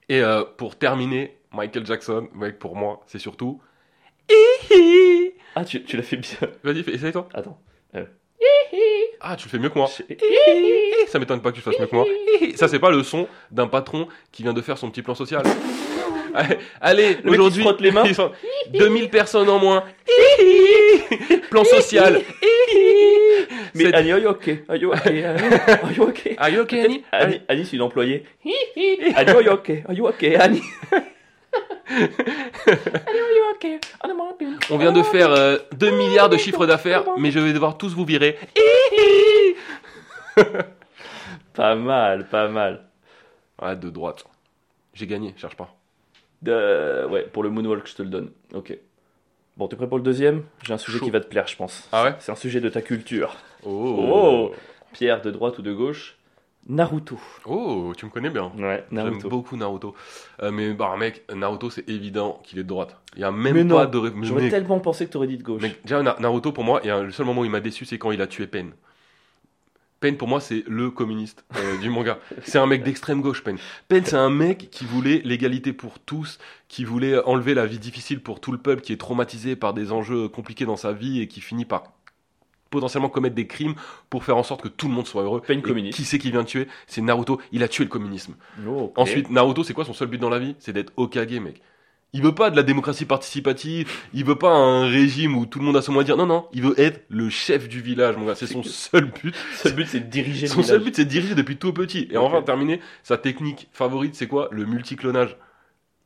[0.10, 3.62] Et euh, pour terminer, Michael Jackson, mec, pour moi, c'est surtout.
[5.56, 6.50] Ah, tu, tu l'as fait bien.
[6.64, 7.28] Vas-y, essaye toi.
[7.34, 7.60] Attends.
[9.22, 9.90] Ah, tu le fais mieux que moi.
[10.10, 12.06] Je- Ça m'étonne pas que tu le fasses mieux que moi.
[12.56, 15.44] Ça, c'est pas le son d'un patron qui vient de faire son petit plan social.
[16.34, 18.04] Allez, Allez, aujourd'hui, frotte les mains.
[18.06, 18.32] ils sont
[18.72, 19.84] 2000 personnes en moins.
[21.50, 22.22] plan social.
[23.76, 24.64] Mais Annie, are you okay?
[24.70, 25.24] Are you okay?
[25.26, 26.36] Are you okay?
[26.38, 28.24] Are you okay, Annie Annie, Annie, c'est une employée.
[29.16, 29.84] Annie, are you okay?
[29.88, 30.62] Are you okay, Annie?
[30.92, 31.79] Annie, are you okay?
[34.70, 37.94] On vient de faire euh, 2 milliards de chiffre d'affaires, mais je vais devoir tous
[37.94, 38.38] vous virer.
[41.54, 42.86] Pas mal, pas mal.
[43.62, 44.24] Ouais, de droite.
[44.94, 45.76] J'ai gagné, cherche pas.
[46.42, 47.06] De...
[47.10, 48.32] Ouais, pour le moonwalk, je te le donne.
[48.54, 48.78] Ok.
[49.58, 50.44] Bon, t'es prêt pour le deuxième?
[50.64, 51.06] J'ai un sujet Chaud.
[51.06, 51.90] qui va te plaire, je pense.
[51.92, 52.16] Ah ouais?
[52.20, 53.36] C'est un sujet de ta culture.
[53.66, 54.06] Oh.
[54.14, 54.54] Oh.
[54.94, 56.16] Pierre, de droite ou de gauche?
[56.68, 57.20] Naruto.
[57.46, 58.52] Oh, tu me connais bien.
[58.58, 59.30] Ouais, J'aime Naruto.
[59.30, 59.96] beaucoup Naruto.
[60.44, 62.96] Euh, mais bah mec, Naruto c'est évident qu'il est de droite.
[63.16, 65.28] Il y a même Mais non, pas de ré- J'aurais mec, tellement pensé que t'aurais
[65.28, 65.62] dit de gauche.
[65.62, 67.60] mec, déjà Na- Naruto pour moi, il y a le seul moment où il m'a
[67.62, 68.68] déçu c'est quand il a tué Pain.
[70.02, 72.20] Pain pour moi c'est le communiste euh, du manga.
[72.44, 73.56] C'est un mec d'extrême gauche Pain.
[73.88, 76.38] Pain c'est un mec qui voulait l'égalité pour tous,
[76.70, 79.92] qui voulait enlever la vie difficile pour tout le peuple qui est traumatisé par des
[79.92, 81.84] enjeux compliqués dans sa vie et qui finit par
[82.70, 83.76] potentiellement commettre des crimes
[84.10, 85.42] pour faire en sorte que tout le monde soit heureux.
[85.50, 85.98] Et communiste.
[85.98, 86.68] Qui c'est qui vient de tuer?
[86.88, 87.40] C'est Naruto.
[87.52, 88.36] Il a tué le communisme.
[88.68, 88.94] Oh.
[88.96, 90.56] Ensuite, Naruto, c'est quoi son seul but dans la vie?
[90.60, 91.62] C'est d'être Okage, mec.
[92.12, 95.66] Il veut pas de la démocratie participative, il veut pas un régime où tout le
[95.66, 96.18] monde a son mot à dire.
[96.18, 98.34] Non, non, il veut être le chef du village, mon gars.
[98.34, 99.36] C'est son seul but.
[99.56, 102.08] Son but, c'est de diriger le Son seul but, c'est de diriger depuis tout petit.
[102.10, 104.48] Et enfin, terminer, sa technique favorite, c'est quoi?
[104.52, 105.38] Le multiclonage.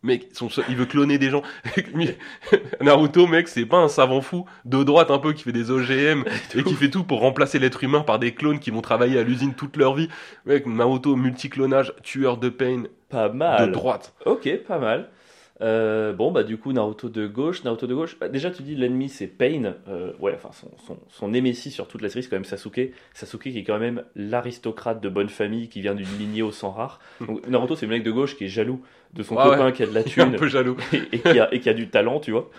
[0.04, 1.44] Mec, son il veut cloner des gens.
[2.82, 6.24] Naruto, mec, c'est pas un savant fou de droite un peu qui fait des OGM
[6.56, 9.24] et qui fait tout pour remplacer l'être humain par des clones qui vont travailler à
[9.24, 10.10] l'usine toute leur vie.
[10.46, 13.72] Mec, Naruto, multiclonage, tueur de pain, Pas de mal.
[13.72, 14.14] droite.
[14.26, 15.10] Ok, pas mal.
[15.62, 18.18] Euh, bon, bah du coup, Naruto de gauche, Naruto de gauche.
[18.20, 19.76] Bah, déjà, tu dis l'ennemi c'est Pain.
[19.88, 22.92] Euh, ouais, enfin, son, son, son némésis sur toute la série, c'est quand même Sasuke.
[23.14, 26.72] Sasuke qui est quand même l'aristocrate de bonne famille qui vient d'une lignée au sang
[26.72, 27.00] rare.
[27.26, 28.82] Donc, Naruto, c'est le mec de gauche qui est jaloux
[29.14, 29.74] de son Ah copain ouais.
[29.74, 30.78] qui a de la suis un thune peu jaloux.
[30.92, 32.50] et, et qui a, et qui a du talent, tu vois.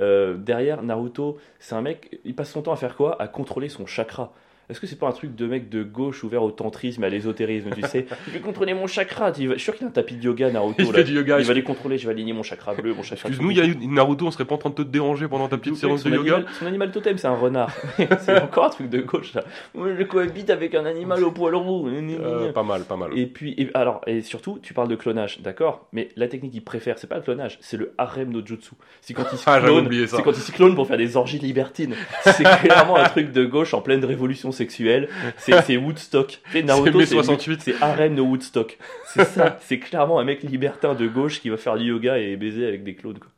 [0.00, 3.20] Euh, derrière, Naruto, c'est un mec, il passe son temps à faire quoi?
[3.20, 4.32] À contrôler son chakra.
[4.70, 7.70] Est-ce que c'est pas un truc de mec de gauche ouvert au tantrisme, à l'ésotérisme,
[7.74, 9.32] tu sais Je vais contrôler mon chakra.
[9.32, 10.82] Tu Je suis sûr qu'il a un tapis de yoga, Naruto.
[10.82, 11.02] Il là.
[11.02, 11.40] du yoga.
[11.40, 13.28] Il va les contrôler, je vais aligner mon chakra bleu, mon chakra.
[13.28, 16.10] Excuse-nous, Naruto, on serait pas en train de te déranger pendant ta petite séance de
[16.10, 17.74] yoga son animal totem, c'est un renard.
[18.20, 19.32] c'est encore un truc de gauche,
[19.74, 21.88] je cohabite avec un animal au poil roux.
[21.88, 23.16] Euh, Pas mal, pas mal.
[23.16, 25.86] Et puis, et, alors, et surtout, tu parles de clonage, d'accord?
[25.92, 28.72] Mais la technique qu'il préfère, c'est pas le clonage, c'est le harem no jutsu.
[29.00, 30.16] C'est quand il se Ah, j'avais clone, oublié ça.
[30.16, 31.94] c'est quand il se clone pour faire des orgies libertines.
[32.22, 35.08] C'est clairement un truc de gauche en pleine révolution sexuelle.
[35.38, 36.40] C'est c'est Woodstock.
[36.52, 37.60] Sais, Naruto, mai 68.
[37.62, 38.78] C'est harem no Woodstock.
[39.06, 39.56] C'est ça.
[39.66, 42.84] C'est clairement un mec libertin de gauche qui va faire du yoga et baiser avec
[42.84, 43.18] des clones.
[43.18, 43.30] quoi.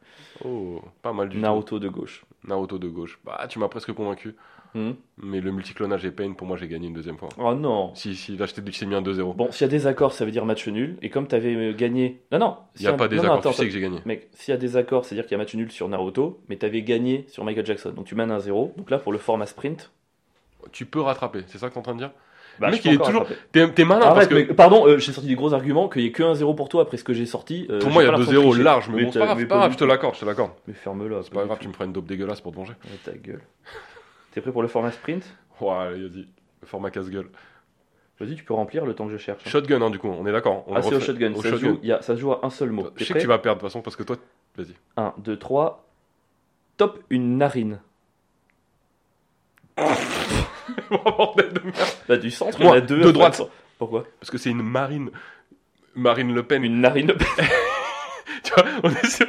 [0.45, 1.43] Oh, pas mal du tout.
[1.43, 2.25] Naruto de gauche.
[2.47, 3.19] Naruto de gauche.
[3.25, 4.35] Bah, tu m'as presque convaincu.
[4.75, 4.93] Hmm.
[5.19, 7.29] Mais le multiclonage et Pain, pour moi, j'ai gagné une deuxième fois.
[7.39, 7.95] Oh non.
[7.95, 9.37] Si, si, là, je t'ai c'est mis un 2-0.
[9.37, 10.97] Bon, s'il y a des accords, ça veut dire match nul.
[11.03, 12.23] Et comme tu avais gagné.
[12.33, 12.57] Non, non.
[12.77, 13.99] Il n'y a un- pas des non, non, accords, attends, tu sais que j'ai gagné.
[14.07, 16.57] Mec, s'il y a des accords, c'est-à-dire qu'il y a match nul sur Naruto, mais
[16.57, 17.93] tu avais gagné sur Michael Jackson.
[17.93, 18.73] Donc tu mènes un 0.
[18.79, 19.93] Donc là, pour le format sprint,
[20.71, 22.11] Tu peux rattraper, c'est ça que t'es en train de dire?
[22.61, 23.27] Bah, mec, il est toujours-.
[23.51, 26.03] T'es t'es malin Arrête, parce que mais- pardon, euh, j'ai sorti des gros arguments, qu'il
[26.03, 27.67] n'y ait que 1-0 pour toi après ce que j'ai sorti.
[27.71, 28.63] euh, pour moi, il y a l'impression de 2-0 tricher.
[28.63, 28.89] large.
[28.91, 30.51] Mais Mais bon, c'est pas grave, pas grave, je te l'accorde, je te l'accorde.
[30.69, 31.23] Mais ferme-la.
[31.23, 32.75] C'est pas grave, tu me feras une dope dégueulasse pour te venger.
[32.85, 33.41] Ouais, ta gueule.
[34.33, 35.25] T'es prêt pour le format sprint?
[35.61, 36.27] Ouais, allez, vas-y.
[36.61, 37.29] Le format casse-gueule.
[38.21, 39.43] Vas-y, tu peux remplir le temps que je cherche.
[39.47, 39.51] hein.
[39.51, 40.65] Shotgun, hein, du coup, on est d'accord.
[40.69, 41.33] On Ah, c'est au shotgun.
[41.33, 41.69] Au ça, shotgun.
[41.71, 42.87] joue, il y a- ça se joue à un seul mot.
[42.97, 44.17] Je sais que tu vas perdre de toute façon parce que toi,
[44.57, 44.75] vas-y.
[44.99, 45.85] 1, 2, 3.
[46.77, 47.81] Top une narine.
[50.91, 51.77] Bordel de merde.
[52.09, 52.97] Là, du centre, il y en a deux.
[52.97, 53.43] de après, droite.
[53.79, 54.07] Pourquoi?
[54.21, 55.11] Parce que c'est une marine.
[55.95, 56.65] Marine Le Pen.
[56.65, 57.13] Une narine.
[58.43, 59.27] Tu vois, on est sur...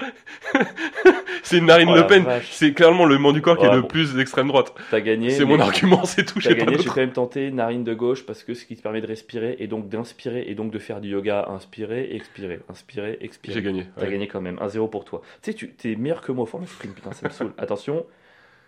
[1.43, 2.25] c'est une Marine Oh Le Pen.
[2.49, 3.87] C'est clairement le membre du corps qui est le bon.
[3.87, 4.73] plus d'extrême droite.
[4.89, 5.29] T'as gagné.
[5.29, 6.39] C'est mon argument, c'est tout.
[6.39, 9.01] J'ai gagné, j'ai quand même tenté narine de gauche parce que ce qui te permet
[9.01, 13.53] de respirer et donc d'inspirer et donc de faire du yoga, inspirer, expirer, inspirer, expirer.
[13.53, 13.85] J'ai gagné.
[13.95, 14.11] T'as ouais.
[14.11, 15.21] gagné quand même, 1-0 pour toi.
[15.41, 17.53] Tu sais, tu t'es meilleur que moi au format putain, ça me saoule.
[17.57, 18.05] Attention,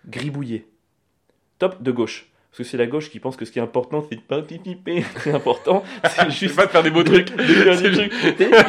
[0.07, 0.67] gribouiller.
[1.57, 2.29] Top de gauche.
[2.55, 4.41] Parce que c'est la gauche qui pense que ce qui est important, c'est de pas
[4.41, 5.03] pipiper.
[5.17, 7.35] C'est important, c'est juste pas te faire des beaux trucs.
[7.35, 8.09] de faire des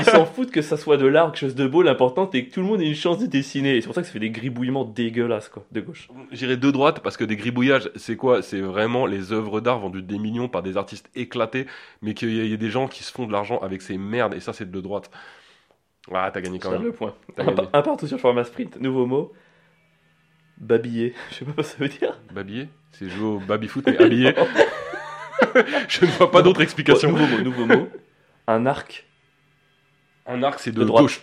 [0.00, 1.82] Ils s'en foutent que ça soit de l'art quelque chose de beau.
[1.82, 3.76] L'important, c'est que tout le monde ait une chance de dessiner.
[3.76, 6.08] Et c'est pour ça que ça fait des gribouillements dégueulasses, quoi, de gauche.
[6.32, 8.42] J'irai de droite parce que des gribouillages, c'est quoi?
[8.42, 11.66] C'est vraiment les œuvres d'art vendues des millions par des artistes éclatés,
[12.02, 14.34] mais qu'il y, y a des gens qui se font de l'argent avec ces merdes,
[14.34, 15.12] et ça, c'est de droite.
[16.12, 16.82] Ah, t'as gagné quand même.
[16.82, 17.14] le point.
[17.36, 17.54] Un, gagné.
[17.54, 18.80] par- un partout sur format sprint.
[18.80, 19.32] Nouveau mot.
[20.58, 21.14] Babiller.
[21.30, 22.18] Je sais pas ce que ça veut dire.
[22.34, 22.68] Babillé
[22.98, 24.34] C'est jouer au baby-foot, mais habillé.
[25.88, 27.10] Je ne vois pas d'autre Bon, explication.
[27.12, 27.88] nouveau mot, nouveau mot.
[28.46, 29.04] Un arc.
[30.26, 31.02] Un arc, c'est de, De droite.
[31.02, 31.20] gauche.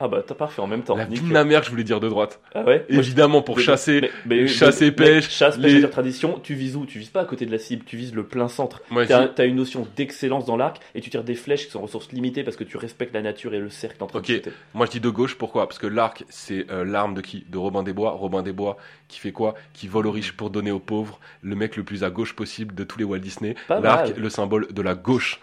[0.00, 0.94] Ah bah t'as parfait en même temps.
[0.96, 2.40] La vie de ma mère, je voulais dire de droite.
[2.54, 4.00] Ah ouais Évidemment, pour Mais- chasser.
[4.26, 6.86] mais- mais- chasse mais- et pêche, Chasse, pêche les- tradition, tu vises où?
[6.86, 8.80] Tu vises pas à côté de la cible, tu vises le plein centre.
[8.90, 11.80] Moi, T'as si- une notion d'excellence dans l'arc et tu tires des flèches qui sont
[11.80, 14.40] ressources limitées parce que tu respectes la nature et le cercle entre Ok.
[14.74, 15.66] Moi, je dis de gauche, pourquoi?
[15.66, 17.44] Parce que l'arc, c'est euh, l'arme de qui?
[17.48, 18.12] De Robin des Bois.
[18.12, 18.76] Robin des Bois,
[19.08, 19.54] qui fait quoi?
[19.72, 21.18] Qui vole aux riches pour donner aux pauvres.
[21.42, 23.56] Le mec le plus à gauche possible de tous les Walt Disney.
[23.68, 25.40] L'arc, le symbole de la gauche.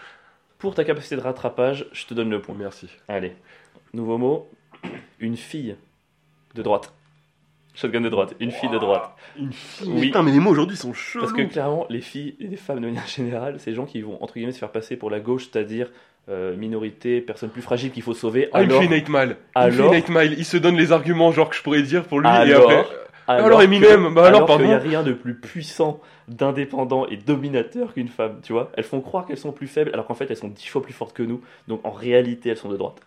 [0.59, 2.55] Pour ta capacité de rattrapage, je te donne le point.
[2.57, 2.87] Merci.
[3.09, 3.33] Allez.
[3.95, 4.49] Nouveau mot.
[5.19, 5.75] Une fille
[6.53, 6.91] de droite.
[7.73, 8.35] Shotgun de droite.
[8.41, 9.11] Une fille de droite.
[9.39, 9.87] Une fille.
[9.89, 10.01] Oui.
[10.07, 11.19] Putain, mais les mots aujourd'hui sont chauds.
[11.21, 14.01] Parce que clairement, les filles et les femmes de manière générale, c'est les gens qui
[14.01, 15.89] vont entre guillemets se faire passer pour la gauche, c'est-à-dire
[16.27, 18.49] euh, minorité, personnes plus fragiles qu'il faut sauver.
[18.53, 19.37] Alors, Infinite Mile.
[19.55, 20.35] alors- Infinite Mile.
[20.37, 22.27] Il se donne les arguments, genre que je pourrais dire pour lui.
[22.27, 22.85] et Alors- après.
[23.27, 27.17] alors, alors, Eminem, que- bah alors, qu'il n'y a rien de plus puissant, d'indépendant et
[27.17, 28.71] dominateur qu'une femme, tu vois.
[28.75, 30.93] Elles font croire qu'elles sont plus faibles, alors qu'en fait elles sont dix fois plus
[30.93, 31.41] fortes que nous.
[31.67, 33.01] Donc en réalité, elles sont de droite.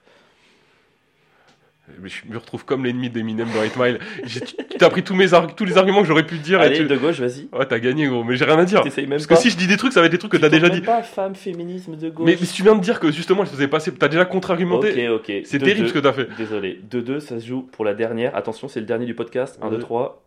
[2.01, 3.99] Mais je me retrouve comme l'ennemi d'Eminem dans 8 Mile.
[4.27, 4.41] Tu
[4.79, 5.27] t'as pris tous, mes
[5.57, 6.61] tous les arguments que j'aurais pu dire.
[6.63, 6.85] et Allez, tu...
[6.85, 7.49] de gauche, vas-y.
[7.53, 8.23] Ouais, t'as gagné, gros.
[8.23, 8.85] Mais j'ai rien à dire.
[8.85, 9.35] Même Parce pas.
[9.35, 10.81] que si je dis des trucs, ça va être des trucs que t'as déjà tournes
[10.81, 10.87] dit.
[10.87, 12.25] même pas femme, féminisme de gauche.
[12.27, 13.93] Mais, mais si tu viens de dire que justement, je faisais passer.
[13.93, 15.09] T'as déjà contre-argumenté.
[15.09, 15.43] Ok, ok.
[15.45, 15.89] C'est terrible deux.
[15.89, 16.29] ce que t'as fait.
[16.37, 16.81] Désolé.
[16.91, 18.37] 2-2, ça se joue pour la dernière.
[18.37, 19.59] Attention, c'est le dernier du podcast.
[19.61, 19.81] 1, 2, Ouais.
[19.83, 20.25] 3.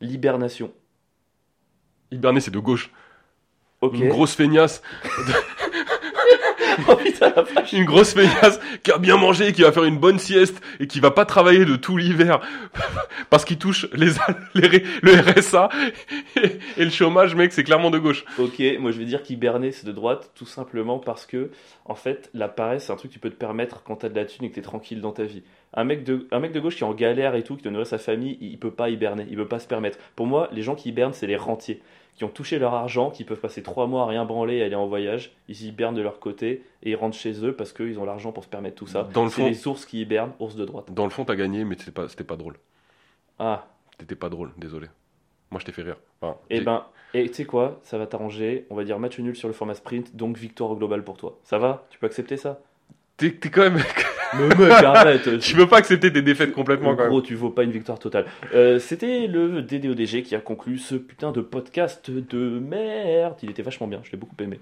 [0.00, 0.70] Libération.
[2.12, 2.90] Hiberner, c'est de gauche.
[3.80, 3.94] Ok.
[3.94, 4.82] Une grosse feignasse.
[6.88, 7.72] oh putain, la vache.
[7.72, 11.00] Une grosse feignasse qui a bien mangé, qui va faire une bonne sieste et qui
[11.00, 12.40] va pas travailler de tout l'hiver
[13.30, 14.10] parce qu'il touche les,
[14.54, 15.68] le RSA
[16.36, 18.24] et, et le chômage, mec, c'est clairement de gauche.
[18.38, 21.50] Ok, moi je vais dire qu'hiberner c'est de droite, tout simplement parce que,
[21.84, 24.16] en fait, la paresse c'est un truc que tu peux te permettre quand t'as de
[24.16, 25.42] la thune et que t'es tranquille dans ta vie.
[25.74, 27.72] Un mec, de, un mec de gauche qui est en galère et tout, qui doit
[27.72, 29.98] nourrir sa famille, il, peut pas hiberner, il peut pas se permettre.
[30.14, 31.82] Pour moi, les gens qui hibernent, c'est les rentiers,
[32.14, 34.74] qui ont touché leur argent, qui peuvent passer trois mois à rien branler et aller
[34.74, 35.32] en voyage.
[35.48, 38.42] Ils hibernent de leur côté et ils rentrent chez eux parce qu'ils ont l'argent pour
[38.44, 39.08] se permettre tout ça.
[39.12, 40.86] Dans le C'est fond- les ours qui hibernent, ours de droite.
[40.92, 42.54] Dans le fond, t'as gagné, mais c'était pas, c'était pas drôle.
[43.38, 43.66] Ah,
[43.98, 44.86] T'étais pas drôle, désolé.
[45.50, 45.96] Moi, je t'ai fait rire.
[46.22, 48.66] Enfin, et j'ai- ben, et tu sais quoi, ça va t'arranger.
[48.70, 51.38] On va dire match nul sur le format sprint, donc victoire au global pour toi.
[51.44, 51.86] Ça va?
[51.90, 52.60] Tu peux accepter ça?
[53.18, 53.82] T'es quand même.
[54.38, 57.10] Mais mec, arrête tu peux pas accepter tes défaites complètement quand même.
[57.10, 58.26] Gros, tu vaux pas une victoire totale.
[58.54, 63.34] Euh, C'était le DDODG qui a conclu ce putain de podcast de merde.
[63.42, 64.58] Il était vachement bien, je l'ai beaucoup aimé.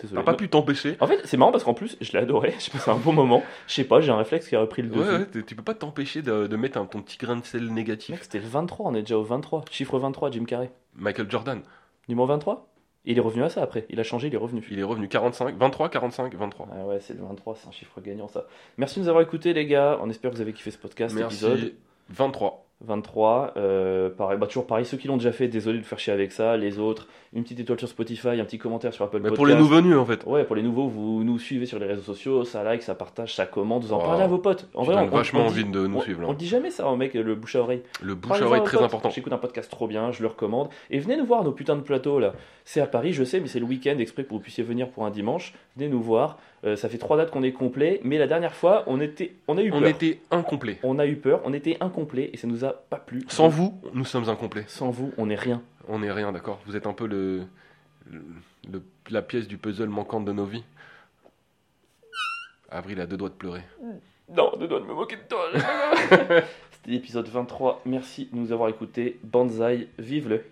[0.00, 0.20] Désolé.
[0.20, 0.96] T'as pas pu t'empêcher.
[0.98, 2.54] En fait, c'est marrant parce qu'en plus, je l'ai adoré.
[2.58, 3.42] J'ai passé un bon moment.
[3.68, 5.10] Je sais pas, j'ai un réflexe qui a repris le Ouais, dessus.
[5.12, 7.62] ouais, t'es- tu peux pas t'empêcher de, de mettre un- ton petit grain de sel
[7.62, 8.18] Mec, négatif.
[8.22, 9.64] c'était le 23, on est déjà au 23.
[9.70, 10.70] Chiffre 23, Jim Carrey.
[10.96, 11.60] Michael Jordan,
[12.08, 12.68] Numéro 23
[13.04, 13.84] Il est revenu à ça après.
[13.90, 14.64] Il a changé, il est revenu.
[14.70, 16.68] il est revenu 45, 23, 45, 23.
[16.72, 18.46] Ah ouais, c'est le 23, c'est un chiffre gagnant ça.
[18.76, 19.98] Merci de nous avoir écoutés les gars.
[20.00, 21.44] On espère que vous avez kiffé ce podcast, Merci.
[21.44, 21.74] épisode.
[22.10, 22.64] 23.
[22.86, 23.54] 23.
[23.56, 26.12] Euh, pareil, bah, toujours pareil, ceux qui l'ont déjà fait, désolé de vous faire chier
[26.12, 26.56] avec ça.
[26.56, 29.36] Les autres, une petite étoile sur Spotify, un petit commentaire sur Apple Mais Podcast.
[29.36, 30.24] pour les nouveaux venus, en fait.
[30.26, 33.34] Ouais, pour les nouveaux, vous nous suivez sur les réseaux sociaux, ça like, ça partage,
[33.34, 34.04] ça commente, vous en Wow.
[34.04, 34.68] parlez à vos potes.
[34.74, 36.26] En vrai, on, vachement on envie de nous on- suivre, là.
[36.28, 37.82] On dit jamais ça, hein, mec, le bouche à oreille.
[38.02, 38.86] Le bouche à oreille très potes.
[38.86, 39.10] important.
[39.10, 40.68] J'écoute un podcast trop bien, je le recommande.
[40.90, 42.32] Et venez nous voir nos putains de plateaux là.
[42.64, 44.88] C'est à Paris, je sais, mais c'est le week-end exprès pour que vous puissiez venir
[44.90, 45.54] pour un dimanche.
[45.76, 46.38] Venez nous voir.
[46.64, 49.58] Euh, ça fait trois dates qu'on est complet, mais la dernière fois, on était, on
[49.58, 49.80] a eu peur.
[49.82, 50.78] On était incomplets.
[50.84, 53.24] On a eu peur, on était incomplet et ça nous a pas plu.
[53.28, 54.64] Sans vous, nous sommes incomplets.
[54.68, 55.60] Sans vous, on est rien.
[55.88, 57.42] On n'est rien, d'accord Vous êtes un peu le,
[58.10, 58.22] le-
[58.70, 60.62] le- la pièce du puzzle manquante de nos vies.
[62.70, 63.62] Avril a deux doigts de pleurer.
[64.34, 65.46] Non, de doigts de me moquer de toi.
[66.70, 67.82] C'était l'épisode 23.
[67.84, 69.18] Merci de nous avoir écoutés.
[69.24, 70.44] Banzai, vive le.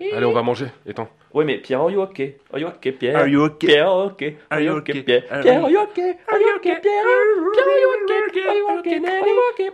[0.00, 0.66] Allez, on va manger.
[0.86, 1.08] Étends.
[1.34, 2.38] Ouais, mais Pierre, are you okay?
[2.52, 3.16] Are you okay, Pierre?
[3.16, 3.66] Are you okay?
[3.66, 4.36] Pierre, okay?
[4.50, 5.02] Are you okay?
[5.02, 5.22] Pierre?
[5.42, 6.16] Pierre, are you okay?
[6.28, 6.80] Are you okay, Pierre?
[6.82, 7.90] Pierre, are you
[8.28, 8.46] okay?
[8.48, 8.96] Are you okay?
[8.96, 9.70] Are you okay?